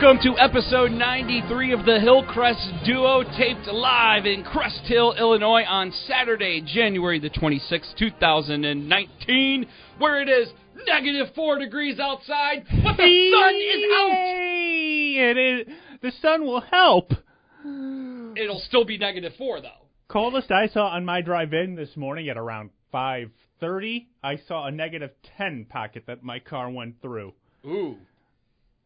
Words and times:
Welcome 0.00 0.22
to 0.32 0.38
episode 0.38 0.92
93 0.92 1.72
of 1.72 1.84
the 1.84 2.00
Hillcrest 2.00 2.86
Duo, 2.86 3.22
taped 3.36 3.66
live 3.66 4.24
in 4.24 4.42
Crest 4.44 4.80
Hill, 4.84 5.12
Illinois 5.12 5.62
on 5.68 5.92
Saturday, 6.08 6.62
January 6.62 7.20
the 7.20 7.28
26th, 7.28 7.98
2019, 7.98 9.66
where 9.98 10.22
it 10.22 10.28
is 10.30 10.48
negative 10.86 11.34
four 11.34 11.58
degrees 11.58 12.00
outside, 12.00 12.64
but 12.82 12.96
the 12.96 13.30
sun 13.30 13.54
is 13.56 13.84
out. 13.92 14.08
Yay! 14.08 15.16
It 15.18 15.36
is, 15.36 15.74
the 16.00 16.12
sun 16.22 16.46
will 16.46 16.62
help. 16.62 17.12
It'll 17.62 18.62
still 18.66 18.86
be 18.86 18.96
negative 18.96 19.32
four, 19.36 19.60
though. 19.60 19.86
Coldest 20.08 20.50
I 20.50 20.68
saw 20.68 20.86
on 20.86 21.04
my 21.04 21.20
drive 21.20 21.52
in 21.52 21.74
this 21.74 21.94
morning 21.94 22.30
at 22.30 22.38
around 22.38 22.70
5:30, 22.94 24.06
I 24.24 24.36
saw 24.48 24.64
a 24.64 24.70
negative 24.70 25.10
10 25.36 25.66
packet 25.68 26.04
that 26.06 26.22
my 26.22 26.38
car 26.38 26.70
went 26.70 27.02
through. 27.02 27.34
Ooh. 27.66 27.98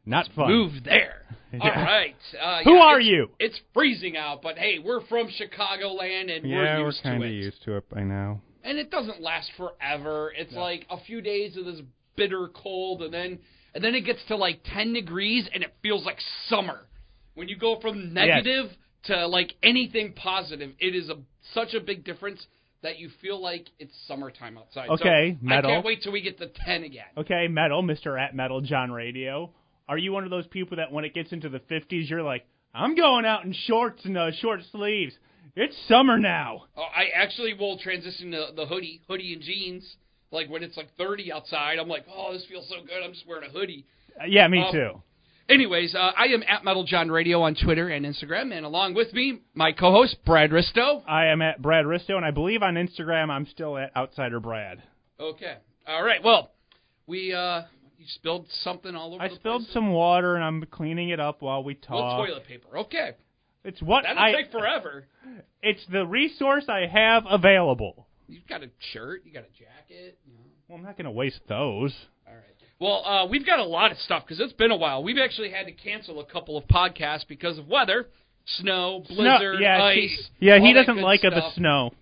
Not 0.07 0.29
fun. 0.37 0.49
Move 0.49 0.73
there. 0.85 1.23
All 1.55 1.61
Yeah. 1.69 1.85
right. 1.85 2.17
Uh, 2.41 2.63
Who 2.65 2.75
yeah, 2.75 2.81
are 2.83 3.01
it's- 3.01 3.11
you? 3.11 3.31
It's 3.39 3.61
freezing 3.73 4.17
out, 4.17 4.43
but 4.43 4.59
hey, 4.59 4.79
we're 4.79 5.01
from 5.07 5.29
Chicagoland 5.29 6.35
and 6.37 6.47
Yeah, 6.49 6.57
we're 6.81 6.87
used 6.87 7.01
we're 7.05 7.11
to 7.13 7.17
of 7.17 7.23
it. 7.23 7.33
used 7.33 7.63
to 7.65 7.77
it 7.77 7.89
by 7.89 8.03
now. 8.03 8.41
and 8.65 8.79
it 8.79 8.91
doesn't 8.91 9.21
last 9.21 9.51
forever. 9.57 10.33
It's 10.37 10.53
like 10.53 10.87
a 10.91 10.99
few 10.99 11.21
days 11.21 11.57
of 11.57 11.65
this 11.67 11.81
bitter 12.17 12.49
cold, 12.55 13.03
and 13.03 13.13
then 13.13 13.39
and 13.75 13.83
then 13.85 13.95
it 13.95 14.03
gets 14.03 14.21
to 14.29 14.37
like 14.37 14.61
ten 14.65 14.93
degrees, 14.93 15.49
and 15.53 15.63
it 15.63 15.75
feels 15.83 16.05
like 16.07 16.19
summer. 16.49 16.81
When 17.35 17.49
you 17.49 17.57
go 17.57 17.79
from 17.81 18.15
negative 18.15 18.71
to 19.05 19.27
like 19.27 19.55
anything 19.63 20.13
positive, 20.15 20.71
it 20.79 20.95
is 20.95 21.09
a 21.11 21.17
such 21.53 21.75
a 21.75 21.81
big 21.81 22.05
difference 22.05 22.47
that 22.83 22.99
you 22.99 23.09
feel 23.21 23.41
like 23.41 23.67
it's 23.79 23.93
summertime 24.07 24.57
outside. 24.59 24.89
Okay, 24.91 25.37
so 25.41 25.47
metal. 25.47 25.71
I 25.71 25.75
can't 25.75 25.85
wait 25.87 26.03
till 26.03 26.13
we 26.13 26.21
get 26.23 26.39
to 26.39 26.47
ten 26.65 26.85
again. 26.85 27.07
Okay, 27.17 27.49
Metal, 27.49 27.83
Mr. 27.83 28.19
At 28.21 28.35
Metal 28.35 28.61
John 28.61 28.91
Radio. 28.93 29.51
Are 29.89 29.99
you 29.99 30.13
one 30.13 30.25
of 30.25 30.31
those 30.31 30.47
people 30.47 30.77
that 30.79 30.91
when 30.93 31.05
it 31.05 31.15
gets 31.15 31.33
into 31.33 31.49
the 31.49 31.61
50s, 31.61 32.09
you're 32.09 32.23
like, 32.23 32.47
I'm 32.75 32.95
going 32.97 33.25
out 33.25 33.45
in 33.45 33.53
shorts 33.67 34.05
and 34.05 34.17
uh, 34.17 34.31
short 34.41 34.61
sleeves. 34.73 35.15
It's 35.57 35.77
summer 35.89 36.19
now. 36.19 36.65
Oh, 36.77 36.83
I 36.83 37.07
actually 37.15 37.55
will 37.55 37.79
transition 37.79 38.33
to 38.33 38.49
the 38.57 38.67
hoodie, 38.67 39.03
hoodie 39.09 39.35
and 39.35 39.43
jeans. 39.43 39.97
Like 40.33 40.49
when 40.51 40.63
it's 40.65 40.77
like 40.77 40.89
30 40.99 41.33
outside, 41.33 41.79
I'm 41.79 41.89
like, 41.89 42.07
oh, 42.13 42.33
this 42.33 42.45
feels 42.49 42.69
so 42.69 42.77
good. 42.85 43.03
I'm 43.05 43.13
just 43.13 43.27
wearing 43.29 43.49
a 43.49 43.53
hoodie. 43.53 43.85
Uh, 44.21 44.25
yeah, 44.27 44.49
me 44.49 44.63
Um, 44.63 44.73
too. 44.73 45.03
Anyways, 45.49 45.95
uh, 45.95 46.11
I 46.17 46.25
am 46.29 46.43
at 46.49 46.65
Metal 46.65 46.85
John 46.85 47.11
Radio 47.11 47.43
on 47.43 47.55
Twitter 47.55 47.89
and 47.91 48.07
Instagram, 48.07 48.51
and 48.57 48.65
along 48.65 48.95
with 48.95 49.13
me, 49.13 49.41
my 49.53 49.73
co-host 49.73 50.17
Brad 50.25 50.51
Risto. 50.51 51.03
I 51.07 51.27
am 51.27 51.43
at 51.43 51.61
Brad 51.61 51.85
Risto, 51.85 52.17
and 52.17 52.25
I 52.25 52.31
believe 52.31 52.63
on 52.63 52.75
Instagram 52.77 53.29
I'm 53.29 53.47
still 53.47 53.77
at 53.77 53.95
Outsider 53.95 54.41
Brad. 54.41 54.83
Okay, 55.21 55.57
all 55.87 56.03
right. 56.03 56.23
Well, 56.25 56.51
we 57.07 57.35
uh, 57.35 57.63
you 57.99 58.07
spilled 58.09 58.47
something 58.63 58.95
all 58.95 59.15
over. 59.15 59.23
I 59.23 59.29
spilled 59.31 59.63
place. 59.63 59.73
some 59.73 59.93
water, 59.93 60.35
and 60.37 60.45
I'm 60.45 60.65
cleaning 60.71 61.11
it 61.11 61.21
up 61.21 61.43
while 61.43 61.63
we 61.65 61.77
Well, 61.89 62.01
talk. 62.01 62.27
toilet 62.27 62.47
paper. 62.47 62.79
Okay, 62.79 63.13
It's 63.65 63.81
what 63.83 64.05
that'll 64.05 64.23
I. 64.23 64.33
take 64.33 64.51
forever. 64.53 65.07
It's 65.63 65.81
the 65.91 66.07
resource 66.07 66.67
I 66.69 66.87
have 66.87 67.25
available. 67.29 68.07
You've 68.29 68.47
got 68.47 68.63
a 68.63 68.69
shirt, 68.93 69.23
you 69.25 69.33
got 69.33 69.45
a 69.45 69.59
jacket. 69.59 70.19
You 70.27 70.35
know. 70.35 70.41
Well, 70.69 70.79
I'm 70.79 70.85
not 70.85 70.97
going 70.99 71.07
to 71.07 71.11
waste 71.11 71.41
those. 71.49 71.95
All 72.29 72.35
right. 72.35 72.43
Well, 72.79 73.03
uh, 73.07 73.27
we've 73.27 73.47
got 73.47 73.61
a 73.61 73.65
lot 73.65 73.91
of 73.91 73.97
stuff 73.99 74.25
because 74.25 74.41
it's 74.41 74.53
been 74.53 74.71
a 74.73 74.77
while. 74.77 75.03
We've 75.03 75.17
actually 75.19 75.51
had 75.51 75.65
to 75.67 75.73
cancel 75.73 76.21
a 76.21 76.25
couple 76.27 76.59
of 76.59 76.65
podcasts 76.69 77.27
because 77.27 77.57
of 77.59 77.67
weather, 77.67 78.09
snow, 78.59 79.05
blizzard, 79.09 79.57
Snow- 79.57 79.59
yeah, 79.59 79.83
ice. 79.83 79.97
he, 80.39 80.47
yeah, 80.49 80.59
he 80.59 80.75
doesn't 80.75 80.99
like 81.01 81.23
the 81.23 81.51
snow. 81.55 81.93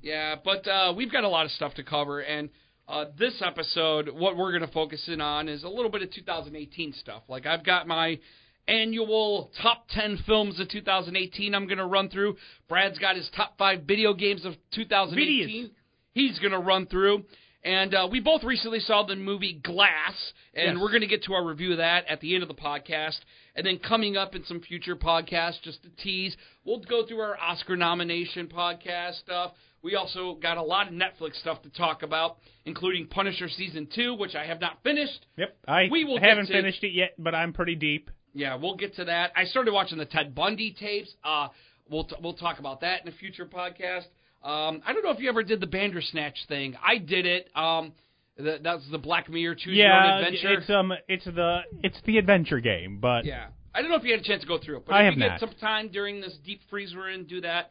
Yeah, 0.00 0.36
but 0.44 0.66
uh, 0.68 0.92
we've 0.96 1.10
got 1.10 1.24
a 1.24 1.28
lot 1.28 1.44
of 1.44 1.50
stuff 1.52 1.74
to 1.74 1.82
cover, 1.82 2.20
and 2.20 2.50
uh, 2.88 3.04
this 3.18 3.42
episode, 3.44 4.08
what 4.08 4.36
we're 4.36 4.50
going 4.50 4.66
to 4.66 4.72
focus 4.72 5.08
in 5.08 5.20
on 5.20 5.48
is 5.48 5.62
a 5.62 5.68
little 5.68 5.90
bit 5.90 6.02
of 6.02 6.10
2018 6.10 6.94
stuff. 6.94 7.22
Like 7.28 7.44
I've 7.44 7.64
got 7.64 7.86
my 7.86 8.18
annual 8.66 9.50
top 9.62 9.86
10 9.90 10.20
films 10.26 10.58
of 10.58 10.68
2018. 10.68 11.54
I'm 11.54 11.66
going 11.66 11.78
to 11.78 11.86
run 11.86 12.08
through. 12.08 12.36
Brad's 12.68 12.98
got 12.98 13.16
his 13.16 13.30
top 13.36 13.58
five 13.58 13.82
video 13.82 14.14
games 14.14 14.44
of 14.46 14.54
2018. 14.74 15.66
Videos. 15.66 15.70
He's 16.14 16.38
going 16.38 16.52
to 16.52 16.58
run 16.58 16.86
through. 16.86 17.24
And 17.68 17.94
uh, 17.94 18.08
we 18.10 18.20
both 18.20 18.44
recently 18.44 18.80
saw 18.80 19.02
the 19.02 19.14
movie 19.14 19.52
Glass, 19.62 20.32
and 20.54 20.72
Yes. 20.74 20.76
we're 20.80 20.88
going 20.88 21.02
to 21.02 21.06
get 21.06 21.24
to 21.24 21.34
our 21.34 21.44
review 21.44 21.72
of 21.72 21.78
that 21.78 22.06
at 22.08 22.18
the 22.22 22.32
end 22.34 22.42
of 22.42 22.48
the 22.48 22.54
podcast. 22.54 23.18
And 23.54 23.66
then 23.66 23.78
coming 23.78 24.16
up 24.16 24.34
in 24.34 24.42
some 24.46 24.60
future 24.62 24.96
podcasts, 24.96 25.60
just 25.62 25.82
to 25.82 25.90
tease, 26.02 26.34
we'll 26.64 26.80
go 26.80 27.04
through 27.06 27.20
our 27.20 27.36
Oscar 27.38 27.76
nomination 27.76 28.46
podcast 28.46 29.18
stuff. 29.20 29.52
We 29.82 29.96
also 29.96 30.34
got 30.40 30.56
a 30.56 30.62
lot 30.62 30.88
of 30.88 30.94
Netflix 30.94 31.34
stuff 31.40 31.60
to 31.62 31.68
talk 31.70 32.02
about, 32.02 32.38
including 32.64 33.06
Punisher 33.06 33.50
season 33.50 33.86
two, 33.94 34.14
which 34.14 34.34
I 34.34 34.46
have 34.46 34.62
not 34.62 34.82
finished. 34.82 35.26
Yep, 35.36 35.56
I 35.68 35.88
We 35.90 36.04
will 36.04 36.18
haven't 36.18 36.46
to- 36.46 36.52
finished 36.54 36.82
it 36.84 36.92
yet, 36.94 37.14
but 37.18 37.34
I'm 37.34 37.52
pretty 37.52 37.74
deep. 37.74 38.10
Yeah, 38.32 38.54
we'll 38.54 38.76
get 38.76 38.94
to 38.96 39.04
that. 39.04 39.32
I 39.36 39.44
started 39.44 39.72
watching 39.74 39.98
the 39.98 40.06
Ted 40.06 40.34
Bundy 40.34 40.72
tapes. 40.72 41.10
Uh, 41.22 41.48
we'll 41.90 42.04
t- 42.04 42.16
we'll 42.22 42.32
talk 42.34 42.60
about 42.60 42.80
that 42.80 43.02
in 43.02 43.08
a 43.08 43.12
future 43.12 43.44
podcast. 43.46 44.04
Um, 44.42 44.82
I 44.86 44.92
don't 44.92 45.02
know 45.04 45.10
if 45.10 45.18
you 45.18 45.28
ever 45.28 45.42
did 45.42 45.60
the 45.60 45.66
Bandersnatch 45.66 46.36
thing. 46.48 46.76
I 46.84 46.98
did 46.98 47.26
it. 47.26 47.48
Um, 47.56 47.92
that 48.38 48.62
that's 48.62 48.88
the 48.90 48.98
Black 48.98 49.28
Mirror 49.28 49.56
Choose 49.56 49.76
Your 49.76 49.86
yeah, 49.88 50.14
Own 50.18 50.24
Adventure. 50.24 50.52
it's 50.60 50.70
um, 50.70 50.92
it's 51.08 51.24
the 51.24 51.60
it's 51.82 51.98
the 52.04 52.18
adventure 52.18 52.60
game, 52.60 52.98
but 53.00 53.24
Yeah. 53.24 53.48
I 53.74 53.82
don't 53.82 53.90
know 53.90 53.96
if 53.96 54.04
you 54.04 54.12
had 54.12 54.20
a 54.20 54.24
chance 54.24 54.42
to 54.42 54.48
go 54.48 54.58
through 54.58 54.78
it, 54.78 54.86
but 54.86 54.94
I 54.94 55.00
if 55.00 55.04
have 55.06 55.14
you 55.14 55.20
get 55.20 55.28
not. 55.28 55.40
some 55.40 55.52
time 55.60 55.88
during 55.88 56.20
this 56.20 56.36
deep 56.44 56.60
freeze 56.70 56.94
we're 56.96 57.10
in, 57.10 57.24
do 57.24 57.40
that. 57.42 57.70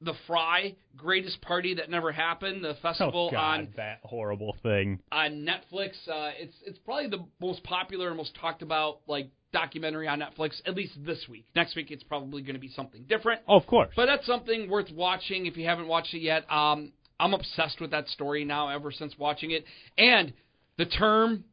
The 0.00 0.14
Fyre, 0.28 0.70
greatest 0.96 1.40
party 1.42 1.74
that 1.74 1.90
never 1.90 2.12
happened, 2.12 2.62
the 2.64 2.70
oh 2.70 2.76
festival 2.80 3.30
god, 3.32 3.58
on 3.60 3.68
that 3.76 3.98
horrible 4.04 4.56
thing. 4.62 5.00
on 5.10 5.44
Netflix. 5.44 5.90
Uh, 6.08 6.30
it's 6.38 6.54
it's 6.64 6.78
probably 6.78 7.08
the 7.08 7.24
most 7.40 7.64
popular 7.64 8.06
and 8.08 8.16
most 8.16 8.36
talked 8.40 8.62
about 8.62 9.00
like 9.08 9.28
documentary 9.52 10.08
on 10.08 10.20
Netflix, 10.20 10.60
at 10.66 10.74
least 10.74 10.92
this 11.04 11.26
week. 11.28 11.46
Next 11.54 11.76
week 11.76 11.90
it's 11.90 12.02
probably 12.02 12.42
going 12.42 12.54
to 12.54 12.60
be 12.60 12.68
something 12.68 13.04
different. 13.08 13.42
Oh, 13.48 13.56
of 13.56 13.66
course. 13.66 13.90
But 13.96 14.06
that's 14.06 14.26
something 14.26 14.68
worth 14.68 14.90
watching 14.92 15.46
if 15.46 15.56
you 15.56 15.66
haven't 15.66 15.88
watched 15.88 16.14
it 16.14 16.20
yet. 16.20 16.50
Um, 16.50 16.92
I'm 17.20 17.34
obsessed 17.34 17.80
with 17.80 17.90
that 17.90 18.08
story 18.08 18.44
now 18.44 18.68
ever 18.68 18.92
since 18.92 19.18
watching 19.18 19.50
it. 19.50 19.64
And 19.96 20.32
the 20.76 20.86
term 20.86 21.44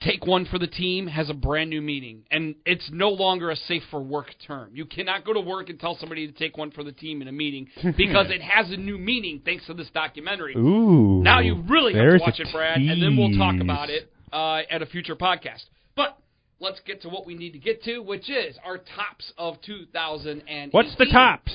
take 0.00 0.26
one 0.26 0.44
for 0.44 0.58
the 0.58 0.66
team 0.66 1.06
has 1.06 1.30
a 1.30 1.34
brand 1.34 1.70
new 1.70 1.80
meaning. 1.80 2.24
And 2.30 2.56
it's 2.64 2.88
no 2.92 3.10
longer 3.10 3.50
a 3.50 3.56
safe 3.56 3.82
for 3.90 4.00
work 4.00 4.28
term. 4.46 4.70
You 4.74 4.84
cannot 4.84 5.24
go 5.24 5.32
to 5.32 5.40
work 5.40 5.68
and 5.68 5.78
tell 5.78 5.96
somebody 5.98 6.26
to 6.26 6.32
take 6.32 6.56
one 6.56 6.70
for 6.70 6.84
the 6.84 6.92
team 6.92 7.22
in 7.22 7.28
a 7.28 7.32
meeting 7.32 7.68
because 7.96 8.30
it 8.30 8.42
has 8.42 8.70
a 8.70 8.76
new 8.76 8.98
meaning 8.98 9.42
thanks 9.44 9.66
to 9.66 9.74
this 9.74 9.88
documentary. 9.92 10.54
Ooh. 10.54 11.22
Now 11.22 11.40
you 11.40 11.62
really 11.68 11.94
have 11.94 12.18
to 12.18 12.18
watch 12.20 12.40
it, 12.40 12.48
Brad, 12.52 12.78
and 12.78 13.02
then 13.02 13.16
we'll 13.16 13.36
talk 13.36 13.60
about 13.60 13.90
it 13.90 14.10
uh, 14.32 14.62
at 14.70 14.82
a 14.82 14.86
future 14.86 15.16
podcast. 15.16 15.64
But 15.96 16.18
let's 16.60 16.80
get 16.86 17.02
to 17.02 17.08
what 17.08 17.26
we 17.26 17.34
need 17.34 17.52
to 17.52 17.58
get 17.58 17.82
to, 17.84 18.00
which 18.00 18.30
is 18.30 18.56
our 18.64 18.78
tops 18.78 19.32
of 19.36 19.60
2018. 19.62 20.70
What's 20.70 20.94
the 20.96 21.06
tops? 21.06 21.52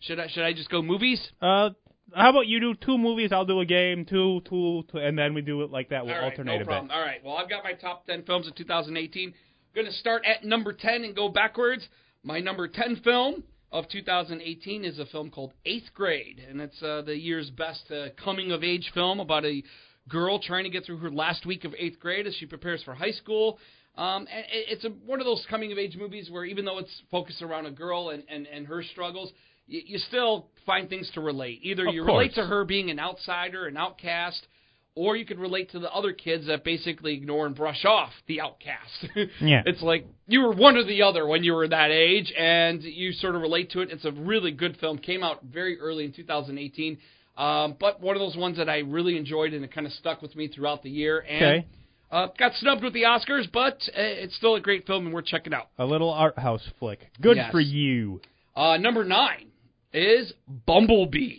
Should 0.00 0.18
I 0.18 0.26
should 0.28 0.44
I 0.44 0.52
just 0.52 0.70
go 0.70 0.82
movies? 0.82 1.20
Uh, 1.40 1.70
how 2.14 2.30
about 2.30 2.46
you 2.46 2.60
do 2.60 2.74
two 2.74 2.98
movies? 2.98 3.30
I'll 3.32 3.46
do 3.46 3.60
a 3.60 3.64
game, 3.64 4.04
two, 4.04 4.42
two, 4.48 4.82
two 4.90 4.98
and 4.98 5.16
then 5.16 5.34
we 5.34 5.42
do 5.42 5.62
it 5.62 5.70
like 5.70 5.90
that. 5.90 6.04
We'll 6.04 6.14
right, 6.14 6.24
alternate 6.24 6.56
no 6.56 6.62
a 6.62 6.64
problem. 6.64 6.88
bit. 6.88 6.94
All 6.94 7.00
right. 7.00 7.24
Well, 7.24 7.36
I've 7.36 7.48
got 7.48 7.64
my 7.64 7.72
top 7.72 8.06
10 8.06 8.24
films 8.24 8.48
of 8.48 8.54
2018. 8.54 9.28
I'm 9.28 9.34
Going 9.74 9.86
to 9.86 9.92
start 9.92 10.24
at 10.26 10.44
number 10.44 10.72
10 10.72 11.04
and 11.04 11.14
go 11.14 11.28
backwards. 11.28 11.86
My 12.22 12.40
number 12.40 12.68
10 12.68 12.96
film 12.96 13.44
of 13.70 13.88
2018 13.88 14.84
is 14.84 14.98
a 14.98 15.06
film 15.06 15.30
called 15.30 15.52
Eighth 15.64 15.94
Grade, 15.94 16.44
and 16.46 16.60
it's 16.60 16.82
uh, 16.82 17.02
the 17.02 17.16
year's 17.16 17.48
best 17.50 17.90
uh, 17.90 18.08
coming 18.22 18.52
of 18.52 18.62
age 18.62 18.90
film 18.92 19.18
about 19.18 19.44
a 19.46 19.62
girl 20.08 20.38
trying 20.38 20.64
to 20.64 20.70
get 20.70 20.84
through 20.84 20.98
her 20.98 21.10
last 21.10 21.46
week 21.46 21.64
of 21.64 21.74
eighth 21.78 21.98
grade 21.98 22.26
as 22.26 22.34
she 22.34 22.44
prepares 22.46 22.82
for 22.82 22.94
high 22.94 23.12
school. 23.12 23.58
Um, 23.96 24.26
and 24.34 24.44
it- 24.52 24.66
it's 24.70 24.84
a, 24.84 24.88
one 24.88 25.20
of 25.20 25.26
those 25.26 25.44
coming 25.50 25.70
of 25.72 25.78
age 25.78 25.96
movies 25.96 26.30
where 26.30 26.44
even 26.44 26.64
though 26.64 26.78
it's 26.78 27.02
focused 27.10 27.42
around 27.42 27.66
a 27.66 27.70
girl 27.70 28.10
and, 28.10 28.22
and, 28.28 28.46
and 28.46 28.66
her 28.66 28.82
struggles, 28.82 29.32
you, 29.66 29.82
you 29.84 29.98
still 29.98 30.46
find 30.64 30.88
things 30.88 31.10
to 31.14 31.20
relate. 31.20 31.60
Either 31.62 31.86
Of 31.88 31.94
you 31.94 32.02
relate 32.04 32.34
to 32.34 32.44
her 32.46 32.64
being 32.64 32.90
an 32.90 32.98
outsider, 32.98 33.66
an 33.66 33.76
outcast, 33.76 34.46
or 34.94 35.16
you 35.16 35.24
could 35.24 35.38
relate 35.38 35.70
to 35.72 35.78
the 35.78 35.90
other 35.92 36.12
kids 36.12 36.46
that 36.46 36.64
basically 36.64 37.14
ignore 37.14 37.46
and 37.46 37.54
brush 37.54 37.84
off 37.84 38.10
the 38.26 38.40
outcast. 38.40 39.06
Yeah. 39.40 39.62
It's 39.66 39.82
like 39.82 40.06
you 40.26 40.40
were 40.42 40.52
one 40.52 40.76
or 40.76 40.84
the 40.84 41.02
other 41.02 41.26
when 41.26 41.44
you 41.44 41.52
were 41.54 41.68
that 41.68 41.90
age, 41.90 42.32
and 42.38 42.82
you 42.82 43.12
sort 43.12 43.34
of 43.34 43.40
relate 43.42 43.70
to 43.72 43.80
it. 43.80 43.90
It's 43.90 44.04
a 44.04 44.12
really 44.12 44.50
good 44.52 44.76
film. 44.78 44.98
Came 44.98 45.22
out 45.22 45.42
very 45.44 45.78
early 45.80 46.04
in 46.04 46.12
2018, 46.12 46.98
um, 47.38 47.76
but 47.80 48.00
one 48.02 48.16
of 48.16 48.20
those 48.20 48.36
ones 48.36 48.56
that 48.58 48.68
I 48.68 48.78
really 48.80 49.16
enjoyed, 49.16 49.52
and 49.54 49.64
it 49.64 49.72
kind 49.72 49.86
of 49.86 49.92
stuck 49.94 50.20
with 50.22 50.34
me 50.36 50.48
throughout 50.48 50.82
the 50.82 50.90
year. 50.90 51.24
And 51.26 51.44
Okay. 51.44 51.66
Uh, 52.12 52.28
got 52.38 52.52
snubbed 52.54 52.84
with 52.84 52.92
the 52.92 53.02
Oscars, 53.02 53.50
but 53.52 53.74
uh, 53.88 53.92
it's 53.96 54.36
still 54.36 54.54
a 54.54 54.60
great 54.60 54.86
film, 54.86 55.06
and 55.06 55.14
we're 55.14 55.22
checking 55.22 55.52
out. 55.54 55.68
A 55.78 55.84
little 55.86 56.10
art 56.10 56.38
house 56.38 56.66
flick. 56.78 57.00
Good 57.20 57.38
Yes. 57.38 57.50
for 57.50 57.60
you. 57.60 58.20
Uh, 58.54 58.76
number 58.76 59.02
nine 59.04 59.48
is 59.92 60.32
Bumblebee. 60.66 61.38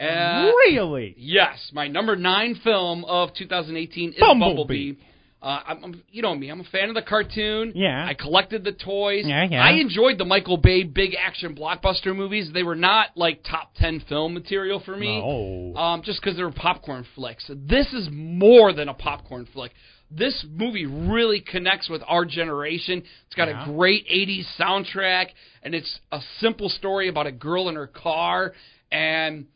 Uh, 0.00 0.50
really? 0.66 1.14
Yes, 1.18 1.70
my 1.72 1.86
number 1.88 2.16
nine 2.16 2.58
film 2.64 3.04
of 3.04 3.34
2018 3.34 4.10
is 4.10 4.16
Bumblebee. 4.18 4.54
Bumblebee. 4.56 4.92
Uh, 5.42 5.60
I'm, 5.66 5.84
I'm, 5.84 6.02
you 6.10 6.22
know 6.22 6.34
me, 6.36 6.50
I'm 6.50 6.60
a 6.60 6.64
fan 6.64 6.88
of 6.88 6.94
the 6.94 7.02
cartoon. 7.02 7.72
Yeah. 7.74 8.06
I 8.08 8.14
collected 8.14 8.62
the 8.62 8.70
toys. 8.70 9.24
Yeah, 9.26 9.42
yeah. 9.50 9.64
I 9.64 9.72
enjoyed 9.72 10.16
the 10.18 10.24
Michael 10.24 10.56
Bay 10.56 10.84
big 10.84 11.16
action 11.20 11.56
blockbuster 11.56 12.14
movies. 12.14 12.50
They 12.54 12.62
were 12.62 12.76
not 12.76 13.08
like 13.16 13.42
top 13.42 13.74
ten 13.74 14.00
film 14.08 14.34
material 14.34 14.80
for 14.84 14.96
me. 14.96 15.18
No. 15.20 15.74
Um, 15.80 16.02
just 16.04 16.20
because 16.20 16.36
they 16.36 16.44
were 16.44 16.52
popcorn 16.52 17.04
flicks. 17.16 17.50
This 17.52 17.92
is 17.92 18.08
more 18.12 18.72
than 18.72 18.88
a 18.88 18.94
popcorn 18.94 19.48
flick. 19.52 19.72
this 20.14 20.44
movie 20.48 20.84
really 20.86 21.40
connects 21.40 21.88
with 21.88 22.02
our 22.06 22.24
generation. 22.26 23.02
It's 23.26 23.34
got 23.34 23.48
Yeah. 23.48 23.62
a 23.62 23.72
great 23.72 24.06
80s 24.08 24.44
soundtrack, 24.58 25.28
and 25.62 25.74
it's 25.74 26.00
a 26.12 26.20
simple 26.38 26.68
story 26.68 27.08
about 27.08 27.26
a 27.26 27.32
girl 27.32 27.68
in 27.70 27.74
her 27.76 27.86
car, 27.86 28.52
and 28.92 29.46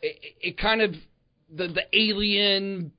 it, 0.00 0.16
it- 0.22 0.36
it 0.48 0.58
kind 0.58 0.80
of 0.82 0.94
the 1.54 1.68
the 1.68 1.82
alien, 1.92 2.92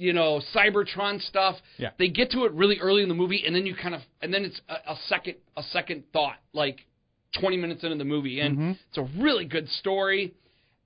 you 0.00 0.12
know, 0.14 0.40
Cybertron 0.54 1.20
stuff. 1.20 1.56
Yeah. 1.76 1.90
They 1.98 2.08
get 2.08 2.30
to 2.32 2.44
it 2.46 2.52
really 2.52 2.78
early 2.80 3.02
in 3.02 3.08
the 3.08 3.14
movie, 3.14 3.44
and 3.46 3.54
then 3.54 3.66
you 3.66 3.74
kind 3.74 3.94
of, 3.94 4.00
and 4.22 4.32
then 4.32 4.44
it's 4.44 4.60
a, 4.68 4.92
a 4.92 4.96
second 5.08 5.34
a 5.56 5.62
second 5.62 6.04
thought, 6.12 6.36
like 6.54 6.86
20 7.38 7.56
minutes 7.58 7.84
into 7.84 7.96
the 7.96 8.04
movie, 8.04 8.40
and 8.40 8.56
Mhm. 8.58 8.78
it's 8.88 8.98
a 8.98 9.02
really 9.22 9.44
good 9.44 9.68
story, 9.68 10.32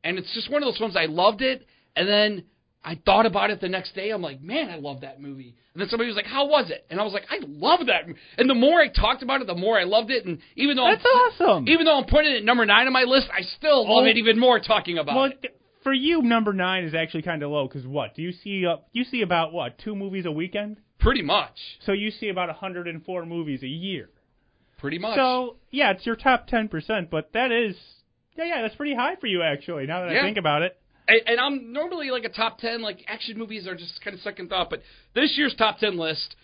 and 0.02 0.18
it's 0.18 0.32
just 0.34 0.50
one 0.50 0.62
of 0.62 0.66
those 0.66 0.78
films 0.78 0.96
I 0.96 1.06
loved 1.06 1.42
it, 1.42 1.66
and 1.96 2.08
then 2.08 2.44
I 2.86 2.96
thought 3.06 3.24
about 3.24 3.50
it 3.50 3.60
the 3.62 3.68
next 3.68 3.94
day. 3.94 4.10
I'm 4.10 4.20
like, 4.20 4.42
man, 4.42 4.68
I 4.68 4.76
love 4.76 5.00
that 5.02 5.18
movie. 5.22 5.54
And 5.72 5.80
then 5.80 5.88
somebody 5.88 6.06
was 6.08 6.16
like, 6.16 6.26
how 6.26 6.46
was 6.46 6.70
it? 6.70 6.84
And 6.90 7.00
I 7.00 7.02
was 7.04 7.14
like, 7.14 7.24
I 7.30 7.38
love 7.48 7.86
that. 7.86 8.06
mo-" 8.06 8.14
And 8.36 8.48
the 8.50 8.54
more 8.54 8.78
I 8.78 8.88
talked 8.88 9.22
about 9.22 9.40
it, 9.40 9.46
the 9.46 9.54
more 9.54 9.78
I 9.80 9.84
loved 9.84 10.10
it. 10.10 10.26
And 10.26 10.38
even 10.56 10.76
though 10.76 10.84
That's 10.90 11.02
I'm, 11.02 11.46
awesome. 11.46 11.68
even 11.68 11.86
though 11.86 11.96
I'm 11.96 12.04
putting 12.04 12.32
it 12.32 12.36
at 12.38 12.44
number 12.44 12.66
nine 12.66 12.86
on 12.86 12.92
my 12.92 13.04
list, 13.04 13.28
I 13.32 13.40
still 13.56 13.82
love 13.88 14.04
Oh. 14.04 14.06
it 14.06 14.18
even 14.18 14.38
more 14.38 14.60
talking 14.60 14.98
about 14.98 15.16
well, 15.16 15.24
it. 15.42 15.56
For 15.84 15.92
you, 15.92 16.22
number 16.22 16.52
nine 16.52 16.84
is 16.84 16.94
actually 16.94 17.22
kind 17.22 17.42
of 17.42 17.50
low 17.50 17.68
because 17.68 17.86
what 17.86 18.14
do 18.16 18.22
you 18.22 18.32
see? 18.32 18.66
Uh, 18.66 18.76
you 18.92 19.04
see 19.04 19.22
about 19.22 19.52
what 19.52 19.78
two 19.78 19.94
movies 19.94 20.24
a 20.26 20.32
weekend? 20.32 20.78
Pretty 20.98 21.22
much. 21.22 21.56
So 21.84 21.92
you 21.92 22.10
see 22.10 22.28
about 22.30 22.48
104 22.48 23.26
movies 23.26 23.62
a 23.62 23.68
year. 23.68 24.08
Pretty 24.78 24.98
much. 24.98 25.16
So 25.16 25.56
yeah, 25.70 25.92
it's 25.92 26.04
your 26.06 26.16
top 26.16 26.46
10 26.48 26.68
percent, 26.68 27.10
but 27.10 27.30
that 27.34 27.52
is 27.52 27.76
yeah, 28.36 28.44
yeah, 28.46 28.62
that's 28.62 28.74
pretty 28.74 28.94
high 28.94 29.16
for 29.16 29.26
you 29.26 29.42
actually. 29.42 29.86
Now 29.86 30.04
that 30.06 30.12
Yeah. 30.12 30.20
I 30.20 30.22
think 30.22 30.38
about 30.38 30.62
it. 30.62 30.76
and, 31.06 31.20
and 31.26 31.40
I'm 31.40 31.72
normally 31.72 32.10
like 32.10 32.24
a 32.24 32.28
top 32.30 32.58
ten. 32.58 32.82
Like 32.82 33.04
action 33.06 33.38
movies 33.38 33.66
are 33.68 33.74
just 33.76 34.00
kind 34.02 34.14
of 34.14 34.20
second 34.22 34.48
thought, 34.48 34.70
but 34.70 34.82
this 35.14 35.34
year's 35.36 35.54
top 35.56 35.78
ten 35.78 35.96
list 35.98 36.34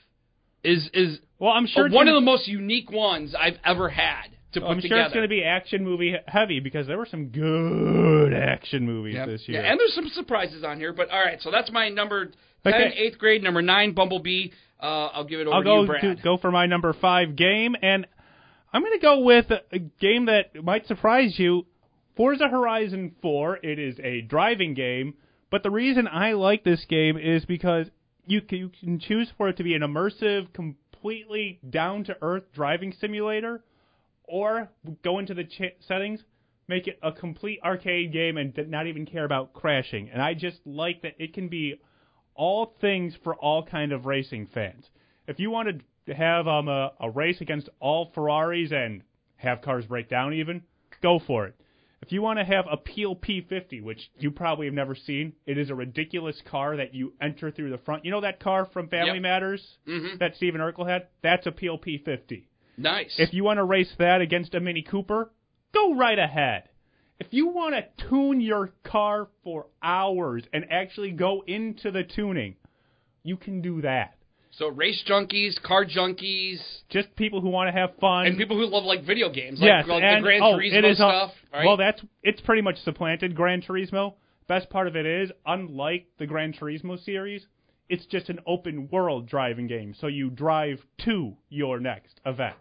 is 0.63 0.89
is 0.93 1.19
Well, 1.39 1.53
I'm 1.53 1.67
sure 1.67 1.89
one 1.91 2.09
of 2.09 2.15
the 2.15 2.21
most 2.21 2.47
unique 2.47 2.91
ones 2.91 3.35
I've 3.35 3.57
ever 3.65 3.89
had 3.89 4.27
to 4.53 4.61
put 4.61 4.67
I'm 4.69 4.75
sure 4.77 4.83
together. 4.83 5.03
it's 5.03 5.13
going 5.15 5.23
to 5.25 5.29
be 5.29 5.45
action 5.45 5.85
movie 5.85 6.15
heavy 6.27 6.61
because 6.61 6.87
there 6.87 6.99
were 6.99 7.07
some 7.11 7.27
good 7.27 8.33
action 8.33 8.85
movies 8.87 9.15
Yep. 9.15 9.27
this 9.29 9.43
year. 9.49 9.63
Yeah, 9.63 9.71
and 9.71 9.79
there's 9.81 9.95
some 9.95 10.09
surprises 10.09 10.65
on 10.65 10.79
here, 10.79 10.93
but 10.93 11.11
all 11.11 11.21
right. 11.21 11.41
So 11.41 11.51
that's 11.51 11.71
my 11.71 11.89
number 11.89 12.27
10, 12.27 12.35
Okay. 12.75 12.95
eighth 12.97 13.19
grade, 13.19 13.43
number 13.43 13.63
nine, 13.63 13.93
Bumblebee. 13.93 14.49
Uh, 14.83 15.07
I'll 15.13 15.25
give 15.25 15.41
it 15.41 15.47
over 15.47 15.55
I'll 15.57 15.63
to 15.63 15.65
go 15.65 15.81
you, 15.83 15.87
Brad. 15.87 16.17
to, 16.19 16.23
go 16.23 16.37
for 16.39 16.51
my 16.51 16.67
number 16.67 16.93
five 16.95 17.37
game, 17.37 17.77
and 17.83 18.07
I'm 18.73 18.83
going 18.83 18.99
to 18.99 19.03
go 19.03 19.21
with 19.21 19.51
a, 19.51 19.61
a 19.73 19.79
game 19.79 20.27
that 20.27 20.63
might 20.65 20.87
surprise 20.87 21.39
you. 21.39 21.67
Forza 22.17 22.49
Horizon 22.49 23.15
4. 23.23 23.61
It 23.63 23.79
is 23.79 23.99
a 24.03 24.21
driving 24.23 24.75
game, 24.75 25.15
but 25.51 25.63
the 25.63 25.71
reason 25.71 26.09
I 26.09 26.33
like 26.33 26.65
this 26.65 26.85
game 26.89 27.17
is 27.19 27.45
because 27.45 27.87
you 28.27 28.41
can, 28.43 28.59
you 28.59 28.71
can 28.81 28.99
choose 29.01 29.29
for 29.37 29.49
it 29.49 29.57
to 29.59 29.63
be 29.65 29.75
an 29.75 29.83
immersive, 29.83 30.53
completely 30.53 31.61
down 31.69 32.05
to 32.05 32.17
earth 32.23 32.45
driving 32.55 32.93
simulator, 33.01 33.63
or 34.31 34.71
go 35.03 35.19
into 35.19 35.35
the 35.35 35.45
ch- 35.45 35.75
settings, 35.81 36.23
make 36.69 36.87
it 36.87 36.99
a 37.03 37.13
complete 37.13 37.59
arcade 37.65 38.13
game, 38.13 38.37
and 38.37 38.53
not 38.69 38.87
even 38.87 39.05
care 39.07 39.25
about 39.25 39.53
crashing. 39.53 40.09
And 40.11 40.23
I 40.23 40.35
just 40.35 40.59
like 40.65 41.03
that 41.03 41.15
it 41.19 41.35
can 41.35 41.49
be 41.49 41.81
all 42.35 42.75
things 42.81 43.15
for 43.25 43.35
all 43.35 43.65
kind 43.65 43.93
of 43.93 44.07
racing 44.07 44.47
fans. 44.55 44.89
If 45.27 45.39
you 45.41 45.51
wanted 45.51 45.83
to 46.07 46.15
have 46.15 46.49
um, 46.49 46.69
a, 46.69 46.93
a 47.01 47.11
race 47.11 47.41
against 47.41 47.69
all 47.81 48.11
Ferraris 48.15 48.73
and 48.73 49.03
have 49.37 49.63
cars 49.63 49.85
break 49.87 50.09
down, 50.09 50.33
even 50.35 50.63
go 51.03 51.19
for 51.27 51.47
it. 51.47 51.55
If 52.03 52.13
you 52.13 52.23
want 52.23 52.39
to 52.39 52.45
have 52.47 52.65
a 52.71 52.79
Peel 52.79 53.15
P50, 53.15 53.83
which 53.83 54.11
you 54.19 54.31
probably 54.31 54.67
have 54.67 54.75
never 54.75 54.95
seen, 54.95 55.35
it 55.47 55.59
is 55.59 55.69
a 55.69 55.75
ridiculous 55.75 56.41
car 56.51 56.77
that 56.79 56.95
you 56.95 57.13
enter 57.21 57.51
through 57.51 57.71
the 57.71 57.79
front. 57.79 58.07
You 58.07 58.11
know 58.11 58.23
that 58.23 58.41
car 58.41 58.65
from 58.73 58.89
Family 58.89 59.15
Yep. 59.15 59.23
Matters 59.23 59.77
Mhm. 59.87 60.19
that 60.19 60.35
Stephen 60.37 60.63
Urkel 60.63 60.89
had? 60.89 61.09
That's 61.23 61.47
a 61.47 61.53
Peel 61.53 61.79
P50. 61.79 62.45
Nice. 62.81 63.15
If 63.19 63.33
you 63.35 63.45
want 63.45 63.59
to 63.59 63.65
race 63.65 63.93
that 63.99 64.21
against 64.21 64.55
a 64.55 64.61
Mini 64.61 64.83
Cooper, 64.83 65.31
go 65.75 65.95
right 65.95 66.19
ahead. 66.19 66.65
If 67.19 67.29
you 67.33 67.49
want 67.49 67.75
to 67.75 67.85
tune 68.09 68.41
your 68.41 68.73
car 68.83 69.29
for 69.45 69.67
hours 69.83 70.45
and 70.53 70.65
actually 70.71 71.11
go 71.13 71.43
into 71.47 71.91
the 71.91 72.03
tuning, 72.03 72.57
you 73.23 73.37
can 73.37 73.61
do 73.61 73.83
that. 73.83 74.15
so 74.53 74.69
race 74.69 75.03
junkies, 75.09 75.61
car 75.63 75.85
junkies, 75.85 76.59
Just 76.89 77.15
people 77.17 77.41
who 77.43 77.51
want 77.51 77.69
to 77.69 77.79
have 77.79 77.91
fun. 78.01 78.27
and 78.27 78.39
people 78.39 78.57
who 78.57 78.65
love 78.67 78.85
like 78.85 79.05
video 79.05 79.29
games, 79.31 79.61
like, 79.61 79.69
yes, 79.69 79.87
like 79.87 80.03
and 80.03 80.25
the 80.25 80.27
Gran 80.27 80.41
oh, 80.43 80.57
Turismo 80.57 80.73
it 80.79 80.85
is 80.87 80.93
a- 80.99 81.03
stuff. 81.03 81.33
right? 81.53 81.67
Well, 81.67 81.77
that's 81.77 82.01
it's 82.23 82.41
pretty 82.41 82.63
much 82.63 82.77
supplanted 82.79 83.35
Gran 83.37 83.61
Turismo. 83.63 84.15
Best 84.49 84.71
part 84.71 84.89
of 84.89 84.97
it 84.97 85.05
is, 85.07 85.31
unlike 85.47 86.07
the 86.19 86.27
Gran 86.27 86.53
Turismo 86.55 86.99
series, 87.05 87.47
it's 87.91 88.07
just 88.07 88.29
an 88.31 88.39
open 88.47 88.89
world 88.91 89.29
driving 89.29 89.67
game. 89.67 89.95
So 90.01 90.07
you 90.07 90.31
drive 90.31 90.79
to 91.05 91.37
your 91.51 91.79
next 91.79 92.19
event. 92.25 92.57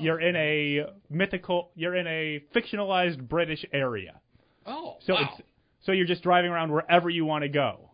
You're 0.00 0.20
in 0.20 0.36
a 0.36 0.86
mythical, 1.10 1.70
you're 1.74 1.94
in 1.96 2.06
a 2.06 2.42
fictionalized 2.54 3.28
British 3.28 3.64
area. 3.72 4.20
oh, 4.66 4.96
So 5.06 5.14
wow. 5.14 5.20
it's 5.38 5.42
so 5.84 5.92
you're 5.92 6.06
just 6.06 6.22
driving 6.22 6.50
around 6.50 6.70
wherever 6.72 7.08
you 7.08 7.24
want 7.24 7.42
to 7.42 7.48
go. 7.48 7.90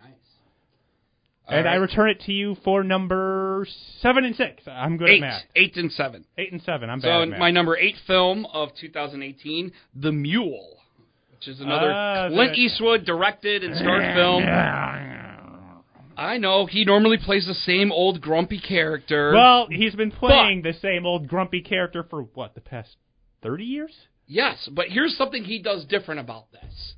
nice. 0.00 0.12
and 1.48 1.68
I 1.68 1.74
return 1.74 2.10
it 2.10 2.20
to 2.26 2.32
you 2.32 2.56
for 2.64 2.84
number 2.84 3.66
seven 4.00 4.24
and 4.24 4.36
six. 4.36 4.62
I'm 4.66 4.96
good 4.96 5.08
eight, 5.08 5.16
at 5.16 5.20
math. 5.20 5.42
eight 5.56 5.76
and 5.76 5.90
seven. 5.92 6.24
Eight 6.38 6.52
and 6.52 6.62
seven. 6.62 6.88
I'm 6.90 7.00
bad 7.00 7.06
So 7.08 7.22
at 7.22 7.28
math. 7.30 7.40
my 7.40 7.50
number 7.50 7.76
eight 7.76 7.96
film 8.06 8.46
of 8.52 8.70
2018, 8.80 9.72
The 9.96 10.12
Mule, 10.12 10.76
which 11.32 11.48
is 11.48 11.60
another 11.60 11.90
Ah, 11.92 12.28
Clint 12.28 12.56
Eastwood 12.56 13.04
directed 13.04 13.64
and 13.64 13.74
starred 13.76 14.14
film. 14.14 14.42
I 16.22 16.38
know 16.38 16.66
he 16.66 16.84
normally 16.84 17.18
plays 17.18 17.46
the 17.46 17.54
same 17.54 17.90
old 17.90 18.20
grumpy 18.20 18.60
character. 18.60 19.32
Well, 19.32 19.66
he's 19.70 19.94
been 19.94 20.12
playing 20.12 20.62
the 20.62 20.72
same 20.80 21.04
old 21.04 21.26
grumpy 21.28 21.60
character 21.62 22.04
for 22.08 22.22
what 22.22 22.54
the 22.54 22.60
past 22.60 22.96
thirty 23.42 23.64
years. 23.64 23.92
yes, 24.26 24.68
but 24.72 24.86
here's 24.88 25.16
something 25.16 25.42
he 25.44 25.58
does 25.58 25.84
different 25.84 26.20
about 26.20 26.52
this: 26.52 26.94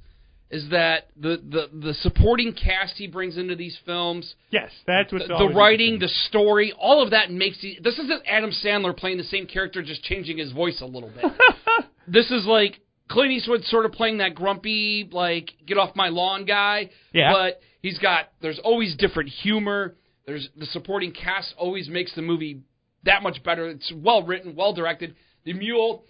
is 0.50 0.68
that 0.70 1.08
the 1.16 1.40
the 1.42 1.70
the 1.86 1.94
supporting 1.94 2.52
cast 2.52 2.96
he 2.96 3.06
brings 3.06 3.38
into 3.38 3.56
these 3.56 3.78
films, 3.86 4.34
Yes, 4.50 4.70
that's 4.86 5.10
what's 5.12 5.26
the, 5.26 5.38
the 5.38 5.54
writing, 5.54 5.98
the 5.98 6.08
story, 6.28 6.74
all 6.78 7.02
of 7.02 7.10
that 7.10 7.30
makes 7.30 7.60
he, 7.60 7.78
this 7.82 7.98
isn't 7.98 8.22
Adam 8.26 8.52
Sandler 8.64 8.94
playing 8.96 9.16
the 9.16 9.24
same 9.24 9.46
character, 9.46 9.82
just 9.82 10.04
changing 10.04 10.36
his 10.36 10.52
voice 10.52 10.80
a 10.82 10.86
little 10.86 11.10
bit. 11.10 11.24
this 12.06 12.30
is 12.30 12.44
like 12.44 12.80
Clint 13.08 13.32
Eastwood 13.32 13.64
sort 13.64 13.84
of 13.84 13.92
playing 13.92 14.18
that 14.18 14.34
grumpy, 14.34 15.08
like 15.10 15.52
get 15.66 15.78
off 15.78 15.94
my 15.94 16.08
lawn 16.08 16.44
guy. 16.44 16.90
Yeah. 17.12 17.32
But 17.32 17.60
he's 17.82 17.98
got 17.98 18.30
there's 18.40 18.58
always 18.58 18.96
different 18.96 19.28
humor. 19.28 19.94
There's 20.26 20.48
the 20.56 20.66
supporting 20.66 21.12
cast 21.12 21.54
always 21.58 21.88
makes 21.88 22.14
the 22.14 22.22
movie 22.22 22.62
that 23.04 23.22
much 23.22 23.42
better. 23.42 23.68
It's 23.68 23.92
well 23.94 24.22
written, 24.22 24.54
well 24.56 24.72
directed. 24.72 25.14
The 25.44 25.52
Mule 25.52 26.04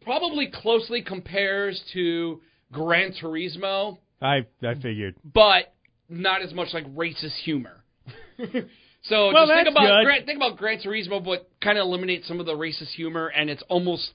probably 0.00 0.50
closely 0.50 1.02
compares 1.02 1.82
to 1.92 2.40
Gran 2.72 3.12
Torino, 3.20 3.98
I 4.22 4.46
I 4.62 4.74
figured. 4.80 5.16
but 5.22 5.74
not 6.08 6.42
as 6.42 6.54
much 6.54 6.68
like 6.72 6.86
racist 6.94 7.36
humor. 7.44 7.84
so 9.02 9.32
Well, 9.32 9.46
just 9.46 9.52
think 9.52 9.68
about. 9.68 10.04
Gran, 10.04 10.24
think 10.24 10.36
about 10.36 10.56
Gran 10.56 10.80
Torino, 10.82 11.20
but 11.20 11.50
kind 11.62 11.78
of 11.78 11.82
eliminate 11.82 12.24
some 12.24 12.40
of 12.40 12.46
the 12.46 12.54
racist 12.54 12.92
humor, 12.96 13.28
and 13.28 13.50
it's 13.50 13.62
almost 13.68 14.10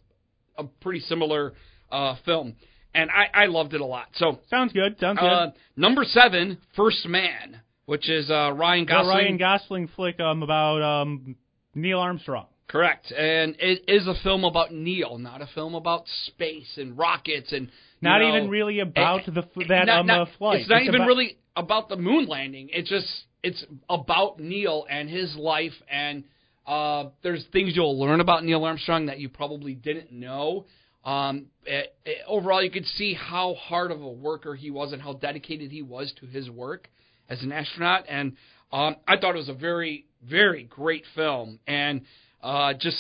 a 0.58 0.64
pretty 0.64 1.02
similar 1.02 1.54
uh, 1.96 2.16
film. 2.26 2.56
And 2.94 3.10
I, 3.12 3.44
I 3.44 3.46
loved 3.48 3.74
it 3.74 3.82
a 3.82 3.86
lot. 3.86 4.08
So 4.16 4.40
Sounds 4.50 4.72
good. 4.72 4.98
Sounds 5.00 5.20
good. 5.20 5.26
uh, 5.28 5.52
number 5.76 6.04
seven, 6.06 6.58
First 6.76 7.06
Man, 7.08 7.60
which 7.86 8.10
is 8.10 8.30
uh, 8.30 8.52
Ryan 8.54 8.86
The 8.86 8.92
Gosling. 8.92 9.16
Ryan 9.18 9.38
Gosling 9.38 9.90
flick 9.96 10.20
um 10.20 10.44
about 10.44 10.82
um 10.82 11.36
Neil 11.74 12.00
Armstrong. 12.00 12.48
Correct, 12.68 13.12
and 13.12 13.56
it 13.60 13.84
is 13.88 14.08
a 14.08 14.16
film 14.24 14.44
about 14.44 14.74
Neil, 14.74 15.18
not 15.20 15.42
a 15.42 15.48
film 15.54 15.76
about 15.76 16.04
space 16.28 16.78
and 16.78 16.98
rockets 16.98 17.52
and 17.52 17.70
Not 18.02 18.22
know, 18.22 18.30
even 18.30 18.50
really 18.50 18.80
about 18.80 19.22
eh, 19.28 19.32
the 19.36 19.42
f- 19.42 19.68
that 19.68 19.86
not- 19.86 20.00
um 20.00 20.08
not- 20.08 20.22
uh, 20.22 20.32
flight. 20.38 20.62
It's 20.62 20.70
not 20.70 20.82
even 20.82 20.96
about- 20.96 21.08
really 21.08 21.38
about 21.56 21.90
the 21.90 21.98
moon 21.98 22.26
landing. 22.28 22.70
It's 22.72 22.90
just 22.90 23.08
it's 23.44 23.64
about 23.90 24.40
Neil 24.40 24.86
and 24.90 25.08
his 25.10 25.36
life, 25.36 25.74
and 25.92 26.24
uh, 26.66 27.10
there's 27.24 27.44
things 27.52 27.76
you'll 27.76 28.00
learn 28.00 28.20
about 28.22 28.44
Neil 28.44 28.64
Armstrong 28.64 29.06
that 29.08 29.20
you 29.20 29.30
probably 29.30 29.76
didn't 29.76 30.12
know. 30.12 30.66
Um, 31.06 31.46
it, 31.66 31.96
it- 32.04 32.18
overall, 32.28 32.64
you 32.64 32.72
could 32.72 32.86
see 32.86 33.14
how 33.14 33.54
hard 33.56 33.92
of 33.92 34.02
a 34.02 34.10
worker 34.10 34.56
he 34.56 34.72
was 34.72 34.92
and 34.92 35.02
how 35.02 35.14
dedicated 35.14 35.72
he 35.72 35.82
was 35.82 36.12
to 36.20 36.26
his 36.26 36.50
work 36.50 36.90
as 37.30 37.42
an 37.44 37.52
astronaut. 37.52 38.06
And 38.10 38.34
um, 38.72 38.96
I 39.08 39.18
thought 39.18 39.36
it 39.36 39.40
was 39.40 39.50
a 39.50 39.54
very, 39.54 40.06
very 40.28 40.64
great 40.64 41.04
film, 41.16 41.60
and 41.68 42.02
uh, 42.42 42.74
just 42.74 42.98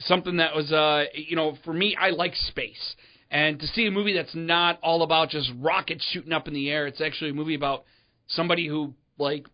something 0.00 0.38
that 0.38 0.54
was, 0.54 0.72
uh, 0.72 1.04
you 1.14 1.36
know, 1.36 1.58
for 1.64 1.72
me, 1.72 1.96
I 2.00 2.10
like 2.10 2.34
space. 2.34 2.94
And 3.30 3.60
to 3.60 3.66
see 3.68 3.86
a 3.86 3.90
movie 3.90 4.14
that's 4.14 4.34
not 4.34 4.78
all 4.82 5.02
about 5.02 5.28
just 5.28 5.50
rockets 5.58 6.04
shooting 6.12 6.32
up 6.32 6.48
in 6.48 6.54
the 6.54 6.70
air, 6.70 6.86
it's 6.86 7.00
actually 7.00 7.30
a 7.30 7.34
movie 7.34 7.54
about 7.54 7.84
somebody 8.28 8.66
who 8.66 8.94
like 9.18 9.46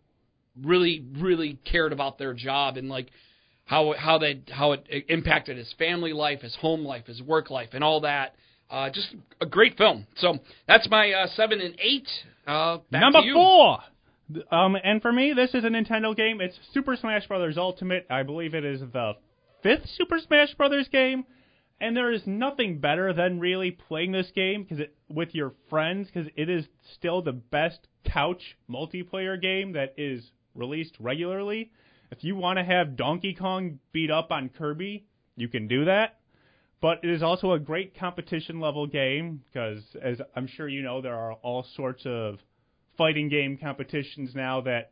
really, 0.63 1.05
really 1.17 1.59
cared 1.69 1.93
about 1.93 2.17
their 2.17 2.33
job 2.33 2.77
and 2.77 2.89
like 2.89 3.09
how 3.67 3.93
how 3.97 4.17
they 4.17 4.41
how 4.49 4.71
it 4.71 4.87
impacted 5.09 5.57
his 5.57 5.71
family 5.77 6.13
life, 6.13 6.41
his 6.41 6.55
home 6.55 6.83
life, 6.85 7.05
his 7.05 7.21
work 7.21 7.51
life, 7.51 7.69
and 7.73 7.83
all 7.83 8.01
that. 8.01 8.33
Uh, 8.69 8.89
just 8.89 9.13
a 9.39 9.45
great 9.45 9.77
film. 9.77 10.07
So 10.17 10.39
that's 10.67 10.89
my 10.89 11.11
uh, 11.11 11.27
seven 11.35 11.61
and 11.61 11.75
eight. 11.79 12.07
Uh, 12.47 12.77
back 12.89 13.01
Number 13.01 13.21
four. 13.33 13.79
Um, 14.51 14.75
and 14.81 15.01
for 15.01 15.11
me, 15.11 15.33
this 15.33 15.53
is 15.53 15.63
a 15.63 15.69
Nintendo 15.69 16.15
game. 16.15 16.41
It's 16.41 16.57
Super 16.73 16.95
Smash 16.95 17.27
Bros. 17.27 17.57
Ultimate. 17.57 18.07
I 18.09 18.23
believe 18.23 18.53
it 18.53 18.65
is 18.65 18.79
the 18.79 19.13
fifth 19.63 19.87
Super 19.97 20.19
Smash 20.19 20.53
Bros. 20.55 20.87
game, 20.87 21.25
and 21.81 21.95
there 21.95 22.11
is 22.11 22.21
nothing 22.25 22.79
better 22.79 23.11
than 23.11 23.39
really 23.39 23.71
playing 23.71 24.13
this 24.13 24.31
game 24.33 24.63
because 24.63 24.85
with 25.09 25.35
your 25.35 25.53
friends 25.69 26.07
because 26.07 26.29
it 26.37 26.49
is 26.49 26.65
still 26.93 27.21
the 27.21 27.33
best 27.33 27.79
couch 28.05 28.57
multiplayer 28.69 29.41
game 29.41 29.73
that 29.73 29.93
is 29.97 30.31
released 30.55 30.95
regularly. 30.99 31.71
If 32.11 32.23
you 32.23 32.35
want 32.35 32.57
to 32.57 32.63
have 32.63 32.95
Donkey 32.95 33.33
Kong 33.33 33.79
beat 33.91 34.11
up 34.11 34.31
on 34.31 34.49
Kirby, 34.49 35.05
you 35.35 35.47
can 35.47 35.67
do 35.67 35.85
that. 35.85 36.19
But 36.79 36.99
it 37.03 37.09
is 37.09 37.23
also 37.23 37.53
a 37.53 37.59
great 37.59 37.97
competition 37.97 38.59
level 38.59 38.85
game 38.85 39.41
because, 39.47 39.81
as 40.01 40.21
I'm 40.35 40.47
sure 40.47 40.67
you 40.67 40.83
know, 40.83 41.01
there 41.01 41.15
are 41.15 41.33
all 41.33 41.65
sorts 41.75 42.03
of 42.05 42.39
fighting 42.97 43.29
game 43.29 43.57
competitions 43.57 44.35
now 44.35 44.61
that 44.61 44.91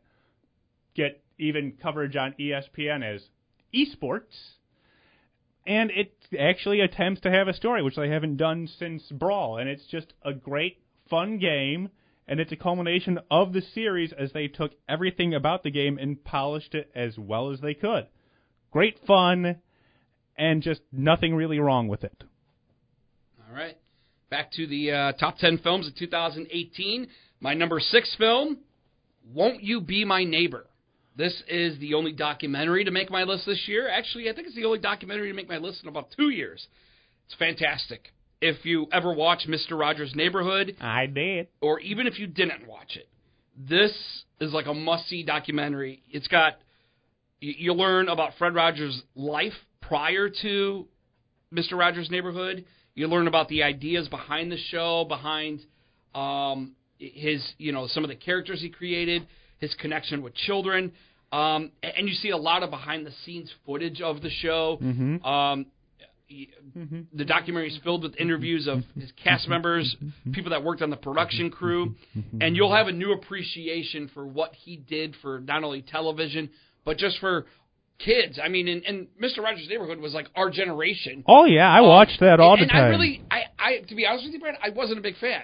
get 0.94 1.22
even 1.38 1.72
coverage 1.80 2.16
on 2.16 2.34
ESPN 2.40 3.04
as 3.04 3.22
esports. 3.74 4.54
And 5.66 5.90
it 5.90 6.12
actually 6.38 6.80
attempts 6.80 7.20
to 7.22 7.30
have 7.30 7.48
a 7.48 7.54
story, 7.54 7.82
which 7.82 7.96
they 7.96 8.08
haven't 8.08 8.36
done 8.36 8.68
since 8.78 9.02
Brawl. 9.10 9.58
And 9.58 9.68
it's 9.68 9.86
just 9.86 10.12
a 10.22 10.32
great, 10.32 10.78
fun 11.08 11.38
game. 11.38 11.90
And 12.28 12.40
it's 12.40 12.52
a 12.52 12.56
culmination 12.56 13.20
of 13.30 13.52
the 13.52 13.62
series 13.74 14.12
as 14.12 14.32
they 14.32 14.48
took 14.48 14.72
everything 14.88 15.34
about 15.34 15.62
the 15.62 15.70
game 15.70 15.96
and 15.98 16.22
polished 16.24 16.74
it 16.74 16.90
as 16.94 17.16
well 17.16 17.52
as 17.52 17.60
they 17.60 17.74
could. 17.74 18.06
Great 18.72 18.98
fun, 19.06 19.56
and 20.36 20.62
just 20.62 20.80
nothing 20.92 21.34
really 21.34 21.58
wrong 21.58 21.88
with 21.88 22.04
it. 22.04 22.24
All 23.48 23.56
right. 23.56 23.76
Back 24.28 24.52
to 24.52 24.66
the 24.66 24.90
uh, 24.90 25.12
top 25.12 25.38
10 25.38 25.58
films 25.58 25.86
of 25.86 25.94
2018. 25.94 27.06
My 27.40 27.54
number 27.54 27.78
six 27.78 28.14
film, 28.18 28.58
Won't 29.32 29.62
You 29.62 29.80
Be 29.80 30.04
My 30.04 30.24
Neighbor? 30.24 30.66
This 31.16 31.42
is 31.48 31.78
the 31.78 31.94
only 31.94 32.12
documentary 32.12 32.84
to 32.84 32.90
make 32.90 33.10
my 33.10 33.22
list 33.22 33.46
this 33.46 33.62
year. 33.66 33.88
Actually, 33.88 34.28
I 34.28 34.34
think 34.34 34.48
it's 34.48 34.56
the 34.56 34.64
only 34.64 34.78
documentary 34.78 35.28
to 35.28 35.34
make 35.34 35.48
my 35.48 35.56
list 35.58 35.82
in 35.82 35.88
about 35.88 36.08
two 36.16 36.28
years. 36.28 36.66
It's 37.26 37.36
fantastic. 37.38 38.12
If 38.40 38.64
you 38.64 38.86
ever 38.92 39.12
watch 39.12 39.46
Mr. 39.48 39.78
Rogers' 39.78 40.14
Neighborhood, 40.14 40.76
I 40.80 41.06
did. 41.06 41.48
or 41.60 41.80
even 41.80 42.06
if 42.06 42.18
you 42.18 42.26
didn't 42.26 42.66
watch 42.66 42.96
it, 42.96 43.08
this 43.56 43.92
is 44.40 44.52
like 44.52 44.66
a 44.66 44.74
must 44.74 45.08
see 45.08 45.22
documentary. 45.22 46.02
It's 46.10 46.28
got, 46.28 46.58
you, 47.40 47.72
learn 47.72 48.08
about 48.08 48.32
Fred 48.38 48.54
Rogers' 48.54 49.02
life 49.14 49.54
prior 49.80 50.28
to 50.42 50.86
Mr. 51.52 51.72
Rogers' 51.78 52.10
Neighborhood. 52.10 52.64
You 52.94 53.08
learn 53.08 53.26
about 53.26 53.48
the 53.48 53.62
ideas 53.62 54.08
behind 54.08 54.52
the 54.52 54.58
show, 54.70 55.04
behind 55.06 55.60
um, 56.14 56.72
his, 56.98 57.42
you 57.58 57.72
know, 57.72 57.86
some 57.86 58.04
of 58.04 58.08
the 58.08 58.16
characters 58.16 58.60
he 58.60 58.68
created, 58.68 59.26
his 59.58 59.72
connection 59.74 60.22
with 60.22 60.34
children. 60.34 60.92
Um, 61.32 61.72
and 61.82 62.08
you 62.08 62.14
see 62.14 62.30
a 62.30 62.36
lot 62.36 62.62
of 62.62 62.70
behind 62.70 63.06
the 63.06 63.12
scenes 63.24 63.50
footage 63.64 64.00
of 64.00 64.22
the 64.22 64.30
show. 64.30 64.78
Mhm. 64.82 65.24
Um, 65.26 65.66
y- 66.30 66.46
mm-hmm. 66.76 67.00
the 67.12 67.24
documentary 67.24 67.68
is 67.68 67.78
filled 67.82 68.02
with 68.02 68.12
mm-hmm. 68.12 68.22
interviews 68.22 68.66
of 68.66 68.78
mm-hmm. 68.78 69.00
his 69.00 69.12
cast 69.22 69.48
members, 69.48 69.96
people 70.32 70.50
that 70.50 70.62
worked 70.62 70.82
on 70.82 70.90
the 70.90 70.96
production 70.96 71.50
crew, 71.50 71.94
and 72.40 72.56
you'll 72.56 72.74
have 72.74 72.86
a 72.86 72.92
new 72.92 73.12
appreciation 73.12 74.10
for 74.12 74.26
what 74.26 74.54
he 74.54 74.76
did 74.76 75.14
for 75.22 75.40
not 75.40 75.64
only 75.64 75.82
television 75.82 76.50
but 76.86 76.96
just 76.96 77.18
for 77.18 77.44
kids. 77.98 78.38
I 78.42 78.48
mean, 78.48 78.68
and, 78.68 78.82
and 78.84 79.06
Mr. 79.22 79.42
Rogers' 79.42 79.66
Neighborhood 79.68 79.98
was 79.98 80.14
like 80.14 80.28
our 80.34 80.50
generation. 80.50 81.24
Oh 81.26 81.44
yeah, 81.44 81.68
I 81.68 81.80
Um, 81.80 81.86
watched 81.88 82.20
that 82.20 82.40
all 82.40 82.52
and, 82.52 82.60
the 82.60 82.62
and 82.62 82.70
time. 82.70 82.84
I 82.84 82.88
really, 82.88 83.22
I, 83.30 83.42
I, 83.58 83.78
to 83.88 83.94
be 83.94 84.06
honest 84.06 84.24
with 84.24 84.34
you, 84.34 84.40
Brad, 84.40 84.56
I 84.62 84.70
wasn't 84.70 84.98
a 84.98 85.02
big 85.02 85.16
fan. 85.18 85.42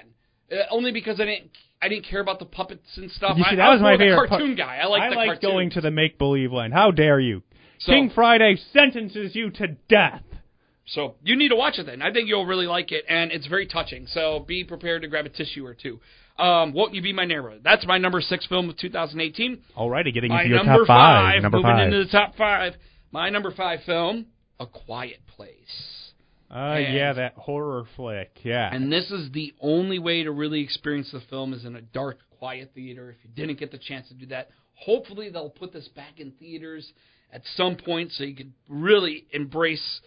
Uh, 0.51 0.57
only 0.71 0.93
because 0.93 1.21
I 1.21 1.25
didn't, 1.25 1.51
I 1.81 1.89
didn't 1.89 2.07
care 2.07 2.21
about 2.21 2.39
the 2.39 2.45
puppets 2.45 2.87
and 2.97 3.11
stuff. 3.11 3.37
You 3.37 3.45
see, 3.45 3.51
I, 3.53 3.57
that 3.57 3.63
I 3.63 3.73
was 3.73 3.81
my 3.81 3.97
favorite 3.97 4.29
cartoon 4.29 4.57
part. 4.57 4.69
guy. 4.69 4.79
I 4.83 4.87
like 4.87 5.03
I 5.03 5.11
the 5.11 5.17
like 5.17 5.41
going 5.41 5.71
to 5.71 5.81
the 5.81 5.91
make 5.91 6.19
believe 6.19 6.53
land. 6.53 6.73
How 6.73 6.91
dare 6.91 7.19
you? 7.19 7.43
So- 7.81 7.93
King 7.93 8.13
Friday 8.15 8.57
sentences 8.73 9.35
you 9.35 9.51
to 9.51 9.69
death. 9.89 10.23
So 10.87 11.15
you 11.23 11.37
need 11.37 11.51
to 11.51 11.57
watch 11.57 11.79
it 11.79 11.87
then. 11.87 12.03
I 12.03 12.13
think 12.13 12.29
you'll 12.29 12.47
really 12.47 12.67
like 12.67 12.91
it, 12.93 13.05
and 13.09 13.31
it's 13.31 13.47
very 13.47 13.67
touching. 13.67 14.07
So 14.09 14.41
be 14.47 14.65
prepared 14.65 15.03
to 15.03 15.09
grab 15.09 15.27
a 15.27 15.29
tissue 15.29 15.65
or 15.65 15.75
two. 15.75 16.01
Um, 16.39 16.73
Won't 16.73 16.95
you 16.95 17.03
be 17.03 17.13
my 17.13 17.25
neighbor? 17.25 17.55
That's 17.63 17.87
my 17.87 17.99
number 17.99 18.21
six 18.21 18.47
film 18.47 18.69
of 18.71 18.77
2018. 18.79 19.59
Alrighty, 19.77 20.13
getting 20.13 20.31
My 20.31 20.43
into 20.43 20.55
your 20.57 20.65
top 20.65 20.87
five. 20.87 21.43
Number 21.43 21.59
moving 21.59 21.71
five. 21.71 21.87
into 21.87 22.05
the 22.05 22.11
top 22.11 22.37
five. 22.37 22.75
My 23.13 23.29
number 23.29 23.53
five 23.53 23.81
film, 23.85 24.27
A 24.59 24.67
Quiet 24.67 25.21
Place. 25.27 26.13
uh, 26.51 26.55
and- 26.55 26.95
yeah, 26.95 27.13
that 27.13 27.35
horror 27.35 27.85
flick. 27.97 28.41
Yeah. 28.43 28.75
And 28.75 28.91
this 28.93 29.11
is 29.11 29.31
the 29.33 29.55
only 29.61 29.99
way 29.99 30.25
to 30.25 30.33
really 30.33 30.61
experience 30.63 31.11
the 31.13 31.21
film 31.31 31.53
is 31.53 31.65
in 31.65 31.77
a 31.77 31.83
dark, 31.83 32.19
quiet 32.39 32.73
theater. 32.75 33.11
If 33.11 33.25
you 33.25 33.31
didn't 33.35 33.59
get 33.61 33.71
the 33.71 33.79
chance 33.79 34.09
to 34.09 34.15
do 34.15 34.27
that, 34.27 34.49
hopefully 34.75 35.29
they'll 35.31 35.51
put 35.51 35.73
this 35.73 35.89
back 35.89 36.19
in 36.19 36.33
theaters 36.33 36.93
at 37.33 37.43
some 37.57 37.77
point 37.77 38.11
so 38.13 38.25
you 38.25 38.35
could 38.35 38.53
really 38.69 39.27
embrace 39.33 40.01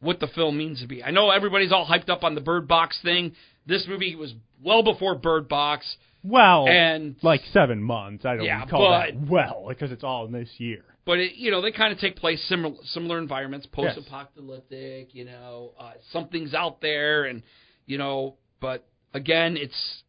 what 0.00 0.20
the 0.20 0.26
film 0.28 0.56
means 0.58 0.80
to 0.80 0.86
be. 0.86 1.02
I 1.04 1.10
know 1.10 1.30
everybody's 1.30 1.72
all 1.72 1.86
hyped 1.86 2.08
up 2.08 2.24
on 2.24 2.34
the 2.34 2.40
Bird 2.40 2.66
Box 2.66 2.98
thing. 3.02 3.32
This 3.66 3.86
movie 3.86 4.16
was 4.16 4.34
well 4.62 4.82
before 4.82 5.14
Bird 5.14 5.48
Box, 5.48 5.96
well, 6.24 6.66
and 6.68 7.16
like 7.22 7.42
seven 7.52 7.82
months. 7.82 8.24
I 8.24 8.36
don't 8.36 8.44
Yeah, 8.44 8.64
call 8.66 8.88
but- 8.90 9.06
that 9.14 9.28
well 9.28 9.66
because 9.68 9.92
it's 9.92 10.04
all 10.04 10.24
in 10.26 10.32
this 10.32 10.48
year. 10.58 10.84
but 11.04 11.18
it, 11.18 11.34
you 11.36 11.50
know 11.50 11.60
they 11.60 11.72
kind 11.72 11.92
of 11.92 11.98
take 11.98 12.16
place 12.16 12.42
similar 12.48 12.76
similar 12.84 13.18
environments, 13.18 13.66
post-apocalyptic. 13.66 15.14
You 15.14 15.26
know, 15.26 15.72
uh, 15.78 15.92
something's 16.12 16.54
out 16.54 16.80
there, 16.80 17.24
and 17.24 17.42
you 17.86 17.98
know, 17.98 18.36
but 18.60 18.86
again, 19.14 19.56
it's 19.56 20.02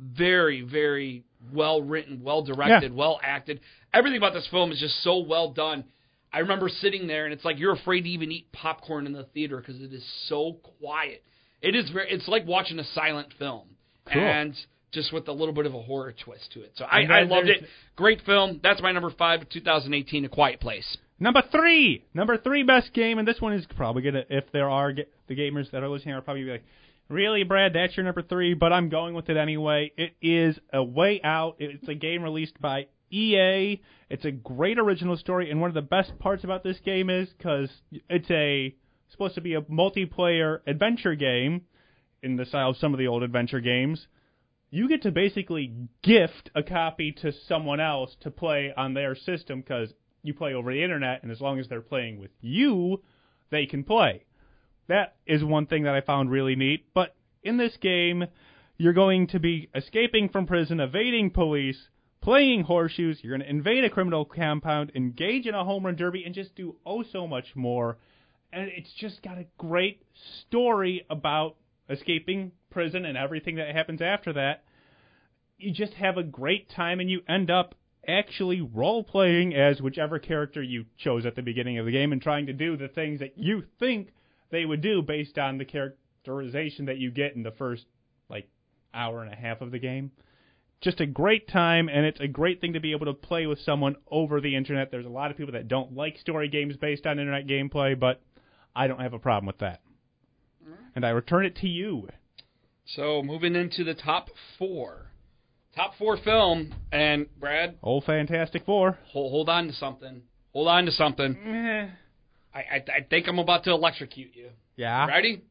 very 0.00 0.62
very 0.62 1.24
well 1.52 1.82
written, 1.82 2.22
well 2.22 2.42
directed, 2.42 2.94
well 2.94 3.18
acted. 3.22 3.60
Everything 3.92 4.18
about 4.18 4.34
this 4.34 4.46
film 4.50 4.70
is 4.72 4.78
just 4.80 5.02
so 5.02 5.18
well 5.18 5.50
done. 5.50 5.84
I 6.32 6.40
remember 6.40 6.68
sitting 6.68 7.06
there, 7.06 7.24
and 7.24 7.32
it's 7.32 7.44
like 7.44 7.58
you're 7.58 7.72
afraid 7.72 8.02
to 8.02 8.08
even 8.10 8.30
eat 8.30 8.50
popcorn 8.52 9.06
in 9.06 9.12
the 9.12 9.24
theater 9.24 9.58
because 9.58 9.80
it 9.80 9.92
is 9.92 10.04
so 10.28 10.58
quiet. 10.80 11.22
It 11.62 11.74
is 11.74 11.88
very. 11.90 12.10
It's 12.10 12.28
like 12.28 12.46
watching 12.46 12.78
a 12.78 12.84
silent 12.84 13.28
film, 13.38 13.68
Cool. 14.12 14.22
and 14.22 14.54
just 14.92 15.12
with 15.12 15.28
a 15.28 15.32
little 15.32 15.54
bit 15.54 15.66
of 15.66 15.74
a 15.74 15.82
horror 15.82 16.14
twist 16.24 16.52
to 16.52 16.62
it. 16.62 16.72
So 16.76 16.84
I, 16.84 17.02
I 17.02 17.22
loved 17.22 17.48
it. 17.48 17.64
Great 17.96 18.22
film. 18.24 18.60
That's 18.62 18.80
my 18.80 18.92
number 18.92 19.10
five, 19.10 19.42
of 19.42 19.48
2018, 19.50 20.24
A 20.24 20.28
Quiet 20.28 20.60
Place. 20.60 20.96
Number 21.20 21.42
three, 21.50 22.04
number 22.14 22.38
three 22.38 22.62
best 22.62 22.92
game, 22.94 23.18
and 23.18 23.26
this 23.26 23.40
one 23.40 23.52
is 23.52 23.66
probably 23.76 24.02
gonna. 24.02 24.24
If 24.30 24.44
there 24.52 24.70
are 24.70 24.92
ga- 24.92 25.06
the 25.26 25.34
gamers 25.34 25.70
that 25.72 25.82
are 25.82 25.88
listening, 25.88 26.14
are 26.14 26.20
probably 26.20 26.44
be 26.44 26.50
like, 26.52 26.64
"Really, 27.08 27.42
Brad? 27.42 27.72
That's 27.72 27.96
your 27.96 28.04
number 28.04 28.22
three? 28.22 28.54
But 28.54 28.72
I'm 28.72 28.88
going 28.88 29.14
with 29.14 29.28
it 29.28 29.36
anyway. 29.36 29.92
It 29.96 30.12
is 30.22 30.56
a 30.72 30.82
way 30.82 31.20
out. 31.24 31.56
It's 31.58 31.88
a 31.88 31.94
game 31.94 32.22
released 32.22 32.60
by 32.60 32.86
EA. 33.10 33.80
It's 34.10 34.24
a 34.24 34.30
great 34.30 34.78
original 34.78 35.16
story, 35.16 35.50
and 35.50 35.60
one 35.60 35.70
of 35.70 35.74
the 35.74 35.82
best 35.82 36.18
parts 36.18 36.44
about 36.44 36.62
this 36.62 36.78
game 36.84 37.10
is 37.10 37.28
because 37.30 37.70
it's 38.08 38.30
a 38.30 38.74
supposed 39.10 39.34
to 39.34 39.40
be 39.40 39.54
a 39.54 39.62
multiplayer 39.62 40.60
adventure 40.66 41.14
game 41.14 41.62
in 42.22 42.36
the 42.36 42.44
style 42.44 42.70
of 42.70 42.76
some 42.76 42.92
of 42.92 42.98
the 42.98 43.06
old 43.06 43.22
adventure 43.22 43.60
games. 43.60 44.06
You 44.70 44.88
get 44.88 45.02
to 45.02 45.10
basically 45.10 45.72
gift 46.02 46.50
a 46.54 46.62
copy 46.62 47.12
to 47.22 47.32
someone 47.32 47.80
else 47.80 48.14
to 48.20 48.30
play 48.30 48.72
on 48.76 48.94
their 48.94 49.14
system 49.14 49.60
because 49.60 49.94
you 50.22 50.34
play 50.34 50.52
over 50.52 50.72
the 50.72 50.82
internet, 50.82 51.22
and 51.22 51.32
as 51.32 51.40
long 51.40 51.58
as 51.58 51.68
they're 51.68 51.80
playing 51.80 52.18
with 52.18 52.30
you, 52.40 53.02
they 53.50 53.66
can 53.66 53.84
play. 53.84 54.24
That 54.88 55.16
is 55.26 55.44
one 55.44 55.66
thing 55.66 55.84
that 55.84 55.94
I 55.94 56.00
found 56.00 56.30
really 56.30 56.56
neat. 56.56 56.86
But 56.92 57.14
in 57.42 57.56
this 57.56 57.76
game, 57.80 58.26
you're 58.76 58.92
going 58.92 59.28
to 59.28 59.40
be 59.40 59.70
escaping 59.74 60.28
from 60.28 60.46
prison, 60.46 60.80
evading 60.80 61.30
police, 61.30 61.88
playing 62.28 62.62
horseshoes. 62.62 63.18
You're 63.22 63.38
going 63.38 63.40
to 63.40 63.48
invade 63.48 63.84
a 63.84 63.88
criminal 63.88 64.26
compound, 64.26 64.92
engage 64.94 65.46
in 65.46 65.54
a 65.54 65.64
home 65.64 65.86
run 65.86 65.96
derby, 65.96 66.24
and 66.24 66.34
just 66.34 66.54
do 66.54 66.76
oh 66.84 67.02
so 67.02 67.26
much 67.26 67.46
more. 67.54 67.96
And 68.52 68.68
it's 68.68 68.92
just 69.00 69.22
got 69.22 69.38
a 69.38 69.46
great 69.56 70.02
story 70.42 71.06
about 71.08 71.56
escaping 71.88 72.52
prison 72.70 73.06
and 73.06 73.16
everything 73.16 73.56
that 73.56 73.74
happens 73.74 74.02
after 74.02 74.34
that. 74.34 74.64
You 75.56 75.72
just 75.72 75.94
have 75.94 76.18
a 76.18 76.22
great 76.22 76.68
time, 76.68 77.00
and 77.00 77.10
you 77.10 77.22
end 77.26 77.50
up 77.50 77.74
actually 78.06 78.60
role 78.60 79.02
playing 79.02 79.54
as 79.54 79.80
whichever 79.80 80.18
character 80.18 80.62
you 80.62 80.84
chose 80.98 81.24
at 81.24 81.34
the 81.34 81.40
beginning 81.40 81.78
of 81.78 81.86
the 81.86 81.92
game 81.92 82.12
and 82.12 82.20
trying 82.20 82.44
to 82.44 82.52
do 82.52 82.76
the 82.76 82.88
things 82.88 83.20
that 83.20 83.38
you 83.38 83.62
think 83.78 84.08
they 84.50 84.66
would 84.66 84.82
do 84.82 85.00
based 85.00 85.38
on 85.38 85.56
the 85.56 85.64
characterization 85.64 86.84
that 86.84 86.98
you 86.98 87.10
get 87.10 87.36
in 87.36 87.42
the 87.42 87.52
first 87.52 87.86
like 88.28 88.50
hour 88.92 89.22
and 89.22 89.32
a 89.32 89.36
half 89.36 89.62
of 89.62 89.70
the 89.70 89.78
game. 89.78 90.10
Just 90.80 91.00
a 91.00 91.06
great 91.06 91.48
time, 91.48 91.88
and 91.88 92.06
it's 92.06 92.20
a 92.20 92.28
great 92.28 92.60
thing 92.60 92.74
to 92.74 92.80
be 92.80 92.92
able 92.92 93.06
to 93.06 93.12
play 93.12 93.46
with 93.46 93.60
someone 93.60 93.96
over 94.10 94.40
the 94.40 94.54
internet. 94.54 94.90
There's 94.90 95.06
a 95.06 95.10
lot 95.10 95.30
of 95.30 95.36
people 95.36 95.54
that 95.54 95.66
don't 95.66 95.94
like 95.94 96.18
story 96.18 96.48
games 96.48 96.76
based 96.76 97.04
on 97.06 97.18
internet 97.18 97.48
gameplay, 97.48 97.98
but 97.98 98.20
I 98.76 98.86
don't 98.86 99.00
have 99.00 99.12
a 99.12 99.18
problem 99.18 99.46
with 99.46 99.58
that. 99.58 99.80
Mm-hmm. 100.62 100.82
And 100.94 101.04
I 101.04 101.10
return 101.10 101.46
it 101.46 101.56
to 101.56 101.68
you. 101.68 102.08
So 102.86 103.22
moving 103.22 103.56
into 103.56 103.82
the 103.82 103.94
top 103.94 104.28
four. 104.56 105.06
Top 105.74 105.92
four 105.98 106.16
film, 106.16 106.74
and 106.90 107.26
Brad, 107.38 107.76
Old 107.82 108.04
Fantastic 108.04 108.64
Four. 108.64 108.98
hold, 109.12 109.30
hold 109.30 109.48
on 109.48 109.68
to 109.68 109.72
something. 109.72 110.22
Hold 110.52 110.66
on 110.66 110.86
to 110.86 110.92
something. 110.92 111.36
I, 112.54 112.58
I, 112.58 112.76
I 112.76 113.06
think 113.08 113.28
I'm 113.28 113.38
about 113.38 113.64
to 113.64 113.70
electrocute 113.70 114.34
you. 114.34 114.50
Yeah. 114.76 115.06
Ready? 115.06 115.42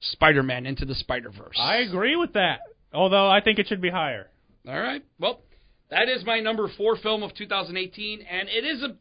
Spider-Man 0.00 0.66
into 0.66 0.84
the 0.84 0.94
Spider-Verse. 0.94 1.56
I 1.58 1.78
agree 1.78 2.14
with 2.14 2.34
that. 2.34 2.60
Although 2.92 3.28
I 3.28 3.40
think 3.40 3.58
it 3.58 3.66
should 3.66 3.80
be 3.80 3.90
higher. 3.90 4.28
All 4.66 4.80
right. 4.80 5.02
Well, 5.18 5.40
That 5.90 6.08
is 6.08 6.24
my 6.24 6.40
number 6.40 6.68
four 6.76 6.96
film 6.96 7.22
of 7.22 7.34
2018, 7.34 8.20
and 8.22 8.48
it 8.48 8.64
is 8.64 8.82
a, 8.82 8.96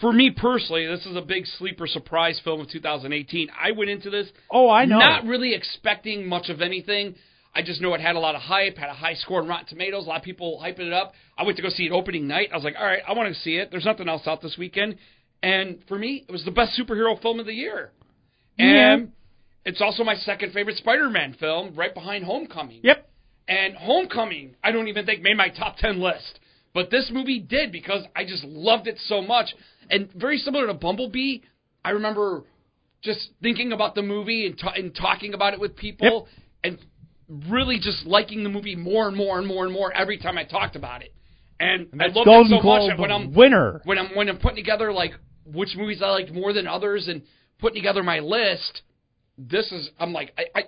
for 0.00 0.12
me 0.12 0.30
personally, 0.30 0.86
this 0.86 1.06
is 1.06 1.16
a 1.16 1.20
big 1.22 1.46
sleeper 1.46 1.86
surprise 1.86 2.40
film 2.42 2.60
of 2.60 2.68
2018. 2.68 3.48
I 3.60 3.70
went 3.72 3.90
into 3.90 4.10
this 4.10 4.28
Oh, 4.50 4.68
I 4.68 4.84
know. 4.86 4.98
not 4.98 5.24
really 5.24 5.54
expecting 5.54 6.26
much 6.26 6.48
of 6.48 6.60
anything. 6.60 7.14
I 7.54 7.62
just 7.62 7.80
know 7.80 7.94
it 7.94 8.00
had 8.00 8.16
a 8.16 8.18
lot 8.18 8.34
of 8.34 8.40
hype, 8.40 8.76
had 8.76 8.88
a 8.90 8.94
high 8.94 9.14
score 9.14 9.40
on 9.40 9.46
Rotten 9.46 9.66
Tomatoes, 9.66 10.06
a 10.06 10.08
lot 10.08 10.16
of 10.18 10.24
people 10.24 10.60
hyping 10.60 10.88
it 10.88 10.92
up. 10.92 11.12
I 11.38 11.44
went 11.44 11.56
to 11.58 11.62
go 11.62 11.68
see 11.68 11.84
it 11.86 11.92
opening 11.92 12.26
night. 12.26 12.48
I 12.52 12.56
was 12.56 12.64
like, 12.64 12.74
all 12.76 12.84
right, 12.84 13.02
I 13.06 13.12
want 13.12 13.32
to 13.32 13.40
see 13.42 13.54
it. 13.56 13.70
There's 13.70 13.84
nothing 13.84 14.08
else 14.08 14.26
out 14.26 14.42
this 14.42 14.56
weekend. 14.58 14.96
And 15.44 15.78
for 15.86 15.96
me, 15.96 16.24
it 16.28 16.32
was 16.32 16.44
the 16.44 16.50
best 16.50 16.76
superhero 16.76 17.20
film 17.22 17.38
of 17.38 17.46
the 17.46 17.52
year. 17.54 17.92
Yeah. 18.58 18.94
And 18.94 19.12
it's 19.64 19.80
also 19.80 20.02
my 20.02 20.16
second 20.16 20.52
favorite 20.52 20.78
Spider 20.78 21.08
Man 21.10 21.34
film, 21.38 21.76
right 21.76 21.94
behind 21.94 22.24
Homecoming. 22.24 22.80
Yep. 22.82 23.08
And 23.48 23.74
Homecoming, 23.74 24.56
I 24.64 24.72
don't 24.72 24.88
even 24.88 25.04
think 25.04 25.22
made 25.22 25.36
my 25.36 25.48
top 25.48 25.76
10 25.76 26.00
list. 26.00 26.40
But 26.72 26.90
this 26.90 27.10
movie 27.12 27.38
did 27.38 27.70
because 27.70 28.02
I 28.16 28.24
just 28.24 28.44
loved 28.44 28.86
it 28.88 28.98
so 29.06 29.22
much. 29.22 29.54
And 29.90 30.10
very 30.14 30.38
similar 30.38 30.66
to 30.66 30.74
Bumblebee, 30.74 31.38
I 31.84 31.90
remember 31.90 32.44
just 33.02 33.30
thinking 33.42 33.72
about 33.72 33.94
the 33.94 34.02
movie 34.02 34.46
and, 34.46 34.58
ta- 34.58 34.72
and 34.74 34.94
talking 34.94 35.34
about 35.34 35.52
it 35.52 35.60
with 35.60 35.76
people 35.76 36.26
and 36.64 36.78
really 37.48 37.78
just 37.78 38.06
liking 38.06 38.42
the 38.42 38.48
movie 38.48 38.74
more 38.74 39.06
and 39.06 39.16
more 39.16 39.38
and 39.38 39.46
more 39.46 39.64
and 39.64 39.72
more 39.72 39.92
every 39.92 40.18
time 40.18 40.38
I 40.38 40.44
talked 40.44 40.74
about 40.74 41.02
it. 41.02 41.12
And, 41.60 41.88
I 41.92 42.06
That's 42.06 42.16
loved 42.16 42.26
Golden 42.26 42.52
it 42.52 42.56
so 42.56 42.62
Globe 42.62 42.90
much 42.90 42.98
when 42.98 43.12
I'm 43.12 43.32
winner. 43.34 43.80
when 43.84 43.98
I'm 43.98 44.14
when 44.16 44.28
I'm 44.28 44.38
putting 44.38 44.56
together 44.56 44.92
like 44.92 45.12
which 45.46 45.76
movies 45.76 46.00
I 46.02 46.10
liked 46.10 46.32
more 46.32 46.52
than 46.52 46.66
others 46.66 47.06
and 47.06 47.22
putting 47.60 47.76
together 47.76 48.02
my 48.02 48.18
list, 48.18 48.82
this 49.38 49.70
is 49.70 49.90
I'm 49.98 50.12
like 50.12 50.32
I 50.36 50.58
I, 50.58 50.62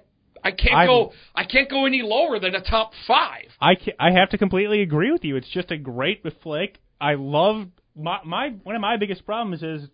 I 0.46 0.50
can't 0.52 0.74
I'm- 0.74 0.86
go 0.86 1.12
I 1.34 1.44
can't 1.44 1.68
go 1.68 1.86
any 1.86 2.02
lower 2.02 2.38
than 2.38 2.54
a 2.54 2.60
top 2.60 2.92
five. 3.06 3.46
I 3.60 3.74
ca- 3.74 3.96
I 3.98 4.10
have 4.12 4.30
to 4.30 4.38
completely 4.38 4.80
agree 4.82 5.10
with 5.12 5.24
you. 5.24 5.36
It's 5.36 5.48
just 5.48 5.70
a 5.70 5.76
great 5.76 6.22
flick. 6.42 6.78
I 7.00 7.14
love 7.14 7.66
my 7.96 8.18
my 8.24 8.48
one 8.62 8.74
of 8.74 8.80
my 8.80 8.96
biggest 8.96 9.24
problems 9.26 9.62
is 9.62 9.88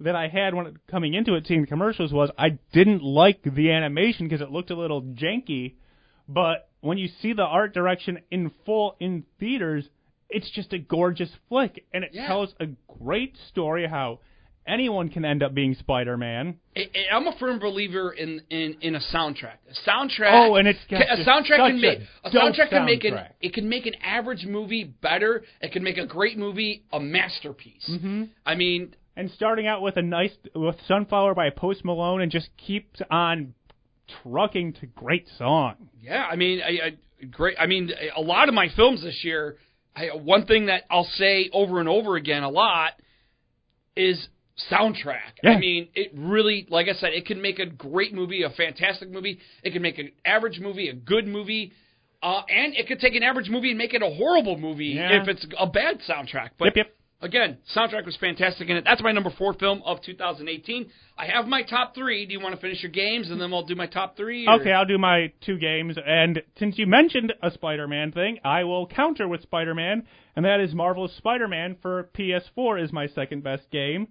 that 0.00 0.16
I 0.16 0.26
had 0.28 0.54
when 0.54 0.76
coming 0.90 1.14
into 1.14 1.34
it 1.34 1.46
seeing 1.46 1.60
the 1.60 1.66
commercials 1.66 2.12
was 2.12 2.30
I 2.36 2.58
didn't 2.72 3.02
like 3.02 3.42
the 3.44 3.70
animation 3.70 4.26
because 4.26 4.40
it 4.40 4.50
looked 4.50 4.70
a 4.70 4.74
little 4.76 5.02
janky, 5.02 5.74
but 6.28 6.68
when 6.80 6.98
you 6.98 7.08
see 7.20 7.32
the 7.32 7.44
art 7.44 7.72
direction 7.72 8.18
in 8.30 8.50
full 8.66 8.96
in 8.98 9.24
theaters, 9.38 9.88
it's 10.28 10.50
just 10.50 10.72
a 10.72 10.78
gorgeous 10.78 11.30
flick 11.48 11.84
and 11.94 12.02
it 12.04 12.10
Yeah. 12.12 12.26
tells 12.26 12.54
a 12.58 12.66
great 12.98 13.36
story 13.48 13.86
how 13.86 14.18
anyone 14.66 15.08
can 15.08 15.24
end 15.24 15.42
up 15.42 15.54
being 15.54 15.74
Spider-Man. 15.74 16.58
I, 16.76 16.88
I'm 17.12 17.26
a 17.26 17.36
firm 17.38 17.58
believer 17.58 18.12
in, 18.12 18.40
in, 18.50 18.76
in 18.80 18.94
a 18.94 19.00
soundtrack. 19.12 19.58
A 19.70 19.90
soundtrack. 19.90 20.48
Oh, 20.48 20.56
and 20.56 20.68
it's 20.68 20.78
a 20.90 21.28
soundtrack 21.28 21.68
can 21.68 21.80
make 21.80 21.98
a 22.24 22.28
a 22.28 22.30
soundtrack 22.30 22.70
can 22.70 22.84
make 22.84 23.04
an 23.04 23.14
soundtrack. 23.14 23.28
it 23.40 23.54
can 23.54 23.68
make 23.68 23.86
an 23.86 23.94
average 24.02 24.44
movie 24.44 24.84
better. 24.84 25.42
It 25.60 25.72
can 25.72 25.82
make 25.82 25.98
a 25.98 26.06
great 26.06 26.38
movie 26.38 26.84
a 26.92 27.00
masterpiece. 27.00 27.88
Mm-hmm. 27.90 28.24
I 28.46 28.54
mean, 28.54 28.94
and 29.16 29.30
starting 29.32 29.66
out 29.66 29.82
with 29.82 29.96
a 29.96 30.02
nice 30.02 30.32
with 30.54 30.76
Sunflower 30.86 31.34
by 31.34 31.50
Post 31.50 31.84
Malone 31.84 32.22
and 32.22 32.30
just 32.30 32.48
keeps 32.56 33.00
on 33.10 33.54
trucking 34.22 34.74
to 34.74 34.86
great 34.86 35.26
song. 35.38 35.74
Yeah, 36.00 36.24
I 36.30 36.36
mean, 36.36 36.60
I, 36.62 36.86
I, 36.86 37.26
great. 37.30 37.56
I 37.58 37.66
mean, 37.66 37.90
a 38.16 38.20
lot 38.20 38.48
of 38.48 38.54
my 38.54 38.68
films 38.74 39.02
this 39.02 39.20
year. 39.22 39.56
I, 39.94 40.06
one 40.14 40.46
thing 40.46 40.66
that 40.66 40.84
I'll 40.90 41.08
say 41.16 41.50
over 41.52 41.78
and 41.78 41.88
over 41.88 42.16
again 42.16 42.42
a 42.42 42.48
lot 42.48 42.92
is 43.94 44.26
soundtrack. 44.70 45.38
Yeah. 45.42 45.50
I 45.50 45.58
mean, 45.58 45.88
it 45.94 46.12
really, 46.14 46.66
like 46.70 46.88
I 46.88 46.92
said, 46.94 47.12
it 47.12 47.26
can 47.26 47.40
make 47.40 47.58
a 47.58 47.66
great 47.66 48.14
movie, 48.14 48.42
a 48.42 48.50
fantastic 48.50 49.10
movie. 49.10 49.38
It 49.62 49.72
can 49.72 49.82
make 49.82 49.98
an 49.98 50.10
average 50.24 50.60
movie 50.60 50.88
a 50.88 50.94
good 50.94 51.26
movie. 51.26 51.72
Uh, 52.22 52.42
and 52.48 52.74
it 52.76 52.86
could 52.86 53.00
take 53.00 53.14
an 53.16 53.22
average 53.24 53.48
movie 53.50 53.70
and 53.70 53.78
make 53.78 53.94
it 53.94 54.02
a 54.02 54.08
horrible 54.10 54.56
movie 54.56 54.86
Yeah. 54.96 55.20
if 55.22 55.28
it's 55.28 55.44
a 55.58 55.66
bad 55.66 56.00
soundtrack. 56.08 56.50
But 56.56 56.66
Yep, 56.66 56.76
yep. 56.76 56.94
again, 57.20 57.58
soundtrack 57.74 58.04
was 58.06 58.14
fantastic 58.16 58.68
in 58.68 58.76
it. 58.76 58.84
That's 58.84 59.02
my 59.02 59.10
number 59.10 59.30
four 59.30 59.54
film 59.54 59.82
of 59.84 60.00
2018. 60.02 60.86
I 61.18 61.26
have 61.26 61.48
my 61.48 61.62
top 61.62 61.96
three. 61.96 62.24
Do 62.24 62.32
you 62.32 62.38
want 62.38 62.54
to 62.54 62.60
finish 62.60 62.80
your 62.80 62.92
games 62.92 63.30
and 63.32 63.40
then 63.40 63.52
I'll 63.52 63.64
do 63.64 63.74
my 63.74 63.86
top 63.88 64.16
three? 64.16 64.46
or- 64.46 64.60
Okay, 64.60 64.70
I'll 64.70 64.84
do 64.86 64.98
my 64.98 65.32
two 65.44 65.58
games. 65.58 65.96
And 66.06 66.40
since 66.60 66.78
you 66.78 66.86
mentioned 66.86 67.32
a 67.42 67.50
Spider-Man 67.50 68.12
thing, 68.12 68.38
I 68.44 68.62
will 68.62 68.86
counter 68.86 69.26
with 69.26 69.42
Spider-Man, 69.42 70.06
and 70.36 70.44
that 70.44 70.60
is 70.60 70.72
Marvel's 70.74 71.12
Spider-Man 71.16 71.74
for 71.82 72.08
PS4 72.16 72.80
is 72.80 72.92
my 72.92 73.08
second 73.08 73.42
best 73.42 73.68
game 73.72 74.06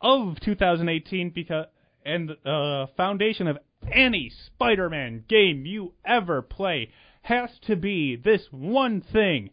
of 0.00 0.40
2018 0.40 1.30
because 1.30 1.66
and 2.04 2.30
the 2.44 2.86
foundation 2.96 3.46
of 3.46 3.58
any 3.92 4.30
Spider-Man 4.46 5.24
game 5.28 5.66
you 5.66 5.92
ever 6.04 6.42
play 6.42 6.90
has 7.22 7.50
to 7.66 7.76
be 7.76 8.16
this 8.16 8.46
one 8.50 9.00
thing. 9.00 9.50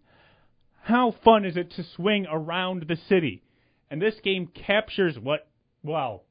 How 0.84 1.14
fun 1.24 1.46
is 1.46 1.58
it 1.58 1.72
to 1.72 1.84
swing 1.84 2.26
around 2.32 2.86
the 2.88 2.96
city? 2.96 3.44
And 3.92 4.02
this 4.02 4.16
game 4.24 4.48
captures 4.48 5.18
what, 5.20 5.50
well, 5.84 6.24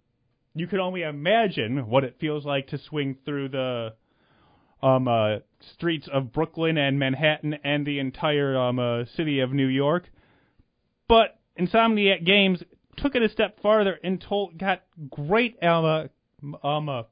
you 0.55 0.67
could 0.67 0.81
only 0.81 1.03
imagine 1.03 1.89
what 1.89 2.05
it 2.05 2.17
feels 2.19 2.47
like 2.47 2.69
to 2.69 2.79
swing 2.79 3.17
through 3.25 3.51
the 3.51 3.95
um 4.83 5.09
uh, 5.09 5.39
streets 5.73 6.07
of 6.13 6.33
Brooklyn 6.33 6.77
and 6.77 6.99
Manhattan 6.99 7.55
and 7.65 7.87
the 7.87 7.99
entire 7.99 8.59
um 8.59 8.79
uh, 8.79 9.05
city 9.17 9.41
of 9.41 9.53
New 9.53 9.67
York. 9.67 10.09
But 11.09 11.39
Insomniac 11.59 12.25
Games 12.25 12.63
took 12.97 13.15
it 13.15 13.23
a 13.23 13.29
step 13.29 13.61
farther 13.61 13.99
and 14.03 14.21
told 14.21 14.59
got 14.59 14.83
great 15.11 15.57
um 15.63 16.89
uh, 16.89 17.03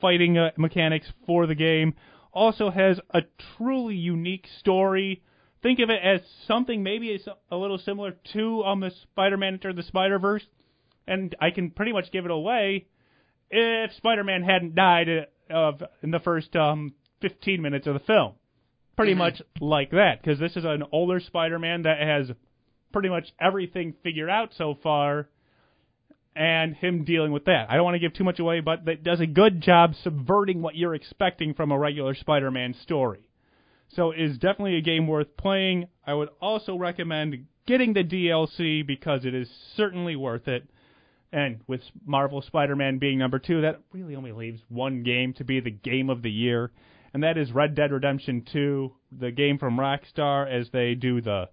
fighting 0.00 0.38
uh, 0.38 0.50
mechanics 0.56 1.06
for 1.26 1.46
the 1.46 1.54
game. 1.54 1.94
Also 2.32 2.70
has 2.70 2.98
a 3.10 3.22
truly 3.56 3.94
unique 3.94 4.46
story. 4.58 5.22
Think 5.62 5.78
of 5.78 5.88
it 5.88 6.00
as 6.02 6.20
something 6.46 6.82
maybe 6.82 7.08
it's 7.08 7.26
a 7.50 7.56
little 7.56 7.78
similar 7.78 8.14
to 8.32 8.62
um 8.64 8.80
the 8.80 8.90
Spider-Man 9.12 9.54
Enter 9.54 9.72
the 9.72 9.82
Spider-Verse, 9.82 10.44
and 11.06 11.34
I 11.40 11.50
can 11.50 11.70
pretty 11.70 11.92
much 11.92 12.12
give 12.12 12.24
it 12.24 12.30
away 12.30 12.86
if 13.50 13.92
Spider-Man 13.94 14.42
hadn't 14.42 14.74
died 14.74 15.08
uh, 15.08 15.24
of 15.50 15.82
in 16.02 16.10
the 16.10 16.20
first 16.20 16.54
um 16.56 16.94
15 17.22 17.62
minutes 17.62 17.86
of 17.86 17.94
the 17.94 18.00
film. 18.00 18.34
Pretty 18.96 19.14
much 19.14 19.42
like 19.60 19.90
that, 19.90 20.22
because 20.22 20.38
this 20.38 20.56
is 20.56 20.64
an 20.64 20.84
older 20.92 21.18
Spider-Man 21.18 21.82
that 21.82 21.98
has 21.98 22.30
pretty 22.94 23.08
much 23.10 23.34
everything 23.40 23.92
figured 24.04 24.30
out 24.30 24.50
so 24.56 24.78
far, 24.80 25.28
and 26.36 26.76
him 26.76 27.04
dealing 27.04 27.32
with 27.32 27.44
that. 27.46 27.66
I 27.68 27.74
don't 27.74 27.84
want 27.84 27.96
to 27.96 27.98
give 27.98 28.14
too 28.14 28.22
much 28.22 28.38
away, 28.38 28.60
but 28.60 28.84
that 28.84 29.02
does 29.02 29.20
a 29.20 29.26
good 29.26 29.60
job 29.60 29.94
subverting 30.02 30.62
what 30.62 30.76
you're 30.76 30.94
expecting 30.94 31.54
from 31.54 31.72
a 31.72 31.78
regular 31.78 32.14
Spider-Man 32.14 32.74
story. 32.82 33.28
So 33.96 34.12
it 34.12 34.20
is 34.20 34.38
definitely 34.38 34.76
a 34.76 34.80
game 34.80 35.08
worth 35.08 35.36
playing. 35.36 35.88
I 36.06 36.14
would 36.14 36.28
also 36.40 36.76
recommend 36.76 37.46
getting 37.66 37.94
the 37.94 38.04
DLC 38.04 38.86
because 38.86 39.24
it 39.24 39.34
is 39.34 39.48
certainly 39.76 40.14
worth 40.14 40.46
it. 40.46 40.70
And 41.32 41.60
with 41.66 41.80
Marvel 42.06 42.42
Spider-Man 42.42 42.98
being 42.98 43.18
number 43.18 43.40
two, 43.40 43.62
that 43.62 43.80
really 43.92 44.14
only 44.14 44.30
leaves 44.30 44.60
one 44.68 45.02
game 45.02 45.34
to 45.34 45.44
be 45.44 45.58
the 45.58 45.72
game 45.72 46.10
of 46.10 46.22
the 46.22 46.30
year, 46.30 46.70
and 47.12 47.24
that 47.24 47.38
is 47.38 47.50
Red 47.50 47.74
Dead 47.74 47.90
Redemption 47.90 48.46
2, 48.52 48.92
the 49.18 49.32
game 49.32 49.58
from 49.58 49.76
Rockstar, 49.76 50.48
as 50.48 50.70
they 50.70 50.94
do 50.94 51.20
the 51.20 51.48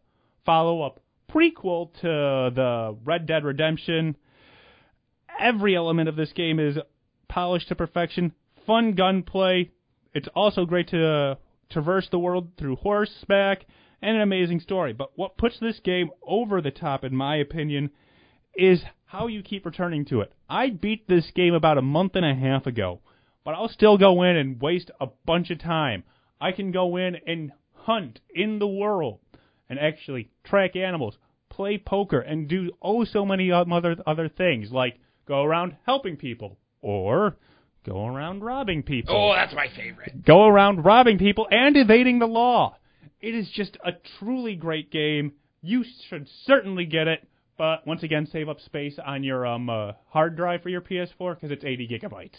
follow-up 0.46 1.00
prequel 1.34 1.94
to 2.02 2.52
the 2.54 2.98
Red 3.04 3.26
Dead 3.26 3.44
Redemption. 3.44 4.18
Every 5.40 5.76
element 5.76 6.10
of 6.10 6.16
this 6.16 6.34
game 6.34 6.60
is 6.60 6.78
polished 7.28 7.70
to 7.70 7.76
perfection. 7.76 8.34
Fun 8.66 8.94
gunplay. 8.94 9.72
It's 10.14 10.28
also 10.36 10.66
great 10.66 10.90
to 10.90 11.08
uh, 11.08 11.36
traverse 11.70 12.08
the 12.12 12.20
world 12.20 12.50
through 12.58 12.76
horseback 12.78 13.66
and 14.02 14.16
an 14.16 14.22
amazing 14.22 14.60
story. 14.60 14.94
But 14.94 15.12
what 15.16 15.38
puts 15.38 15.60
this 15.60 15.80
game 15.80 16.10
over 16.26 16.62
the 16.62 16.72
top, 16.72 17.04
in 17.04 17.16
my 17.16 17.38
opinion, 17.38 17.92
is 18.56 18.84
how 19.06 19.28
you 19.28 19.42
keep 19.42 19.66
returning 19.66 20.06
to 20.06 20.22
it. 20.22 20.34
I 20.50 20.70
beat 20.70 21.08
this 21.08 21.32
game 21.34 21.54
about 21.54 21.78
a 21.78 21.82
month 21.82 22.16
and 22.16 22.26
a 22.26 22.36
half 22.36 22.66
ago, 22.66 23.00
but 23.46 23.56
I'll 23.56 23.70
still 23.70 23.98
go 23.98 24.24
in 24.24 24.36
and 24.36 24.62
waste 24.62 24.92
a 25.00 25.08
bunch 25.26 25.50
of 25.50 25.60
time. 25.60 26.04
I 26.40 26.52
can 26.52 26.72
go 26.72 26.98
in 26.98 27.16
and 27.26 27.52
hunt 27.74 28.20
in 28.34 28.60
the 28.60 28.68
world 28.68 29.20
and 29.72 29.80
actually 29.80 30.30
track 30.44 30.76
animals, 30.76 31.18
play 31.50 31.78
poker, 31.80 32.20
and 32.20 32.48
do 32.48 32.70
oh 32.82 33.04
so 33.06 33.26
many 33.26 33.52
other 33.52 33.96
other 34.06 34.30
things 34.30 34.70
like 34.72 35.00
go 35.28 35.42
around 35.44 35.76
helping 35.86 36.18
people 36.18 36.58
or 36.82 37.38
go 37.86 38.06
around 38.06 38.44
robbing 38.44 38.84
people 38.84 39.16
Oh, 39.16 39.34
that's 39.34 39.56
my 39.56 39.68
favorite. 39.76 40.24
go 40.26 40.46
around 40.46 40.84
robbing 40.86 41.18
people 41.18 41.48
and 41.50 41.76
evading 41.78 42.20
the 42.20 42.28
law. 42.28 42.76
It 43.22 43.34
is 43.34 43.50
just 43.56 43.78
a 43.84 43.92
truly 44.20 44.56
great 44.56 44.92
game. 44.92 45.34
You 45.62 45.84
should 46.10 46.28
certainly 46.46 46.86
get 46.86 47.08
it, 47.08 47.28
but 47.58 47.86
once 47.88 48.04
again, 48.04 48.28
save 48.32 48.50
up 48.50 48.60
space 48.62 49.00
on 49.04 49.24
your 49.24 49.46
um 49.46 49.70
uh, 49.70 49.94
hard 50.10 50.36
drive 50.36 50.62
for 50.64 50.70
your 50.70 50.82
PS4 50.82 51.36
because 51.36 51.52
it's 51.52 51.64
80 51.64 51.88
gigabytes. 51.88 52.38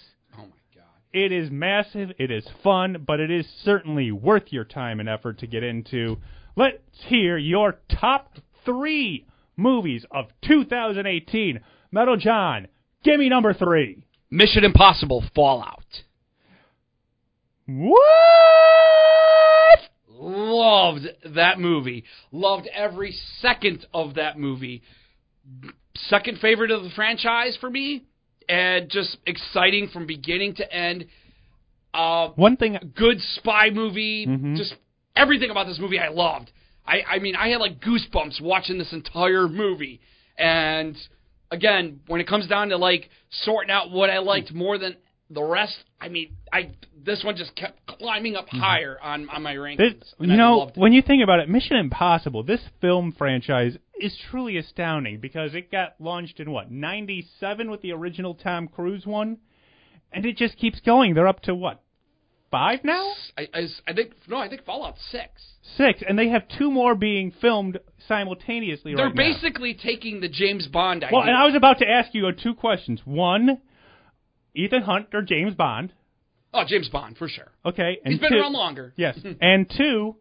It 1.12 1.32
is 1.32 1.50
massive. 1.50 2.10
It 2.18 2.30
is 2.30 2.46
fun, 2.62 3.04
but 3.06 3.20
it 3.20 3.30
is 3.30 3.46
certainly 3.64 4.10
worth 4.12 4.44
your 4.50 4.64
time 4.64 5.00
and 5.00 5.08
effort 5.08 5.38
to 5.40 5.46
get 5.46 5.62
into. 5.62 6.18
Let's 6.56 6.78
hear 7.06 7.36
your 7.36 7.78
top 8.00 8.38
three 8.64 9.26
movies 9.56 10.04
of 10.10 10.26
2018. 10.46 11.60
Metal 11.90 12.16
John, 12.16 12.68
give 13.04 13.18
me 13.18 13.28
number 13.28 13.52
three. 13.52 14.04
Mission 14.30 14.64
Impossible 14.64 15.24
Fallout. 15.34 15.84
What? 17.66 18.02
loved 20.22 21.06
that 21.34 21.58
movie. 21.58 22.04
Loved 22.30 22.68
every 22.72 23.14
second 23.40 23.86
of 23.92 24.14
that 24.14 24.38
movie. 24.38 24.82
Second 25.94 26.38
favorite 26.38 26.70
of 26.70 26.84
the 26.84 26.90
franchise 26.90 27.56
for 27.60 27.68
me, 27.68 28.04
and 28.52 28.90
just 28.90 29.16
exciting 29.26 29.88
from 29.88 30.06
beginning 30.06 30.54
to 30.56 30.70
end. 30.70 31.06
Uh, 31.94 32.28
One 32.36 32.56
thing, 32.58 32.78
good 32.94 33.18
spy 33.36 33.70
movie. 33.70 34.26
Mhm. 34.26 34.56
Just 34.56 34.74
everything 35.16 35.50
about 35.50 35.66
this 35.66 35.78
movie 35.78 35.98
I 35.98 36.08
loved. 36.08 36.50
I, 36.86 37.02
I 37.08 37.18
mean, 37.18 37.34
I 37.34 37.48
had 37.48 37.60
like 37.60 37.80
goosebumps 37.80 38.42
watching 38.42 38.76
this 38.76 38.92
entire 38.92 39.48
movie. 39.48 40.00
And 40.36 40.96
again, 41.50 42.00
when 42.08 42.20
it 42.20 42.26
comes 42.26 42.46
down 42.46 42.68
to 42.70 42.76
like 42.76 43.08
sorting 43.30 43.70
out 43.70 43.90
what 43.90 44.10
I 44.10 44.18
liked 44.18 44.52
more 44.52 44.76
than 44.76 44.96
the 45.30 45.42
rest, 45.42 45.76
I 45.98 46.08
mean, 46.08 46.36
I 46.52 46.72
this 47.02 47.24
one 47.24 47.36
just 47.36 47.54
kept 47.56 47.86
climbing 47.86 48.36
up 48.36 48.48
higher 48.50 48.98
on 49.02 49.30
on 49.30 49.42
my 49.42 49.54
rankings. 49.54 49.78
Mm-hmm. 49.80 49.98
this, 50.00 50.14
you 50.18 50.32
I 50.32 50.36
know, 50.36 50.70
when 50.74 50.92
you 50.92 51.00
think 51.00 51.22
about 51.22 51.40
it, 51.40 51.48
Mission 51.48 51.76
Impossible, 51.76 52.42
this 52.42 52.60
film 52.82 53.12
franchise 53.16 53.76
is 54.02 54.16
truly 54.30 54.56
astounding 54.56 55.20
because 55.20 55.54
it 55.54 55.70
got 55.70 55.94
launched 56.00 56.40
in 56.40 56.50
what 56.50 56.70
'97 56.70 57.70
with 57.70 57.82
the 57.82 57.92
original 57.92 58.34
Tom 58.34 58.68
Cruise 58.68 59.06
one, 59.06 59.38
and 60.12 60.26
it 60.26 60.36
just 60.36 60.56
keeps 60.58 60.80
going. 60.80 61.14
They're 61.14 61.28
up 61.28 61.40
to 61.42 61.54
what 61.54 61.82
five 62.52 62.84
now, 62.84 63.12
I, 63.36 63.48
I, 63.54 63.66
I 63.88 63.92
think 63.94 64.12
no, 64.28 64.36
I 64.36 64.48
think 64.48 64.64
Fallout 64.64 64.96
Six. 65.10 65.30
six, 65.76 66.02
and 66.06 66.18
they 66.18 66.28
have 66.28 66.42
two 66.58 66.70
more 66.70 66.94
being 66.94 67.32
filmed 67.40 67.78
simultaneously 68.06 68.94
They're 68.94 69.06
right 69.06 69.14
now. 69.14 69.32
basically 69.32 69.74
taking 69.74 70.20
the 70.20 70.28
James 70.28 70.68
Bond 70.68 71.02
idea. 71.02 71.16
Well, 71.16 71.26
and 71.26 71.36
I 71.36 71.46
was 71.46 71.54
about 71.54 71.78
to 71.78 71.88
ask 71.88 72.14
you 72.14 72.30
two 72.32 72.54
questions. 72.54 73.00
One, 73.04 73.58
Ethan 74.54 74.82
Hunt 74.82 75.08
or 75.14 75.22
James 75.22 75.54
Bond? 75.54 75.92
oh, 76.54 76.64
James 76.66 76.88
Bond 76.90 77.16
for 77.16 77.28
sure. 77.28 77.50
Okay, 77.64 77.98
and 78.04 78.12
He's 78.12 78.20
been 78.20 78.32
two, 78.32 78.38
around 78.38 78.52
longer. 78.52 78.92
Yes, 78.96 79.18
and 79.40 79.72
two, 79.74 80.16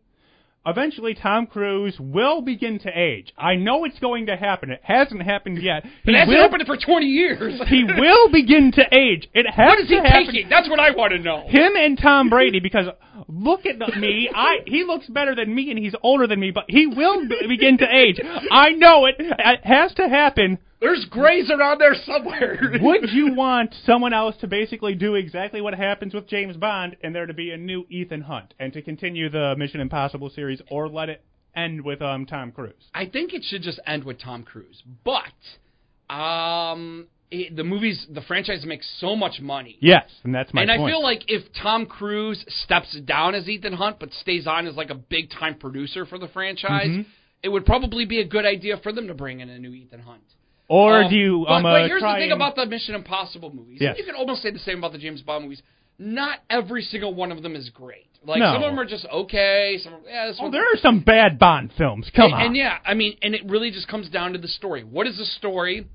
eventually 0.65 1.13
Tom 1.15 1.47
Cruise 1.47 1.95
will 1.99 2.41
begin 2.41 2.79
to 2.79 2.89
age. 2.89 3.33
I 3.37 3.55
know 3.55 3.83
it's 3.85 3.99
going 3.99 4.27
to 4.27 4.35
happen. 4.37 4.69
It 4.71 4.81
hasn't 4.83 5.21
happened 5.23 5.61
yet. 5.61 5.83
He 6.03 6.13
hasn't 6.13 6.29
will. 6.29 6.41
happened 6.43 6.63
for 6.65 6.77
20 6.77 7.05
years. 7.05 7.59
he 7.67 7.83
will 7.83 8.29
begin 8.31 8.71
to 8.73 8.83
age. 8.91 9.27
It 9.33 9.45
has 9.49 9.67
What 9.67 9.79
is 9.79 9.87
he 9.89 9.95
happen. 9.95 10.25
taking? 10.27 10.49
That's 10.49 10.69
what 10.69 10.79
I 10.79 10.91
want 10.91 11.13
to 11.13 11.19
know. 11.19 11.47
Him 11.47 11.73
and 11.75 11.97
Tom 11.97 12.29
Brady, 12.35 12.59
because 12.59 12.85
look 13.27 13.65
at 13.65 13.77
me. 13.97 14.29
I 14.33 14.57
he 14.65 14.83
looks 14.83 15.07
better 15.07 15.35
than 15.35 15.53
me, 15.53 15.69
and 15.71 15.79
he's 15.79 15.95
older 16.03 16.27
than 16.27 16.39
me, 16.39 16.51
but 16.51 16.65
he 16.67 16.87
will 16.87 17.27
b- 17.27 17.45
begin 17.47 17.77
to 17.79 17.85
age. 17.85 18.19
I 18.51 18.69
know 18.71 19.05
it. 19.05 19.15
It 19.19 19.61
has 19.65 19.93
to 19.95 20.07
happen. 20.07 20.59
There's 20.81 21.05
grays 21.05 21.51
around 21.51 21.79
there 21.79 21.93
somewhere. 22.05 22.59
Would 22.81 23.11
you 23.11 23.35
want 23.35 23.73
someone 23.85 24.13
else 24.13 24.35
to 24.41 24.47
basically 24.47 24.95
do 24.95 25.13
exactly 25.13 25.61
what 25.61 25.75
happens 25.75 26.13
with 26.15 26.27
James 26.27 26.57
Bond 26.57 26.97
and 27.03 27.13
there 27.13 27.27
to 27.27 27.35
be 27.35 27.51
a 27.51 27.57
new 27.57 27.85
Ethan 27.89 28.21
Hunt 28.21 28.55
and 28.59 28.73
to 28.73 28.81
continue 28.81 29.29
the 29.29 29.55
Mission 29.57 29.79
Impossible 29.79 30.31
series 30.31 30.59
or 30.71 30.89
let 30.89 31.07
it 31.09 31.23
end 31.55 31.83
with 31.85 32.01
um 32.01 32.25
Tom 32.25 32.51
Cruise? 32.51 32.73
I 32.95 33.05
think 33.05 33.33
it 33.33 33.43
should 33.45 33.61
just 33.61 33.79
end 33.85 34.03
with 34.03 34.19
Tom 34.19 34.41
Cruise. 34.43 34.81
But 35.05 36.13
um, 36.13 37.07
it, 37.29 37.55
the 37.55 37.63
movies, 37.63 38.07
the 38.09 38.21
franchise 38.21 38.65
makes 38.65 38.89
so 38.99 39.15
much 39.15 39.39
money. 39.39 39.77
Yes, 39.81 40.09
and 40.23 40.33
that's 40.33 40.51
my 40.51 40.61
and 40.61 40.69
point. 40.69 40.81
I 40.81 40.87
feel 40.87 41.03
like 41.03 41.21
if 41.27 41.43
Tom 41.61 41.85
Cruise 41.85 42.43
steps 42.63 42.99
down 43.05 43.35
as 43.35 43.47
Ethan 43.47 43.73
Hunt 43.73 43.97
but 43.99 44.11
stays 44.13 44.47
on 44.47 44.65
as 44.65 44.75
like 44.75 44.89
a 44.89 44.95
big 44.95 45.29
time 45.29 45.55
producer 45.59 46.07
for 46.07 46.17
the 46.17 46.27
franchise, 46.27 46.87
Mhm. 46.89 47.05
it 47.43 47.49
would 47.49 47.67
probably 47.67 48.05
be 48.05 48.19
a 48.19 48.25
good 48.25 48.45
idea 48.45 48.77
for 48.77 48.91
them 48.91 49.07
to 49.07 49.13
bring 49.13 49.41
in 49.41 49.49
a 49.49 49.59
new 49.59 49.73
Ethan 49.73 50.01
Hunt. 50.01 50.23
Or 50.71 51.03
Um, 51.03 51.09
do 51.09 51.17
you 51.17 51.45
But, 51.45 51.53
um, 51.53 51.63
but 51.63 51.81
uh, 51.81 51.87
here's 51.87 52.01
the 52.01 52.13
thing 52.13 52.31
and- 52.31 52.41
about 52.41 52.55
the 52.55 52.65
Mission 52.65 52.95
Impossible 52.95 53.53
movies. 53.53 53.79
Yes. 53.81 53.97
You 53.97 54.05
can 54.05 54.15
almost 54.15 54.41
say 54.41 54.51
the 54.51 54.59
same 54.59 54.77
about 54.77 54.93
the 54.93 54.97
James 54.97 55.21
Bond 55.21 55.43
movies. 55.43 55.61
Not 55.99 56.39
every 56.49 56.81
single 56.81 57.13
one 57.13 57.31
of 57.31 57.43
them 57.43 57.55
is 57.55 57.69
great. 57.69 58.07
Like 58.25 58.39
No. 58.39 58.53
some 58.53 58.63
of 58.63 58.69
them 58.71 58.79
are 58.79 58.85
just 58.85 59.05
okay. 59.11 59.77
Some, 59.83 59.95
yeah, 60.07 60.31
Oh, 60.39 60.49
there 60.49 60.63
are 60.63 60.77
some 60.77 61.01
bad 61.01 61.37
Bond 61.37 61.71
films. 61.77 62.09
Come 62.15 62.25
and, 62.25 62.33
on. 62.33 62.41
And 62.45 62.55
yeah, 62.55 62.77
I 62.85 62.93
mean, 62.93 63.17
and 63.21 63.35
it 63.35 63.43
really 63.45 63.69
just 63.69 63.87
comes 63.89 64.09
down 64.09 64.31
to 64.33 64.39
the 64.39 64.47
story. 64.47 64.83
What 64.83 65.07
is 65.07 65.17
the 65.17 65.25
story, 65.25 65.87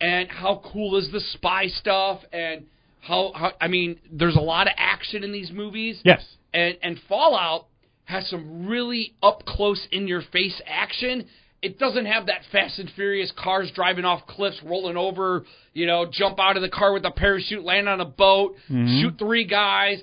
and 0.00 0.28
how 0.28 0.60
cool 0.72 0.96
is 0.96 1.10
the 1.10 1.20
spy 1.20 1.68
stuff, 1.68 2.20
and 2.32 2.66
how, 3.00 3.32
how 3.34 3.52
I 3.60 3.68
mean, 3.68 3.98
there's 4.12 4.36
a 4.36 4.40
lot 4.40 4.66
of 4.66 4.74
action 4.76 5.24
in 5.24 5.32
these 5.32 5.50
movies, 5.52 6.00
yes. 6.04 6.22
and 6.52 6.76
and 6.82 6.98
Fallout 7.08 7.66
has 8.04 8.28
some 8.28 8.66
really 8.66 9.14
up 9.22 9.44
close, 9.46 9.86
in 9.90 10.06
your 10.06 10.22
face 10.32 10.60
action. 10.66 11.26
It 11.60 11.78
doesn't 11.78 12.06
have 12.06 12.26
that 12.26 12.42
Fast 12.52 12.78
and 12.78 12.88
Furious 12.94 13.32
cars 13.36 13.70
driving 13.74 14.04
off 14.04 14.26
cliffs, 14.28 14.60
rolling 14.64 14.96
over, 14.96 15.44
you 15.74 15.86
know, 15.86 16.06
jump 16.10 16.38
out 16.38 16.56
of 16.56 16.62
the 16.62 16.68
car 16.68 16.92
with 16.92 17.04
a 17.04 17.10
parachute, 17.10 17.64
land 17.64 17.88
on 17.88 18.00
a 18.00 18.04
boat, 18.04 18.56
Mhm. 18.70 19.00
shoot 19.00 19.18
three 19.18 19.44
guys, 19.44 20.00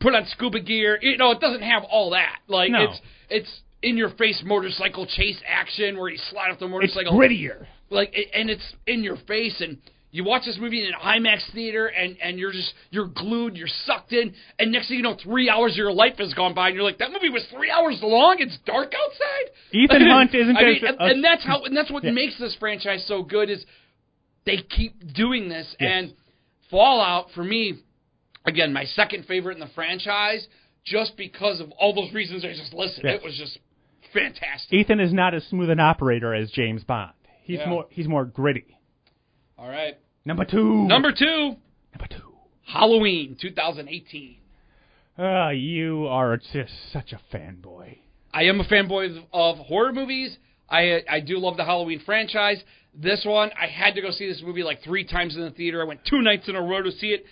put 0.00 0.14
on 0.14 0.24
scuba 0.26 0.60
gear. 0.60 0.98
You 1.02 1.18
know, 1.18 1.30
it 1.32 1.40
doesn't 1.40 1.62
have 1.62 1.84
all 1.84 2.10
that. 2.10 2.38
Like 2.48 2.70
No. 2.70 2.84
it's 2.84 3.00
it's 3.28 3.60
in 3.82 3.96
your 3.98 4.08
face 4.10 4.42
motorcycle 4.42 5.04
chase 5.06 5.40
action 5.46 5.98
where 5.98 6.08
you 6.08 6.16
slide 6.16 6.50
off 6.50 6.58
the 6.58 6.68
motorcycle. 6.68 7.20
It's 7.22 7.32
grittier. 7.32 7.66
like 7.90 8.16
it, 8.16 8.30
and 8.32 8.48
it's 8.48 8.74
in 8.86 9.02
your 9.04 9.16
face 9.16 9.60
and 9.60 9.76
you 10.12 10.24
watch 10.24 10.44
this 10.46 10.56
movie 10.58 10.82
in 10.82 10.88
an 10.94 11.00
IMAX 11.02 11.40
theater 11.52 11.86
and 11.86 12.16
and 12.22 12.38
you're 12.38 12.52
just 12.52 12.72
you're 12.90 13.08
glued, 13.08 13.56
you're 13.56 13.68
sucked 13.84 14.12
in, 14.12 14.32
and 14.58 14.72
next 14.72 14.88
thing 14.88 14.96
you 14.98 15.02
know, 15.02 15.16
three 15.22 15.50
hours 15.50 15.72
of 15.72 15.76
your 15.78 15.92
life 15.92 16.14
has 16.18 16.32
gone 16.34 16.54
by, 16.54 16.68
and 16.68 16.74
you're 16.76 16.84
like, 16.84 16.98
that 16.98 17.10
movie 17.12 17.28
was 17.28 17.44
three 17.54 17.70
hours 17.70 17.98
long. 18.02 18.36
It's 18.38 18.56
dark 18.64 18.92
outside. 18.94 19.52
Ethan 19.72 20.06
Hunt 20.08 20.34
isn't 20.34 20.56
I 20.56 20.62
mean, 20.62 20.80
and, 20.86 20.96
and 21.00 21.24
that's 21.24 21.44
how 21.44 21.62
and 21.64 21.76
that's 21.76 21.90
what 21.90 22.04
Yeah. 22.04 22.12
makes 22.12 22.38
this 22.38 22.56
franchise 22.58 23.04
so 23.06 23.22
good 23.22 23.50
is 23.50 23.64
they 24.44 24.58
keep 24.58 25.12
doing 25.14 25.48
this 25.48 25.74
Yes. 25.80 25.90
and 25.92 26.14
Fallout 26.70 27.26
for 27.34 27.44
me, 27.44 27.74
again, 28.44 28.72
my 28.72 28.84
second 28.84 29.26
favorite 29.26 29.54
in 29.54 29.60
the 29.60 29.68
franchise, 29.74 30.46
just 30.84 31.16
because 31.16 31.60
of 31.60 31.70
all 31.72 31.94
those 31.94 32.12
reasons 32.12 32.44
I 32.44 32.48
just 32.54 32.72
listed. 32.74 33.04
Yes. 33.04 33.20
It 33.20 33.24
was 33.24 33.36
just 33.36 33.58
fantastic. 34.12 34.72
Ethan 34.72 34.98
is 35.00 35.12
not 35.12 35.34
as 35.34 35.44
smooth 35.44 35.70
an 35.70 35.78
operator 35.80 36.34
as 36.34 36.50
James 36.50 36.82
Bond. 36.84 37.12
He's 37.42 37.58
Yeah. 37.60 37.68
more 37.68 37.86
he's 37.90 38.08
more 38.08 38.24
gritty. 38.24 38.75
All 39.58 39.68
right, 39.68 39.98
Number 40.24 40.44
two. 40.44 40.86
number 40.86 41.12
two, 41.12 41.56
number 41.94 42.06
two. 42.10 42.32
Halloween, 42.66 43.36
2018. 43.40 44.36
Ah, 45.18 45.50
you 45.50 46.06
are 46.08 46.36
just 46.36 46.72
such 46.92 47.12
a 47.12 47.20
fanboy. 47.34 47.96
I 48.34 48.42
am 48.44 48.60
a 48.60 48.64
fanboy 48.64 49.16
of, 49.16 49.24
of 49.32 49.56
horror 49.66 49.92
movies. 49.92 50.36
I 50.68 51.00
I 51.08 51.20
do 51.20 51.38
love 51.38 51.56
the 51.56 51.64
Halloween 51.64 52.00
franchise. 52.04 52.62
This 52.94 53.24
one, 53.24 53.50
I 53.58 53.66
had 53.66 53.94
to 53.94 54.02
go 54.02 54.10
see 54.10 54.26
this 54.28 54.42
movie 54.44 54.62
like 54.62 54.82
three 54.82 55.04
times 55.04 55.36
in 55.36 55.42
the 55.42 55.50
theater. 55.50 55.80
I 55.80 55.84
went 55.86 56.00
two 56.04 56.20
nights 56.22 56.48
in 56.48 56.56
a 56.56 56.62
row 56.62 56.82
to 56.82 56.90
see 56.90 57.08
it, 57.08 57.24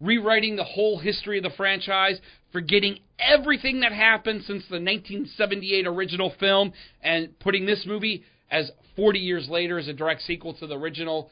rewriting 0.00 0.56
the 0.56 0.64
whole 0.64 0.98
history 0.98 1.38
of 1.38 1.44
the 1.44 1.50
franchise, 1.56 2.18
forgetting 2.52 2.98
everything 3.18 3.80
that 3.80 3.92
happened 3.92 4.40
since 4.46 4.64
the 4.68 4.76
1978 4.80 5.86
original 5.86 6.34
film, 6.40 6.72
and 7.02 7.38
putting 7.38 7.64
this 7.64 7.84
movie 7.86 8.24
as 8.50 8.70
40 8.96 9.18
years 9.18 9.48
later 9.48 9.78
as 9.78 9.88
a 9.88 9.92
direct 9.92 10.22
sequel 10.22 10.52
to 10.54 10.66
the 10.66 10.76
original. 10.76 11.30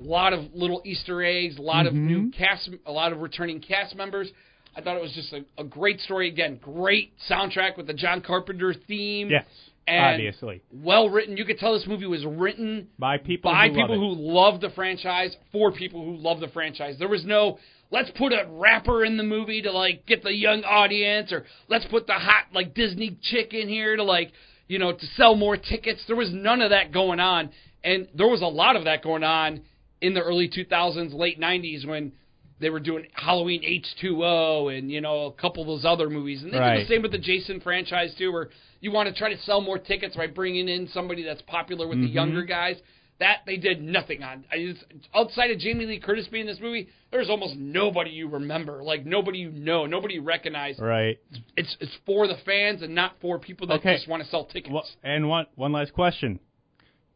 A 0.00 0.04
lot 0.04 0.32
of 0.32 0.52
little 0.54 0.82
Easter 0.84 1.22
eggs, 1.22 1.56
a 1.56 1.62
lot 1.62 1.86
of 1.86 1.94
new 1.94 2.22
mm-hmm. 2.22 2.30
cast, 2.30 2.68
a 2.86 2.92
lot 2.92 3.12
of 3.12 3.20
returning 3.20 3.60
cast 3.60 3.94
members. 3.94 4.30
I 4.76 4.80
thought 4.80 4.96
it 4.96 5.02
was 5.02 5.12
just 5.12 5.32
a, 5.32 5.44
a 5.58 5.64
great 5.64 6.00
story. 6.00 6.28
Again, 6.28 6.58
great 6.60 7.12
soundtrack 7.30 7.76
with 7.76 7.86
the 7.86 7.94
John 7.94 8.20
Carpenter 8.20 8.74
theme. 8.88 9.30
Yes, 9.30 9.46
And 9.86 10.14
obviously. 10.14 10.62
Well 10.72 11.08
written. 11.08 11.36
You 11.36 11.44
could 11.44 11.58
tell 11.58 11.74
this 11.74 11.86
movie 11.86 12.06
was 12.06 12.24
written 12.26 12.88
By 12.98 13.18
people 13.18 13.52
by 13.52 13.68
who 13.68 13.74
people 13.74 14.10
love 14.10 14.16
who 14.18 14.22
love 14.22 14.60
the 14.60 14.70
franchise 14.70 15.36
for 15.52 15.70
people 15.70 16.04
who 16.04 16.16
love 16.16 16.40
the 16.40 16.48
franchise. 16.48 16.96
There 16.98 17.08
was 17.08 17.24
no 17.24 17.58
let's 17.90 18.10
put 18.18 18.32
a 18.32 18.48
rapper 18.48 19.04
in 19.04 19.16
the 19.16 19.22
movie 19.22 19.62
to 19.62 19.70
like 19.70 20.06
get 20.06 20.22
the 20.24 20.34
young 20.34 20.64
audience 20.64 21.32
or 21.32 21.44
let's 21.68 21.84
put 21.86 22.06
the 22.06 22.14
hot 22.14 22.46
like 22.52 22.74
Disney 22.74 23.16
chick 23.22 23.54
in 23.54 23.68
here 23.68 23.94
to 23.96 24.02
like, 24.02 24.32
you 24.66 24.78
know, 24.80 24.92
to 24.92 25.06
sell 25.16 25.36
more 25.36 25.56
tickets. 25.56 26.02
There 26.08 26.16
was 26.16 26.30
none 26.32 26.62
of 26.62 26.70
that 26.70 26.92
going 26.92 27.20
on. 27.20 27.50
And 27.84 28.08
there 28.14 28.26
was 28.26 28.40
a 28.40 28.46
lot 28.46 28.76
of 28.76 28.84
that 28.84 29.02
going 29.02 29.22
on 29.22 29.60
in 30.00 30.14
the 30.14 30.20
early 30.22 30.48
2000s, 30.48 31.14
late 31.14 31.40
90s 31.40 31.86
when 31.86 32.12
they 32.60 32.70
were 32.70 32.80
doing 32.80 33.06
Halloween 33.14 33.62
H2O 33.62 34.76
and 34.78 34.90
you 34.90 35.00
know 35.00 35.26
a 35.26 35.32
couple 35.32 35.62
of 35.62 35.66
those 35.66 35.84
other 35.84 36.08
movies. 36.10 36.42
And 36.42 36.52
they 36.52 36.58
did 36.58 36.84
the 36.86 36.88
same 36.88 37.02
with 37.02 37.12
the 37.12 37.18
Jason 37.18 37.60
franchise 37.60 38.14
too 38.16 38.32
where 38.32 38.50
you 38.80 38.92
want 38.92 39.08
to 39.08 39.14
try 39.14 39.32
to 39.34 39.40
sell 39.42 39.60
more 39.60 39.78
tickets 39.78 40.16
by 40.16 40.26
bringing 40.26 40.68
in 40.68 40.88
somebody 40.88 41.22
that's 41.22 41.42
popular 41.42 41.86
with 41.86 41.98
the 42.00 42.06
Mm-hmm. 42.06 42.14
younger 42.14 42.42
guys. 42.44 42.76
That 43.20 43.38
they 43.46 43.56
did 43.56 43.80
nothing 43.80 44.24
on. 44.24 44.44
I 44.50 44.56
just, 44.72 44.84
outside 45.14 45.52
of 45.52 45.58
Jamie 45.60 45.86
Lee 45.86 46.00
Curtis 46.00 46.26
being 46.26 46.42
in 46.42 46.46
this 46.48 46.58
movie, 46.60 46.88
there's 47.12 47.30
almost 47.30 47.54
nobody 47.54 48.10
you 48.10 48.28
remember, 48.28 48.82
like 48.82 49.06
nobody 49.06 49.38
you 49.38 49.50
know, 49.52 49.86
nobody 49.86 50.14
you 50.14 50.22
recognize. 50.22 50.80
Right. 50.80 51.20
It's 51.56 51.76
it's 51.78 51.92
for 52.04 52.26
the 52.26 52.34
fans 52.44 52.82
and 52.82 52.92
not 52.92 53.12
for 53.20 53.38
people 53.38 53.68
that 53.68 53.74
Okay. 53.74 53.94
just 53.94 54.08
want 54.08 54.24
to 54.24 54.28
sell 54.28 54.46
tickets. 54.46 54.72
Well, 54.74 54.84
and 55.04 55.28
one 55.28 55.46
one 55.54 55.70
last 55.70 55.92
question. 55.92 56.40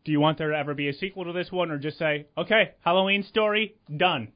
Do 0.05 0.13
you 0.13 0.21
want 0.21 0.39
there 0.39 0.51
to 0.51 0.57
ever 0.57 0.75
be 0.75 0.89
a 0.89 0.93
sequel 0.93 1.25
to 1.25 1.33
this 1.33 1.53
one, 1.53 1.71
or 1.71 1.79
just 1.79 1.99
say, 1.99 2.27
okay, 2.37 2.73
Halloween 2.81 3.23
story 3.25 3.75
done? 3.95 4.29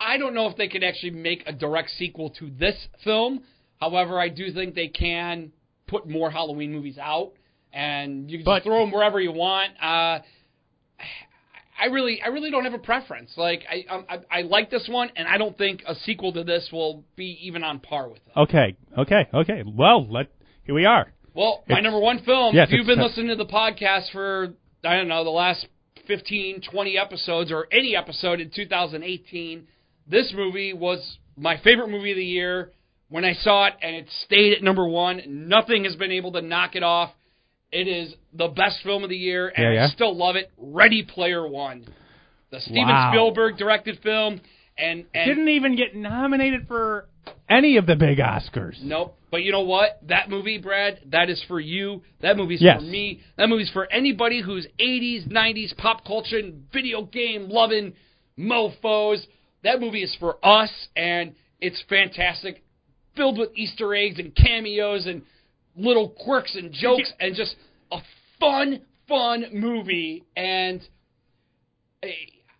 I 0.00 0.16
don't 0.16 0.34
know 0.34 0.46
if 0.48 0.56
they 0.56 0.68
could 0.68 0.82
actually 0.82 1.10
make 1.10 1.44
a 1.46 1.52
direct 1.52 1.90
sequel 1.90 2.30
to 2.38 2.50
this 2.50 2.88
film. 3.04 3.42
However, 3.80 4.18
I 4.18 4.28
do 4.28 4.52
think 4.52 4.74
they 4.74 4.88
can 4.88 5.52
put 5.86 6.08
more 6.08 6.30
Halloween 6.30 6.72
movies 6.72 6.98
out, 6.98 7.32
and 7.72 8.30
you 8.30 8.38
can 8.38 8.44
But- 8.44 8.62
throw 8.62 8.80
them 8.80 8.90
wherever 8.90 9.20
you 9.20 9.32
want. 9.32 9.72
Uh, 9.80 10.20
I 11.78 11.86
really, 11.86 12.20
I 12.22 12.28
really 12.28 12.50
don't 12.50 12.64
have 12.64 12.74
a 12.74 12.78
preference. 12.78 13.32
Like, 13.38 13.64
I, 13.70 13.84
um, 13.88 14.04
I, 14.08 14.18
I 14.30 14.42
like 14.42 14.70
this 14.70 14.86
one, 14.88 15.10
and 15.16 15.26
I 15.26 15.38
don't 15.38 15.56
think 15.56 15.82
a 15.86 15.94
sequel 15.94 16.32
to 16.34 16.44
this 16.44 16.68
will 16.72 17.04
be 17.16 17.38
even 17.42 17.64
on 17.64 17.78
par 17.80 18.08
with 18.08 18.20
it. 18.26 18.32
Okay, 18.36 18.76
okay, 18.98 19.28
okay. 19.32 19.62
Well, 19.66 20.06
let 20.10 20.28
here 20.64 20.74
we 20.74 20.84
are. 20.84 21.12
Well, 21.34 21.64
my 21.68 21.78
It's- 21.78 21.84
number 21.84 22.00
one 22.00 22.18
film. 22.20 22.54
Yes, 22.54 22.68
if 22.68 22.72
you've 22.72 22.80
it's- 22.88 22.96
been 22.96 23.04
listening 23.04 23.28
to 23.28 23.36
the 23.36 23.46
podcast 23.46 24.10
for 24.10 24.54
I 24.84 24.96
don't 24.96 25.08
know 25.08 25.24
the 25.24 25.30
last 25.30 25.66
15, 26.06 26.62
20 26.62 26.96
episodes 26.98 27.52
or 27.52 27.68
any 27.70 27.94
episode 27.94 28.40
in 28.40 28.50
2018, 28.50 29.66
this 30.06 30.32
movie 30.32 30.72
was 30.72 31.18
my 31.36 31.56
favorite 31.58 31.88
movie 31.88 32.12
of 32.12 32.16
the 32.16 32.24
year. 32.24 32.72
When 33.10 33.24
I 33.24 33.32
saw 33.34 33.66
it, 33.66 33.74
and 33.82 33.94
it 33.96 34.06
stayed 34.24 34.52
at 34.54 34.62
number 34.62 34.86
one. 34.86 35.20
Nothing 35.48 35.82
has 35.84 35.96
been 35.96 36.12
able 36.12 36.30
to 36.32 36.40
knock 36.42 36.76
it 36.76 36.84
off. 36.84 37.10
It 37.72 37.88
is 37.88 38.14
the 38.32 38.46
best 38.48 38.82
film 38.82 39.02
of 39.04 39.10
the 39.10 39.16
year, 39.16 39.48
and 39.48 39.64
Yeah, 39.64 39.72
yeah. 39.72 39.84
I 39.86 39.88
still 39.88 40.14
love 40.16 40.36
it. 40.36 40.50
Ready 40.56 41.02
Player 41.02 41.46
One, 41.46 41.84
the 42.50 42.60
Steven 42.60 42.88
Wow. 42.88 43.10
Spielberg 43.12 43.56
directed 43.58 43.98
film, 43.98 44.40
and 44.78 45.06
and 45.12 45.26
Didn't 45.28 45.48
even 45.48 45.74
get 45.76 45.94
nominated 45.96 46.66
for 46.68 47.08
any 47.50 47.76
of 47.76 47.86
the 47.86 47.96
big 47.96 48.18
Oscars. 48.18 48.80
Nope. 48.80 49.16
But 49.30 49.42
you 49.42 49.52
know 49.52 49.62
what? 49.62 49.98
That 50.08 50.30
movie, 50.30 50.58
Brad, 50.58 51.00
that 51.10 51.28
is 51.28 51.42
for 51.48 51.60
you. 51.60 52.02
That 52.20 52.36
movie's 52.36 52.62
Yes. 52.62 52.80
for 52.80 52.86
me. 52.86 53.20
That 53.36 53.48
movie's 53.48 53.70
for 53.70 53.90
anybody 53.92 54.40
who's 54.40 54.66
80s, 54.78 55.26
90s 55.26 55.72
pop 55.76 56.04
culture 56.04 56.38
and 56.38 56.70
video 56.72 57.02
game 57.02 57.48
loving 57.48 57.94
mofos. 58.38 59.26
That 59.62 59.80
movie 59.80 60.02
is 60.02 60.14
for 60.16 60.38
us, 60.44 60.70
and 60.96 61.34
it's 61.60 61.80
fantastic. 61.82 62.62
Filled 63.14 63.38
with 63.38 63.50
Easter 63.54 63.94
eggs 63.94 64.18
and 64.18 64.34
cameos 64.34 65.06
and 65.06 65.22
little 65.76 66.08
quirks 66.08 66.54
and 66.54 66.72
jokes, 66.72 67.12
and 67.20 67.34
just 67.34 67.56
a 67.92 68.00
fun, 68.38 68.80
fun 69.06 69.46
movie. 69.52 70.24
And 70.36 70.80
I- 72.02 72.16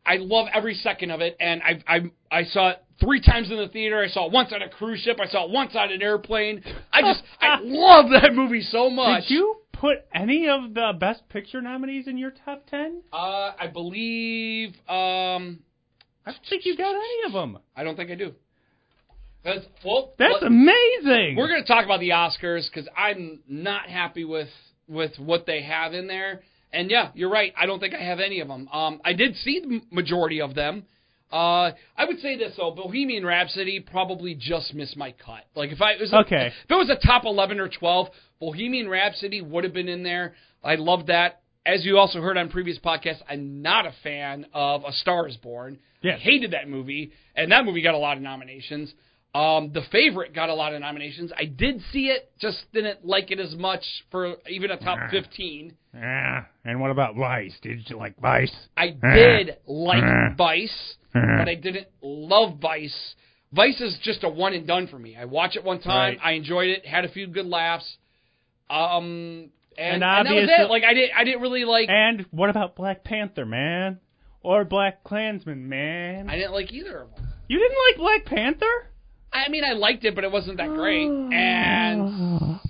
I 0.06 0.16
love 0.16 0.48
every 0.52 0.74
second 0.74 1.10
of 1.10 1.20
it, 1.20 1.36
and 1.40 1.62
I 1.62 1.80
I 1.86 2.10
I 2.30 2.44
saw 2.44 2.70
it 2.70 2.78
three 3.00 3.20
times 3.20 3.50
in 3.50 3.56
the 3.56 3.68
theater. 3.68 4.00
I 4.02 4.08
saw 4.08 4.26
it 4.26 4.32
once 4.32 4.52
on 4.52 4.62
a 4.62 4.68
cruise 4.68 5.00
ship. 5.00 5.18
I 5.20 5.26
saw 5.28 5.44
it 5.46 5.50
once 5.50 5.74
on 5.74 5.90
an 5.90 6.02
airplane. 6.02 6.62
I 6.92 7.02
just 7.02 7.22
I 7.40 7.58
love 7.62 8.06
that 8.10 8.34
movie 8.34 8.62
so 8.62 8.90
much. 8.90 9.24
Did 9.28 9.34
you 9.34 9.56
put 9.72 9.98
any 10.14 10.48
of 10.48 10.74
the 10.74 10.92
Best 10.98 11.28
Picture 11.28 11.60
nominees 11.62 12.06
in 12.06 12.18
your 12.18 12.32
top 12.44 12.66
ten? 12.68 13.02
Uh, 13.12 13.52
I 13.58 13.66
believe. 13.72 14.70
Um, 14.88 15.60
I 16.26 16.32
don't 16.32 16.38
think 16.48 16.66
you 16.66 16.76
got 16.76 16.94
any 16.94 17.26
of 17.26 17.32
them. 17.32 17.58
I 17.76 17.82
don't 17.84 17.96
think 17.96 18.10
I 18.10 18.14
do. 18.14 18.34
'Cause, 19.42 19.64
well, 19.82 20.12
That's 20.18 20.34
let- 20.34 20.42
amazing. 20.42 21.34
we're 21.36 21.48
going 21.48 21.62
to 21.62 21.66
talk 21.66 21.86
about 21.86 22.00
the 22.00 22.10
Oscars 22.10 22.68
because 22.70 22.86
I'm 22.94 23.40
not 23.48 23.88
happy 23.88 24.24
with 24.24 24.50
with 24.86 25.18
what 25.18 25.46
they 25.46 25.62
have 25.62 25.94
in 25.94 26.06
there. 26.08 26.42
And 26.74 26.90
yeah, 26.90 27.08
you're 27.14 27.30
right. 27.30 27.52
I 27.56 27.64
don't 27.66 27.80
think 27.80 27.94
I 27.94 28.02
have 28.02 28.20
any 28.20 28.40
of 28.40 28.48
them. 28.48 28.68
Um, 28.70 29.00
I 29.04 29.12
did 29.14 29.34
see 29.36 29.60
the 29.60 29.80
majority 29.90 30.40
of 30.42 30.54
them. 30.54 30.84
Uh, 31.32 31.70
I 31.96 32.04
would 32.06 32.18
say 32.20 32.36
this 32.36 32.54
though, 32.56 32.72
Bohemian 32.72 33.24
Rhapsody 33.24 33.78
probably 33.80 34.34
just 34.34 34.74
missed 34.74 34.96
my 34.96 35.12
cut. 35.12 35.44
Like 35.54 35.70
if 35.70 35.80
I 35.80 35.92
it 35.92 36.00
was 36.00 36.12
a- 36.12 36.18
Okay. 36.20 36.46
if 36.64 36.70
it 36.70 36.74
was 36.74 36.90
a 36.90 36.96
top 37.06 37.24
11 37.24 37.60
or 37.60 37.68
12, 37.68 38.08
Bohemian 38.40 38.88
Rhapsody 38.88 39.40
would 39.40 39.62
have 39.64 39.72
been 39.72 39.88
in 39.88 40.02
there. 40.02 40.34
I 40.64 40.74
love 40.74 41.06
that. 41.06 41.40
As 41.64 41.84
you 41.84 41.98
also 41.98 42.20
heard 42.20 42.36
on 42.38 42.48
previous 42.48 42.78
podcasts, 42.78 43.20
I'm 43.28 43.62
not 43.62 43.86
a 43.86 43.92
fan 44.02 44.46
of 44.54 44.82
A 44.84 44.92
Star 44.92 45.28
Is 45.28 45.36
Born. 45.36 45.78
Yes. 46.02 46.16
I 46.18 46.22
hated 46.22 46.52
that 46.52 46.68
movie, 46.68 47.12
and 47.36 47.52
that 47.52 47.64
movie 47.66 47.82
got 47.82 47.94
a 47.94 47.98
lot 47.98 48.16
of 48.16 48.22
nominations. 48.22 48.92
Um, 49.32 49.70
the 49.72 49.82
favorite 49.92 50.34
got 50.34 50.48
a 50.48 50.54
lot 50.54 50.74
of 50.74 50.80
nominations. 50.80 51.30
I 51.36 51.44
did 51.44 51.80
see 51.92 52.06
it, 52.08 52.32
just 52.40 52.64
didn't 52.72 53.04
like 53.06 53.30
it 53.30 53.38
as 53.38 53.54
much 53.54 53.84
for 54.10 54.34
even 54.48 54.72
a 54.72 54.76
top. 54.76 54.98
15. 55.10 55.76
Yeah. 55.94 56.44
And 56.64 56.80
what 56.80 56.90
about 56.90 57.14
Vice? 57.16 57.54
Did 57.62 57.88
you 57.88 57.96
like 57.96 58.18
Vice? 58.20 58.52
I 58.76 58.88
did 58.88 59.56
like. 59.66 60.36
Vice, 60.36 60.94
but 61.12 61.48
I 61.48 61.54
didn't 61.54 61.86
love 62.02 62.58
Vice. 62.60 63.14
Vice 63.52 63.80
is 63.80 63.98
just 64.02 64.24
a 64.24 64.28
one 64.28 64.52
and 64.52 64.66
done 64.66 64.86
for 64.88 64.98
me. 64.98 65.16
I 65.16 65.24
watched 65.26 65.56
it 65.56 65.64
one 65.64 65.80
time, 65.80 66.16
Right. 66.16 66.18
I 66.22 66.32
enjoyed 66.32 66.68
it, 66.68 66.86
had 66.86 67.04
a 67.04 67.08
few 67.08 67.26
good 67.28 67.46
laughs. 67.46 67.98
Um, 68.68 69.50
and, 69.76 70.02
And 70.02 70.04
and 70.04 70.26
that 70.26 70.34
was 70.34 70.48
it. 70.48 70.70
Like 70.70 70.84
I 70.84 70.94
didn't, 70.94 71.16
I 71.16 71.24
didn't 71.24 71.40
really 71.40 71.64
like. 71.64 71.88
And 71.88 72.26
what 72.30 72.50
about 72.50 72.76
Black 72.76 73.04
Panther, 73.04 73.46
man? 73.46 73.98
Or 74.42 74.64
Black 74.64 75.04
Klansman, 75.04 75.68
man? 75.68 76.30
I 76.30 76.36
didn't 76.36 76.52
like 76.52 76.72
either 76.72 77.00
of 77.02 77.14
them. 77.14 77.28
You 77.48 77.58
didn't 77.58 77.78
like 77.90 77.96
Black 77.98 78.24
Panther? 78.26 78.89
I 79.32 79.48
mean, 79.48 79.64
I 79.64 79.72
liked 79.72 80.04
it, 80.04 80.14
but 80.14 80.24
it 80.24 80.32
wasn't 80.32 80.56
that 80.58 80.68
great. 80.68 81.08
And 81.32 82.60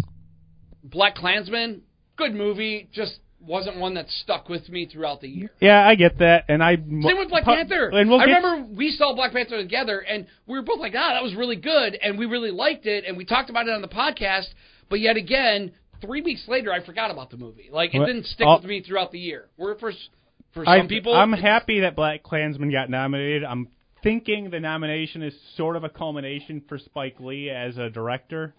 Black 0.84 1.14
Klansman, 1.14 1.82
good 2.16 2.34
movie, 2.34 2.88
just 2.92 3.18
wasn't 3.40 3.76
one 3.78 3.94
that 3.94 4.06
stuck 4.10 4.48
with 4.48 4.68
me 4.68 4.86
throughout 4.86 5.20
the 5.20 5.28
year. 5.28 5.50
Yeah, 5.60 5.86
I 5.86 5.94
get 5.94 6.18
that, 6.18 6.44
and 6.48 6.62
I 6.62 6.76
Same 6.76 7.18
with 7.18 7.28
Black 7.30 7.44
pu- 7.44 7.54
Panther. 7.54 7.88
And 7.88 8.10
we'll 8.10 8.20
I 8.20 8.26
get, 8.26 8.34
remember 8.34 8.74
we 8.74 8.90
saw 8.92 9.14
Black 9.14 9.32
Panther 9.32 9.56
together, 9.56 10.00
and 10.00 10.26
we 10.46 10.58
were 10.58 10.62
both 10.64 10.78
like, 10.78 10.92
"Ah, 10.96 11.14
that 11.14 11.22
was 11.22 11.34
really 11.34 11.56
good," 11.56 11.98
and 12.02 12.18
we 12.18 12.26
really 12.26 12.50
liked 12.50 12.86
it, 12.86 13.04
and 13.06 13.16
we 13.16 13.24
talked 13.24 13.48
about 13.50 13.66
it 13.66 13.72
on 13.74 13.80
the 13.82 13.88
podcast. 13.88 14.46
But 14.90 15.00
yet 15.00 15.16
again, 15.16 15.72
three 16.02 16.20
weeks 16.20 16.46
later, 16.48 16.72
I 16.72 16.84
forgot 16.84 17.10
about 17.10 17.30
the 17.30 17.36
movie. 17.38 17.70
Like 17.72 17.94
it 17.94 18.00
didn't 18.00 18.26
stick 18.26 18.46
I'll- 18.46 18.56
with 18.58 18.66
me 18.66 18.82
throughout 18.82 19.10
the 19.12 19.18
year. 19.20 19.46
Where 19.56 19.74
for 19.76 19.90
s- 19.90 20.08
for 20.52 20.68
I, 20.68 20.78
some 20.78 20.88
people, 20.88 21.14
I'm 21.14 21.32
happy 21.32 21.80
that 21.80 21.94
Black 21.96 22.22
Klansman 22.22 22.70
got 22.72 22.90
nominated. 22.90 23.44
I'm 23.44 23.68
thinking 24.02 24.50
the 24.50 24.60
nomination 24.60 25.22
is 25.22 25.34
sort 25.56 25.76
of 25.76 25.84
a 25.84 25.88
culmination 25.88 26.62
for 26.68 26.78
Spike 26.78 27.16
Lee 27.20 27.50
as 27.50 27.76
a 27.78 27.90
director, 27.90 28.54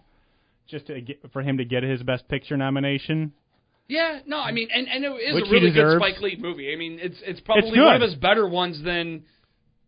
just 0.68 0.86
to 0.86 1.00
get, 1.00 1.20
for 1.32 1.42
him 1.42 1.58
to 1.58 1.64
get 1.64 1.82
his 1.82 2.02
Best 2.02 2.28
Picture 2.28 2.56
nomination. 2.56 3.32
Yeah, 3.88 4.20
no, 4.26 4.38
I 4.38 4.52
mean, 4.52 4.68
and, 4.74 4.88
and 4.88 5.04
it 5.04 5.08
is 5.08 5.34
Which 5.34 5.48
a 5.48 5.50
really 5.50 5.70
good. 5.70 5.98
Spike 5.98 6.20
Lee 6.20 6.36
movie. 6.38 6.72
I 6.72 6.76
mean, 6.76 6.98
it's 7.00 7.16
it's 7.24 7.40
probably 7.40 7.70
good. 7.72 7.84
one 7.84 7.96
of 7.96 8.02
his 8.02 8.14
better 8.14 8.46
ones 8.48 8.82
than 8.82 9.24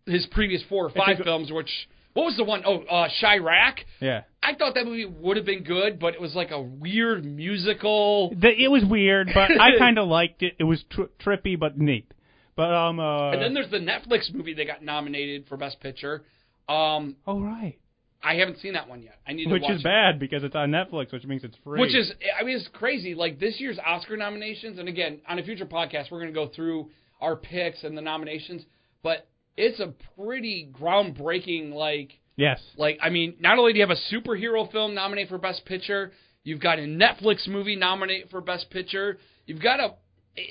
his 0.06 0.26
previous 0.32 0.62
four 0.68 0.86
or 0.86 0.90
five 0.90 1.18
good- 1.18 1.24
films. 1.24 1.50
Which 1.52 1.70
what 2.12 2.24
was 2.24 2.36
the 2.36 2.44
one? 2.44 2.62
Oh, 2.66 2.80
uh, 2.82 3.08
Chi-Raq. 3.20 3.76
Yeah, 4.00 4.22
I 4.42 4.54
thought 4.54 4.74
that 4.74 4.84
movie 4.84 5.06
would 5.06 5.36
have 5.36 5.46
been 5.46 5.62
good, 5.62 5.98
but 5.98 6.14
it 6.14 6.20
was 6.20 6.34
like 6.34 6.50
a 6.50 6.60
weird 6.60 7.24
musical. 7.24 8.30
the, 8.36 8.50
it 8.50 8.68
was 8.70 8.84
weird, 8.84 9.30
but 9.32 9.50
I 9.58 9.70
kind 9.78 9.98
of 9.98 10.08
liked 10.08 10.42
it. 10.42 10.54
It 10.58 10.64
was 10.64 10.84
tr- 10.90 11.02
trippy 11.24 11.58
but 11.58 11.78
neat. 11.78 12.12
But 12.56 12.72
um, 12.72 13.00
uh, 13.00 13.32
And 13.32 13.42
then 13.42 13.54
there's 13.54 13.70
the 13.70 13.78
Netflix 13.78 14.32
movie 14.32 14.54
that 14.54 14.66
got 14.66 14.82
nominated 14.82 15.46
for 15.48 15.56
Best 15.56 15.80
Picture. 15.80 16.24
Um, 16.68 17.16
oh 17.26 17.40
right, 17.40 17.78
I 18.24 18.36
haven't 18.36 18.58
seen 18.60 18.72
that 18.72 18.88
one 18.88 19.02
yet. 19.02 19.18
I 19.26 19.32
need 19.34 19.44
to 19.44 19.52
which 19.52 19.68
is 19.68 19.80
it. 19.80 19.84
bad 19.84 20.18
because 20.18 20.44
it's 20.44 20.56
on 20.56 20.70
Netflix, 20.70 21.12
which 21.12 21.24
means 21.24 21.44
it's 21.44 21.56
free. 21.62 21.78
Which 21.78 21.94
is, 21.94 22.10
I 22.40 22.42
mean, 22.42 22.56
it's 22.56 22.68
crazy. 22.72 23.14
Like 23.14 23.38
this 23.38 23.60
year's 23.60 23.78
Oscar 23.84 24.16
nominations, 24.16 24.78
and 24.78 24.88
again, 24.88 25.20
on 25.28 25.38
a 25.38 25.42
future 25.42 25.66
podcast, 25.66 26.10
we're 26.10 26.20
going 26.20 26.32
to 26.32 26.34
go 26.34 26.48
through 26.48 26.88
our 27.20 27.36
picks 27.36 27.84
and 27.84 27.96
the 27.96 28.02
nominations. 28.02 28.62
But 29.02 29.28
it's 29.58 29.78
a 29.78 29.92
pretty 30.18 30.70
groundbreaking, 30.72 31.74
like, 31.74 32.18
yes, 32.36 32.60
like 32.78 32.98
I 33.02 33.10
mean, 33.10 33.34
not 33.40 33.58
only 33.58 33.74
do 33.74 33.80
you 33.80 33.86
have 33.86 33.96
a 33.96 34.14
superhero 34.14 34.70
film 34.72 34.94
nominated 34.94 35.28
for 35.28 35.38
Best 35.38 35.66
Picture, 35.66 36.12
you've 36.44 36.60
got 36.60 36.78
a 36.78 36.82
Netflix 36.82 37.46
movie 37.46 37.76
nominated 37.76 38.30
for 38.30 38.40
Best 38.40 38.70
Picture. 38.70 39.18
You've 39.46 39.62
got 39.62 39.80
a. 39.80 39.94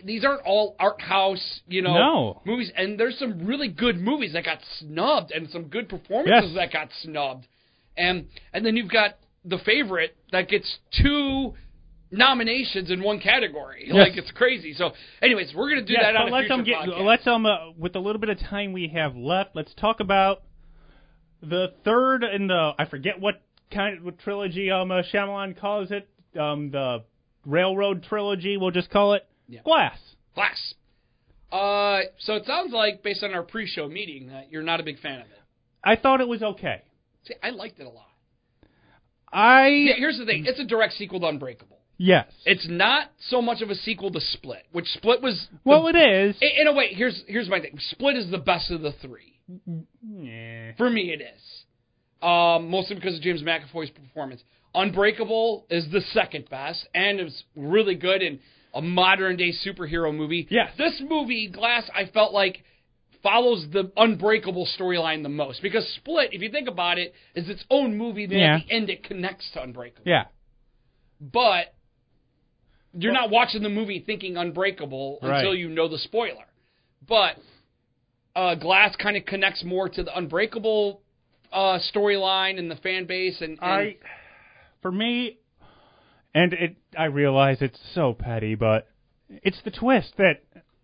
These 0.06 0.24
aren't 0.24 0.44
all 0.46 0.76
art 0.80 1.02
house, 1.02 1.62
you 1.68 1.82
know, 1.82 1.94
No. 1.94 2.42
movies, 2.46 2.72
and 2.76 2.98
there's 2.98 3.18
some 3.20 3.46
really 3.46 3.68
good 3.68 4.00
movies 4.00 4.32
that 4.34 4.46
got 4.46 4.60
snubbed, 4.80 5.32
and 5.32 5.50
some 5.50 5.64
good 5.66 5.90
performances 5.90 6.52
Yes. 6.52 6.56
that 6.56 6.72
got 6.72 6.90
snubbed, 7.02 7.48
and 7.98 8.28
and 8.54 8.66
then 8.66 8.78
you've 8.78 8.90
got 8.92 9.18
the 9.44 9.58
favorite 9.60 10.16
that 10.32 10.48
gets 10.48 10.78
two 11.02 11.54
nominations 12.12 12.92
in 12.92 13.02
one 13.04 13.20
category. 13.20 13.84
Yes. 13.88 13.96
Like 13.96 14.18
it's 14.18 14.32
crazy. 14.32 14.74
So, 14.74 14.92
anyways, 15.22 15.54
we're 15.54 15.70
gonna 15.70 15.82
do 15.82 15.94
yes, 15.94 16.04
that 16.04 16.16
on 16.16 16.32
let's 16.32 16.48
future 16.48 16.54
um 16.54 16.64
get 16.64 16.76
podcast. 16.78 17.06
let's 17.06 17.28
um 17.28 17.46
uh, 17.46 17.72
with 17.78 17.92
the 17.94 18.00
little 18.00 18.22
bit 18.22 18.30
of 18.30 18.40
time 18.40 18.72
we 18.72 18.88
have 18.90 19.16
left, 19.18 19.56
let's 19.56 19.74
talk 19.74 20.00
about 20.00 20.44
the 21.42 21.74
third 21.84 22.24
in 22.24 22.48
the 22.48 22.72
I 22.80 22.86
forget 22.86 23.20
what 23.20 23.42
kind 23.72 24.08
of 24.08 24.18
trilogy 24.20 24.72
um 24.72 24.92
uh, 24.92 25.02
Shyamalan 25.14 25.60
calls 25.60 25.90
it 25.92 26.08
um 26.40 26.72
the 26.72 27.04
Railroad 27.46 28.04
trilogy. 28.04 28.56
We'll 28.56 28.72
just 28.72 28.90
call 28.90 29.14
it 29.14 29.26
Yeah. 29.54 29.62
Glass. 29.64 29.98
Glass. 30.36 30.74
Uh, 31.52 32.02
so 32.20 32.34
it 32.36 32.46
sounds 32.48 32.74
like 32.74 33.04
based 33.04 33.24
on 33.24 33.34
our 33.34 33.44
pre-show 33.44 33.88
meeting 33.88 34.28
that 34.28 34.52
you're 34.52 34.64
not 34.64 34.80
a 34.80 34.84
big 34.84 35.00
fan 35.00 35.20
of 35.22 35.28
it. 35.28 35.40
I 35.84 35.96
thought 35.96 36.20
it 36.22 36.28
was 36.28 36.42
okay. 36.42 36.82
See, 37.28 37.36
I 37.44 37.52
liked 37.52 37.80
it 37.80 37.86
a 37.86 37.90
lot. 37.90 38.08
I 39.32 39.68
Yeah, 39.68 39.94
here's 39.98 40.18
the 40.18 40.26
thing: 40.26 40.46
it's 40.48 40.60
a 40.60 40.66
direct 40.66 40.94
sequel 40.94 41.20
to 41.22 41.28
Unbreakable. 41.28 41.78
yes. 41.98 42.26
It's 42.46 42.68
not 42.68 43.12
so 43.30 43.42
much 43.42 43.62
of 43.62 43.70
a 43.70 43.76
sequel 43.76 44.12
to 44.12 44.20
Split, 44.22 44.64
which 44.72 44.86
Split 44.88 45.22
was. 45.22 45.48
the- 45.52 45.58
well, 45.64 45.88
it 45.88 45.96
is. 45.96 46.36
in, 46.42 46.50
in 46.62 46.68
a 46.68 46.74
way, 46.74 46.94
here's 46.94 47.24
here's 47.28 47.50
my 47.50 47.60
thing: 47.60 47.78
Split 47.92 48.16
is 48.16 48.30
the 48.32 48.38
best 48.38 48.72
of 48.72 48.82
the 48.82 48.92
three. 48.94 49.40
Yeah. 50.08 50.72
For 50.78 50.90
me, 50.90 51.12
it 51.12 51.22
is. 51.22 51.42
Um, 52.22 52.70
mostly 52.70 52.96
because 52.96 53.16
of 53.16 53.22
James 53.22 53.42
McAvoy's 53.44 53.90
performance. 53.90 54.42
Unbreakable 54.76 55.66
is 55.70 55.86
the 55.92 56.02
second 56.14 56.50
best, 56.50 56.88
and 56.96 57.20
it's 57.20 57.44
really 57.56 57.96
good 57.96 58.22
in 58.24 58.40
a 58.74 58.82
modern 58.82 59.38
day 59.38 59.52
superhero 59.66 60.16
movie. 60.16 60.48
Yes. 60.50 60.72
This 60.78 61.02
movie, 61.08 61.48
Glass, 61.48 61.90
I 61.94 62.06
felt 62.06 62.34
like 62.34 62.64
follows 63.22 63.66
the 63.72 63.92
Unbreakable 63.96 64.68
storyline 64.78 65.24
the 65.24 65.30
most 65.30 65.62
because 65.62 65.88
Split, 65.96 66.30
if 66.34 66.42
you 66.42 66.50
think 66.50 66.68
about 66.68 66.98
it, 66.98 67.14
is 67.36 67.48
its 67.50 67.64
own 67.70 67.98
movie. 67.98 68.26
Then 68.26 68.40
Yeah. 68.40 68.56
at 68.58 68.68
the 68.68 68.74
end, 68.74 68.90
it 68.90 69.04
connects 69.04 69.50
to 69.54 69.62
Unbreakable. 69.64 70.04
Yeah. 70.10 70.26
But 71.22 71.74
you're 72.94 73.14
not 73.14 73.30
watching 73.30 73.64
the 73.64 73.70
movie 73.70 74.00
thinking 74.06 74.38
Unbreakable 74.38 75.20
Right. 75.22 75.38
until 75.40 75.56
you 75.56 75.70
know 75.70 75.88
the 75.88 75.98
spoiler. 76.00 76.46
but 77.08 77.38
uh, 78.36 78.56
Glass 78.56 78.96
kind 78.96 79.16
of 79.16 79.26
connects 79.26 79.64
more 79.64 79.88
to 79.90 80.04
the 80.04 80.18
Unbreakable 80.18 81.02
uh, 81.52 81.78
storyline 81.94 82.58
and 82.58 82.70
the 82.72 82.76
fan 82.78 83.06
base, 83.06 83.40
and, 83.42 83.52
and 83.52 83.60
I, 83.62 83.96
for 84.82 84.92
me, 84.92 85.38
and 86.34 86.54
it, 86.54 86.76
I 86.98 87.06
realize 87.06 87.58
it's 87.62 87.80
so 87.94 88.14
petty, 88.14 88.56
but 88.56 88.88
it's 89.30 89.62
the 89.64 89.72
twist 89.72 90.14
that 90.18 90.42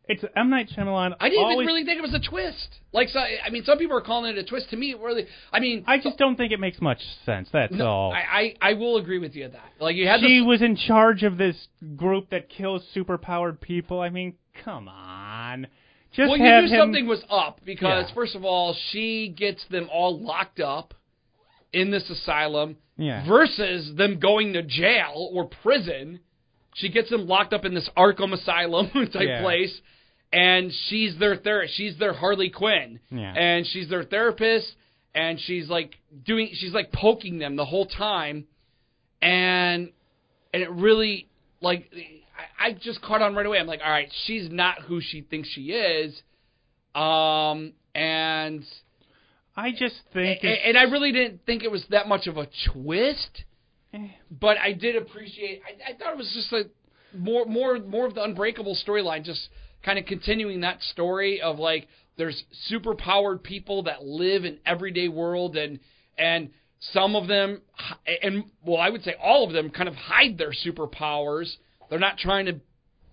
it's 0.09 0.23
M 0.35 0.49
Night 0.49 0.71
Shyamalan. 0.75 1.15
I 1.19 1.29
didn't 1.29 1.43
always, 1.43 1.55
even 1.55 1.67
really 1.67 1.83
think 1.85 1.99
it 1.99 2.01
was 2.01 2.15
a 2.15 2.19
twist. 2.19 2.79
Like, 2.91 3.09
so, 3.09 3.19
I 3.19 3.49
mean, 3.51 3.63
some 3.63 3.77
people 3.77 3.95
are 3.95 4.01
calling 4.01 4.35
it 4.35 4.39
a 4.39 4.43
twist. 4.43 4.71
To 4.71 4.75
me, 4.77 4.91
it 4.91 4.99
really, 4.99 5.27
I 5.53 5.59
mean, 5.59 5.83
I 5.85 5.99
just 5.99 6.17
don't 6.17 6.35
think 6.35 6.51
it 6.51 6.59
makes 6.59 6.81
much 6.81 6.99
sense. 7.25 7.47
That's 7.53 7.73
no, 7.73 7.85
all. 7.85 8.11
I, 8.11 8.55
I 8.61 8.71
I 8.71 8.73
will 8.73 8.97
agree 8.97 9.19
with 9.19 9.35
you 9.35 9.45
on 9.45 9.51
that. 9.51 9.69
Like, 9.79 9.95
you 9.95 10.07
had 10.07 10.19
she 10.19 10.39
the 10.39 10.45
was 10.45 10.61
in 10.61 10.75
charge 10.75 11.23
of 11.23 11.37
this 11.37 11.55
group 11.95 12.31
that 12.31 12.49
kills 12.49 12.83
superpowered 12.95 13.61
people. 13.61 14.01
I 14.01 14.09
mean, 14.09 14.33
come 14.63 14.87
on. 14.87 15.67
Just 16.15 16.29
well, 16.29 16.37
you 16.37 16.43
knew 16.43 16.73
him. 16.73 16.79
something 16.79 17.07
was 17.07 17.23
up 17.29 17.59
because 17.63 18.05
Yeah. 18.07 18.15
first 18.15 18.35
of 18.35 18.43
all, 18.43 18.75
she 18.91 19.29
gets 19.29 19.63
them 19.69 19.89
all 19.91 20.19
locked 20.19 20.59
up 20.59 20.95
in 21.71 21.91
this 21.91 22.09
asylum 22.09 22.77
Yeah. 22.99 23.25
versus 23.27 23.95
them 23.95 24.19
going 24.19 24.53
to 24.53 24.61
jail 24.61 25.29
or 25.33 25.45
prison. 25.63 26.19
She 26.75 26.89
gets 26.89 27.09
them 27.09 27.27
locked 27.27 27.53
up 27.53 27.65
in 27.65 27.73
this 27.73 27.89
Arkham 27.97 28.33
Asylum 28.33 28.89
type 29.13 29.27
Yeah. 29.27 29.41
place, 29.41 29.75
and 30.33 30.71
she's 30.89 31.17
their 31.17 31.35
ther- 31.37 31.67
she's 31.67 31.97
their 31.97 32.13
Harley 32.13 32.49
Quinn, 32.49 32.99
Yeah. 33.09 33.33
and 33.33 33.65
she's 33.65 33.89
their 33.89 34.03
therapist, 34.03 34.75
and 35.15 35.39
she's 35.39 35.69
like 35.69 35.95
doing 36.25 36.49
she's 36.53 36.73
like 36.73 36.91
poking 36.91 37.39
them 37.39 37.55
the 37.55 37.65
whole 37.65 37.85
time, 37.87 38.45
and 39.21 39.91
and 40.53 40.63
it 40.63 40.69
really 40.71 41.27
like 41.61 41.89
I, 42.59 42.67
I 42.67 42.73
just 42.73 43.01
caught 43.01 43.21
on 43.21 43.33
right 43.35 43.45
away. 43.45 43.59
I'm 43.59 43.67
like, 43.67 43.81
all 43.83 43.91
right, 43.91 44.11
she's 44.25 44.49
not 44.51 44.81
who 44.81 45.01
she 45.01 45.21
thinks 45.21 45.49
she 45.49 45.71
is, 45.71 46.21
um, 46.95 47.73
and 47.95 48.63
I 49.59 49.71
just 49.71 49.95
think. 50.13 50.43
and, 50.43 50.51
it's- 50.51 50.63
and 50.67 50.77
I 50.77 50.83
really 50.83 51.11
didn't 51.11 51.45
think 51.45 51.63
it 51.63 51.71
was 51.71 51.83
that 51.89 52.07
much 52.07 52.27
of 52.27 52.37
a 52.37 52.47
twist, 52.71 53.43
eh. 53.93 54.07
but 54.31 54.57
I 54.57 54.73
did 54.73 54.95
appreciate. 54.95 55.61
I, 55.67 55.91
I 55.91 55.97
thought 55.97 56.13
it 56.13 56.17
was 56.17 56.31
just 56.33 56.51
like 56.51 56.69
more 57.17 57.45
more 57.45 57.79
more 57.79 58.05
of 58.05 58.15
the 58.15 58.23
unbreakable 58.23 58.77
storyline, 58.87 59.23
just 59.23 59.49
kind 59.83 59.99
of 59.99 60.05
continuing 60.05 60.61
that 60.61 60.81
story 60.83 61.41
of 61.41 61.59
like 61.59 61.87
there's 62.17 62.43
super 62.67 62.95
powered 62.95 63.43
people 63.43 63.83
that 63.83 64.03
live 64.03 64.45
in 64.45 64.57
everyday 64.65 65.07
world 65.07 65.55
and 65.57 65.79
and 66.17 66.49
some 66.93 67.15
of 67.15 67.27
them 67.27 67.61
and 68.23 68.43
well 68.65 68.79
I 68.79 68.89
would 68.89 69.03
say 69.03 69.15
all 69.21 69.45
of 69.45 69.53
them 69.53 69.69
kind 69.69 69.89
of 69.89 69.95
hide 69.95 70.37
their 70.37 70.51
superpowers. 70.65 71.49
They're 71.89 71.99
not 71.99 72.17
trying 72.17 72.45
to 72.45 72.59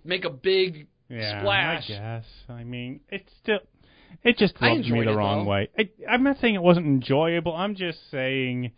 make 0.04 0.24
a 0.24 0.30
big 0.30 0.86
Yeah, 1.08 1.40
splash. 1.40 1.84
I 1.86 1.88
guess. 1.88 2.24
I 2.48 2.64
mean, 2.64 3.00
it's 3.08 3.30
still. 3.42 3.58
It 4.24 4.38
just 4.38 4.54
rubbed 4.60 4.86
me 4.86 5.04
the 5.04 5.16
wrong 5.16 5.44
though. 5.44 5.50
way. 5.50 5.68
I, 5.78 5.90
I'm 6.08 6.22
not 6.22 6.38
saying 6.40 6.54
it 6.54 6.62
wasn't 6.62 6.86
enjoyable. 6.86 7.54
I'm 7.54 7.74
just 7.74 7.98
saying 8.10 8.72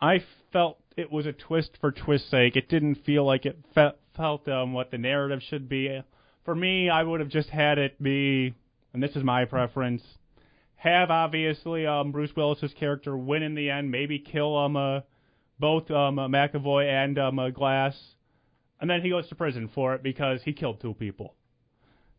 I 0.00 0.24
felt 0.52 0.78
it 0.96 1.10
was 1.10 1.26
a 1.26 1.32
twist 1.32 1.70
for 1.80 1.92
twist's 1.92 2.30
sake. 2.30 2.56
It 2.56 2.68
didn't 2.68 2.96
feel 3.04 3.24
like 3.24 3.46
it 3.46 3.58
fe- 3.74 3.92
felt 4.16 4.48
um, 4.48 4.72
what 4.72 4.90
the 4.90 4.98
narrative 4.98 5.40
should 5.48 5.68
be. 5.68 6.02
For 6.44 6.54
me, 6.54 6.88
I 6.90 7.02
would 7.02 7.20
have 7.20 7.28
just 7.28 7.50
had 7.50 7.78
it 7.78 8.02
be, 8.02 8.54
and 8.92 9.02
this 9.02 9.14
is 9.14 9.22
my 9.22 9.44
preference, 9.44 10.02
have 10.76 11.10
obviously 11.10 11.86
um, 11.86 12.12
Bruce 12.12 12.34
Willis's 12.34 12.72
character 12.74 13.16
win 13.16 13.42
in 13.42 13.54
the 13.54 13.70
end, 13.70 13.90
maybe 13.90 14.18
kill 14.18 14.56
um 14.56 14.76
uh, 14.76 15.00
both 15.58 15.90
um 15.90 16.18
uh, 16.18 16.28
McAvoy 16.28 16.88
and 16.88 17.18
um 17.18 17.38
uh, 17.38 17.50
Glass, 17.50 17.96
and 18.80 18.88
then 18.88 19.02
he 19.02 19.10
goes 19.10 19.28
to 19.28 19.34
prison 19.34 19.68
for 19.74 19.94
it 19.94 20.02
because 20.02 20.40
he 20.44 20.52
killed 20.52 20.80
two 20.80 20.94
people. 20.94 21.34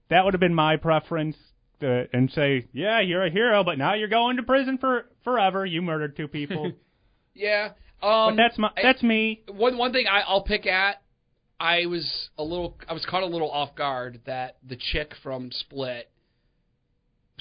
That 0.10 0.26
would 0.26 0.34
have 0.34 0.42
been 0.42 0.54
my 0.56 0.76
preference, 0.76 1.38
uh, 1.84 2.04
and 2.14 2.32
say, 2.32 2.68
yeah, 2.74 3.00
you're 3.02 3.26
a 3.26 3.30
hero, 3.30 3.64
but 3.64 3.78
now 3.78 3.94
you're 3.94 4.08
going 4.08 4.38
to 4.38 4.44
prison 4.44 4.78
for 4.78 5.06
forever. 5.24 5.66
You 5.66 5.82
murdered 5.82 6.16
two 6.18 6.28
people. 6.28 6.72
Yeah. 7.36 7.70
but 8.02 8.08
Um, 8.08 8.36
that's 8.36 8.58
my 8.58 8.70
I- 8.76 8.82
that's 8.84 9.02
me. 9.02 9.44
one 9.48 9.78
one 9.78 9.94
thing 9.94 10.08
I, 10.12 10.22
I'll 10.28 10.44
pick 10.44 10.66
at, 10.68 11.02
I 11.58 11.86
was 11.86 12.30
a 12.38 12.44
little, 12.44 12.76
I 12.88 12.92
was 12.94 13.06
caught 13.06 13.24
a 13.24 13.28
little 13.28 13.50
off 13.50 13.76
guard 13.76 14.20
that 14.26 14.58
the 14.68 14.76
chick 14.76 15.14
from 15.24 15.50
Split 15.54 16.10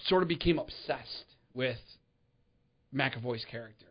sort 0.06 0.22
of 0.22 0.28
became 0.28 0.58
obsessed 0.60 1.34
with 1.52 1.78
McAvoy's 2.94 3.44
character. 3.50 3.86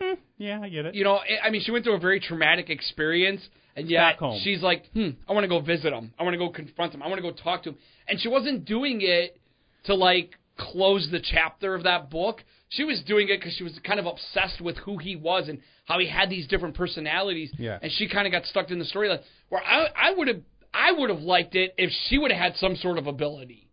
Hmm, 0.00 0.14
yeah, 0.36 0.60
I 0.60 0.68
get 0.68 0.86
it. 0.86 0.94
You 0.94 1.04
know, 1.04 1.14
I 1.16 1.46
I 1.46 1.50
mean, 1.50 1.62
she 1.64 1.70
went 1.70 1.84
through 1.84 1.94
a 1.96 2.00
very 2.00 2.20
traumatic 2.20 2.68
experience, 2.70 3.40
and 3.76 3.88
yet 3.88 4.16
she's 4.42 4.62
like, 4.62 4.84
hmm, 4.92 5.10
I 5.28 5.32
want 5.32 5.44
to 5.44 5.48
go 5.48 5.60
visit 5.60 5.92
him. 5.92 6.12
I 6.18 6.24
want 6.24 6.34
to 6.34 6.38
go 6.38 6.50
confront 6.50 6.92
him. 6.94 7.02
I 7.02 7.08
want 7.08 7.18
to 7.18 7.22
go 7.22 7.32
talk 7.32 7.62
to 7.62 7.70
him. 7.70 7.76
And 8.08 8.20
she 8.20 8.28
wasn't 8.28 8.64
doing 8.64 8.98
it 9.02 9.38
to 9.84 9.94
like 9.94 10.34
close 10.56 11.08
the 11.10 11.20
chapter 11.20 11.74
of 11.74 11.84
that 11.84 12.10
book. 12.10 12.42
She 12.68 12.84
was 12.84 13.02
doing 13.02 13.28
it 13.28 13.38
because 13.38 13.54
she 13.54 13.64
was 13.64 13.78
kind 13.84 14.00
of 14.00 14.06
obsessed 14.06 14.60
with 14.60 14.76
who 14.78 14.96
he 14.98 15.14
was 15.16 15.48
and 15.48 15.58
how 15.84 15.98
he 15.98 16.06
had 16.06 16.30
these 16.30 16.46
different 16.46 16.74
personalities. 16.74 17.50
Yeah. 17.58 17.78
And 17.82 17.92
she 17.92 18.08
kind 18.08 18.26
of 18.26 18.32
got 18.32 18.46
stuck 18.46 18.70
in 18.70 18.78
the 18.78 18.84
storyline. 18.84 19.20
Where 19.50 19.62
I, 19.62 19.88
I 19.94 20.14
would 20.16 20.28
have, 20.28 20.40
I 20.72 20.92
would 20.92 21.10
have 21.10 21.20
liked 21.20 21.54
it 21.54 21.74
if 21.76 21.90
she 22.08 22.16
would 22.18 22.30
have 22.30 22.40
had 22.40 22.56
some 22.56 22.76
sort 22.76 22.98
of 22.98 23.06
ability 23.06 23.68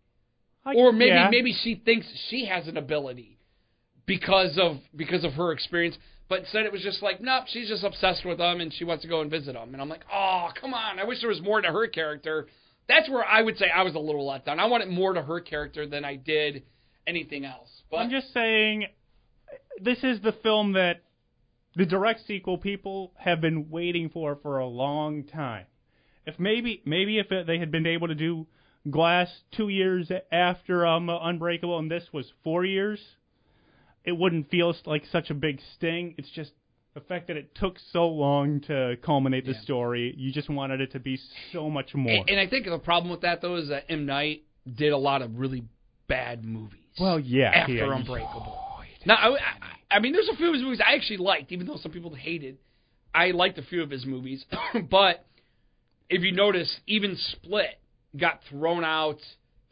I- 0.64 0.74
or 0.74 0.92
maybe 0.92 1.10
yeah. 1.10 1.30
maybe 1.30 1.52
she 1.52 1.76
thinks 1.76 2.06
she 2.28 2.44
has 2.46 2.68
an 2.68 2.76
ability 2.76 3.38
because 4.06 4.58
of 4.58 4.78
because 4.94 5.24
of 5.24 5.32
her 5.34 5.52
experience. 5.52 5.96
But 6.28 6.40
instead, 6.40 6.64
it 6.64 6.70
was 6.70 6.82
just 6.82 7.02
like, 7.02 7.20
nope, 7.20 7.44
she's 7.48 7.68
just 7.68 7.82
obsessed 7.82 8.24
with 8.24 8.38
him 8.38 8.60
and 8.60 8.72
she 8.72 8.84
wants 8.84 9.02
to 9.02 9.08
go 9.08 9.20
and 9.20 9.30
visit 9.30 9.56
him. 9.56 9.72
And 9.72 9.82
I'm 9.82 9.88
like, 9.88 10.04
oh, 10.12 10.50
come 10.60 10.74
on! 10.74 10.98
I 11.00 11.04
wish 11.04 11.20
there 11.20 11.28
was 11.28 11.40
more 11.42 11.60
to 11.60 11.68
her 11.68 11.88
character. 11.88 12.46
That's 12.90 13.08
where 13.08 13.24
I 13.24 13.40
would 13.40 13.56
say 13.56 13.66
I 13.74 13.82
was 13.82 13.94
a 13.94 13.98
little 13.98 14.26
let 14.26 14.44
down. 14.44 14.58
I 14.58 14.66
wanted 14.66 14.88
more 14.88 15.12
to 15.12 15.22
her 15.22 15.40
character 15.40 15.86
than 15.86 16.04
I 16.04 16.16
did 16.16 16.64
anything 17.06 17.44
else. 17.44 17.68
But 17.90 17.98
I'm 17.98 18.10
just 18.10 18.32
saying, 18.34 18.86
this 19.80 19.98
is 20.02 20.20
the 20.20 20.32
film 20.42 20.72
that 20.72 21.02
the 21.76 21.86
direct 21.86 22.26
sequel 22.26 22.58
people 22.58 23.12
have 23.16 23.40
been 23.40 23.70
waiting 23.70 24.10
for 24.10 24.36
for 24.42 24.58
a 24.58 24.66
long 24.66 25.24
time. 25.24 25.66
If 26.26 26.38
maybe 26.38 26.82
maybe 26.84 27.18
if 27.18 27.28
they 27.46 27.58
had 27.58 27.70
been 27.70 27.86
able 27.86 28.08
to 28.08 28.14
do 28.14 28.46
Glass 28.90 29.28
two 29.52 29.68
years 29.68 30.10
after 30.32 30.86
um, 30.86 31.10
Unbreakable, 31.10 31.78
and 31.78 31.90
this 31.90 32.08
was 32.12 32.32
four 32.42 32.64
years, 32.64 32.98
it 34.04 34.12
wouldn't 34.12 34.50
feel 34.50 34.74
like 34.86 35.04
such 35.12 35.30
a 35.30 35.34
big 35.34 35.60
sting. 35.76 36.14
It's 36.16 36.30
just 36.30 36.52
the 36.94 37.00
fact 37.00 37.28
that 37.28 37.36
it 37.36 37.54
took 37.54 37.76
so 37.92 38.08
long 38.08 38.60
to 38.62 38.96
culminate 39.02 39.44
the 39.46 39.52
Yeah. 39.52 39.60
story. 39.60 40.14
You 40.16 40.32
just 40.32 40.48
wanted 40.50 40.80
it 40.80 40.92
to 40.92 40.98
be 41.00 41.18
so 41.52 41.70
much 41.70 41.94
more. 41.94 42.12
and, 42.12 42.28
and 42.30 42.40
I 42.40 42.46
think 42.46 42.66
the 42.66 42.78
problem 42.78 43.10
with 43.10 43.20
that 43.22 43.40
though 43.40 43.56
is 43.56 43.68
that 43.68 43.84
M 43.88 44.06
Night 44.06 44.42
did 44.74 44.92
a 44.92 44.96
lot 44.98 45.22
of 45.22 45.38
really 45.38 45.64
bad 46.08 46.44
movies. 46.44 46.78
well, 46.98 47.18
yeah, 47.20 47.50
after 47.50 47.72
yeah, 47.74 47.94
Unbreakable. 47.96 48.56
Now, 49.06 49.14
I, 49.14 49.28
I, 49.38 49.38
I 49.92 49.98
mean, 50.00 50.12
there's 50.12 50.28
a 50.28 50.36
few 50.36 50.48
of 50.48 50.54
his 50.54 50.62
movies 50.62 50.80
I 50.86 50.94
actually 50.94 51.16
liked, 51.18 51.52
even 51.52 51.66
though 51.66 51.76
some 51.76 51.90
people 51.92 52.12
hated. 52.14 52.58
I 53.14 53.30
liked 53.30 53.56
a 53.58 53.62
few 53.62 53.82
of 53.82 53.90
his 53.90 54.04
movies, 54.04 54.44
but 54.90 55.24
if 56.08 56.22
you 56.22 56.32
notice, 56.32 56.80
even 56.86 57.16
Split 57.16 57.78
got 58.16 58.40
thrown 58.50 58.84
out 58.84 59.18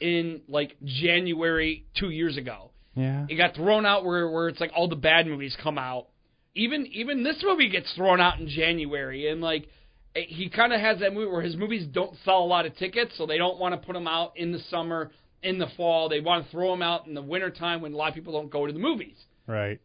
in 0.01 0.41
like 0.49 0.77
January 0.85 1.85
two 1.99 2.11
years 2.11 2.37
ago. 2.37 2.71
yeah. 2.95 3.27
It 3.29 3.35
got 3.37 3.55
thrown 3.55 3.85
out 3.85 4.05
where 4.05 4.31
where 4.31 4.49
it's 4.49 4.61
like 4.61 4.71
all 4.75 4.89
the 4.89 4.97
bad 4.97 5.27
movies 5.27 5.57
come 5.63 5.77
out. 5.79 6.07
Even 6.55 6.87
even 6.87 7.23
this 7.23 7.43
movie 7.45 7.69
gets 7.69 7.93
thrown 7.95 8.21
out 8.21 8.41
in 8.41 8.49
January, 8.49 9.29
and 9.31 9.41
like 9.41 9.69
eh, 10.17 10.23
he 10.27 10.49
kind 10.49 10.73
of 10.73 10.81
has 10.81 10.99
that 11.01 11.13
movie 11.15 11.31
where 11.31 11.43
his 11.43 11.57
movies 11.57 11.87
don't 11.93 12.17
sell 12.25 12.39
a 12.39 12.47
lot 12.47 12.67
of 12.67 12.77
tickets, 12.77 13.13
so 13.17 13.27
they 13.27 13.39
don't 13.39 13.59
want 13.59 13.81
to 13.81 13.87
put 13.87 13.93
them 13.93 14.09
out 14.09 14.33
in 14.37 14.53
the 14.53 14.59
summer, 14.71 15.11
in 15.43 15.59
the 15.59 15.69
fall. 15.77 16.09
They 16.09 16.21
want 16.21 16.45
to 16.45 16.51
throw 16.51 16.71
them 16.71 16.83
out 16.83 17.07
in 17.07 17.15
the 17.15 17.23
wintertime 17.23 17.81
when 17.81 17.93
a 17.93 17.97
lot 17.97 18.09
of 18.09 18.15
people 18.15 18.33
don't 18.33 18.51
go 18.51 18.67
to 18.67 18.73
the 18.73 18.79
movies, 18.79 19.17
Right, 19.47 19.81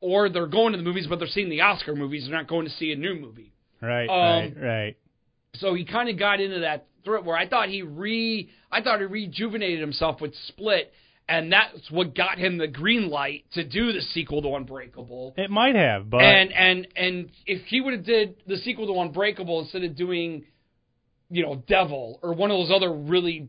or 0.00 0.28
they're 0.28 0.46
going 0.46 0.72
to 0.72 0.78
the 0.78 0.84
movies 0.84 1.06
but 1.08 1.18
they're 1.18 1.28
seeing 1.28 1.50
the 1.50 1.60
Oscar 1.60 1.94
movies. 1.94 2.26
They're 2.26 2.36
not 2.36 2.48
going 2.48 2.66
to 2.66 2.72
see 2.72 2.92
a 2.92 2.96
new 2.96 3.14
movie. 3.14 3.52
right, 3.80 4.08
Um, 4.08 4.54
right, 4.56 4.56
right. 4.60 4.96
So 5.56 5.74
he 5.74 5.84
kind 5.84 6.08
of 6.08 6.18
got 6.18 6.40
into 6.40 6.60
that 6.60 6.86
threat 7.04 7.24
where 7.24 7.36
I 7.36 7.48
thought 7.48 7.68
he 7.68 7.82
re 7.82 8.50
I 8.70 8.82
thought 8.82 9.00
he 9.00 9.06
rejuvenated 9.06 9.80
himself 9.80 10.20
with 10.20 10.34
Split, 10.48 10.92
and 11.28 11.52
that's 11.52 11.90
what 11.90 12.14
got 12.14 12.38
him 12.38 12.58
the 12.58 12.68
green 12.68 13.08
light 13.10 13.44
to 13.52 13.64
do 13.64 13.92
the 13.92 14.00
sequel 14.00 14.42
to 14.42 14.54
Unbreakable. 14.54 15.34
It 15.36 15.50
might 15.50 15.74
have, 15.74 16.08
but 16.08 16.22
and 16.22 16.52
and 16.52 16.86
and 16.96 17.30
if 17.46 17.62
he 17.66 17.80
would 17.80 17.94
have 17.94 18.04
did 18.04 18.36
the 18.46 18.58
sequel 18.58 18.86
to 18.86 19.00
Unbreakable 19.00 19.60
instead 19.60 19.82
of 19.82 19.96
doing, 19.96 20.44
you 21.30 21.42
know, 21.42 21.56
Devil 21.66 22.20
or 22.22 22.32
one 22.32 22.50
of 22.50 22.58
those 22.58 22.70
other 22.70 22.92
really 22.92 23.48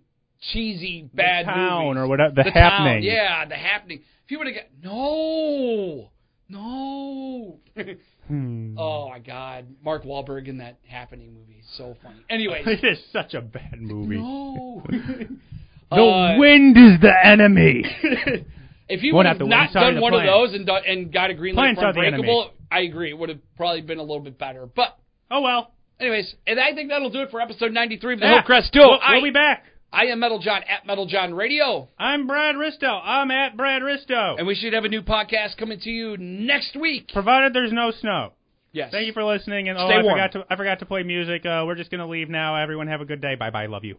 cheesy 0.51 1.09
bad 1.13 1.45
the 1.45 1.51
town 1.51 1.85
movies, 1.85 1.99
or 1.99 2.07
whatever, 2.07 2.33
the, 2.35 2.43
the 2.43 2.51
happening. 2.51 2.93
town, 2.93 3.03
yeah, 3.03 3.45
the 3.45 3.55
happening. 3.55 3.99
If 3.99 4.29
he 4.29 4.37
would 4.37 4.47
have 4.47 4.55
got 4.55 4.65
no, 4.83 6.09
no. 6.49 7.59
Hmm. 8.27 8.77
oh 8.77 9.07
my 9.07 9.19
God, 9.19 9.67
Mark 9.81 10.03
Wahlberg 10.03 10.49
in 10.49 10.57
that 10.57 10.79
happening 10.85 11.33
movie, 11.33 11.61
is 11.61 11.77
so 11.77 11.95
funny. 12.03 12.19
Anyways, 12.29 12.63
it 12.67 12.83
is 12.83 12.99
such 13.13 13.33
a 13.33 13.39
bad 13.39 13.79
movie. 13.79 14.17
no. 14.17 14.83
The 15.89 15.95
Uh, 16.03 16.37
wind 16.37 16.77
is 16.77 16.99
the 17.01 17.13
enemy. 17.25 17.83
If 18.89 19.01
he 19.01 19.11
would 19.11 19.25
have 19.25 19.37
not 19.39 19.49
wind 19.49 19.71
side 19.73 19.83
of 19.89 19.93
done 19.95 20.01
one 20.01 20.13
of 20.13 20.23
those 20.23 20.53
and 20.53 20.65
done, 20.65 20.81
and 20.87 21.11
got 21.11 21.29
a 21.29 21.33
green 21.33 21.55
light 21.55 21.75
for. 21.75 21.87
Unbreakable, 21.87 22.51
I 22.71 22.81
agree. 22.83 23.09
It 23.09 23.17
would 23.17 23.27
have 23.27 23.39
probably 23.57 23.81
been 23.81 23.97
a 23.97 24.01
little 24.01 24.21
bit 24.21 24.37
better. 24.39 24.65
But 24.65 24.97
oh 25.29 25.41
well. 25.41 25.71
anyways, 25.99 26.33
and 26.47 26.57
I 26.57 26.73
think 26.73 26.87
that'll 26.89 27.09
do 27.09 27.19
it 27.23 27.29
for 27.29 27.41
episode 27.41 27.73
93 27.73 28.13
of 28.13 28.19
the 28.21 28.25
Yeah. 28.25 28.33
Hillcrest 28.35 28.71
Duo. 28.71 28.87
We'll, 28.91 28.99
I, 29.03 29.15
we'll 29.15 29.23
be 29.23 29.31
back. 29.31 29.65
I 29.91 30.05
am 30.05 30.21
Metal 30.21 30.39
John 30.39 30.61
at 30.63 30.85
Metal 30.87 31.05
John 31.05 31.33
Radio. 31.33 31.89
I'm 31.99 32.27
Brad 32.27 32.55
Risto. 32.55 33.01
I'm 33.03 33.29
at 33.29 33.57
Brad 33.57 33.81
Risto. 33.81 34.37
And 34.37 34.47
we 34.47 34.55
should 34.55 34.71
have 34.71 34.85
a 34.85 34.89
new 34.89 35.01
podcast 35.01 35.57
coming 35.57 35.81
to 35.81 35.89
you 35.89 36.15
next 36.17 36.77
week. 36.77 37.09
Provided 37.11 37.53
there's 37.53 37.73
no 37.73 37.91
snow. 37.91 38.31
Yes. 38.71 38.91
Thank 38.93 39.07
you 39.07 39.11
for 39.11 39.25
listening. 39.25 39.67
And 39.67 39.77
oh, 39.77 39.87
Stay 39.89 39.95
I 39.95 40.01
warm. 40.01 40.15
forgot 40.15 40.31
to 40.31 40.45
I 40.49 40.55
forgot 40.55 40.79
to 40.79 40.85
play 40.85 41.03
music. 41.03 41.45
Uh, 41.45 41.63
we're 41.67 41.75
just 41.75 41.91
gonna 41.91 42.07
leave 42.07 42.29
now. 42.29 42.55
Everyone 42.55 42.87
have 42.87 43.01
a 43.01 43.05
good 43.05 43.19
day. 43.19 43.35
Bye 43.35 43.49
bye. 43.49 43.65
Love 43.65 43.83
you. 43.83 43.97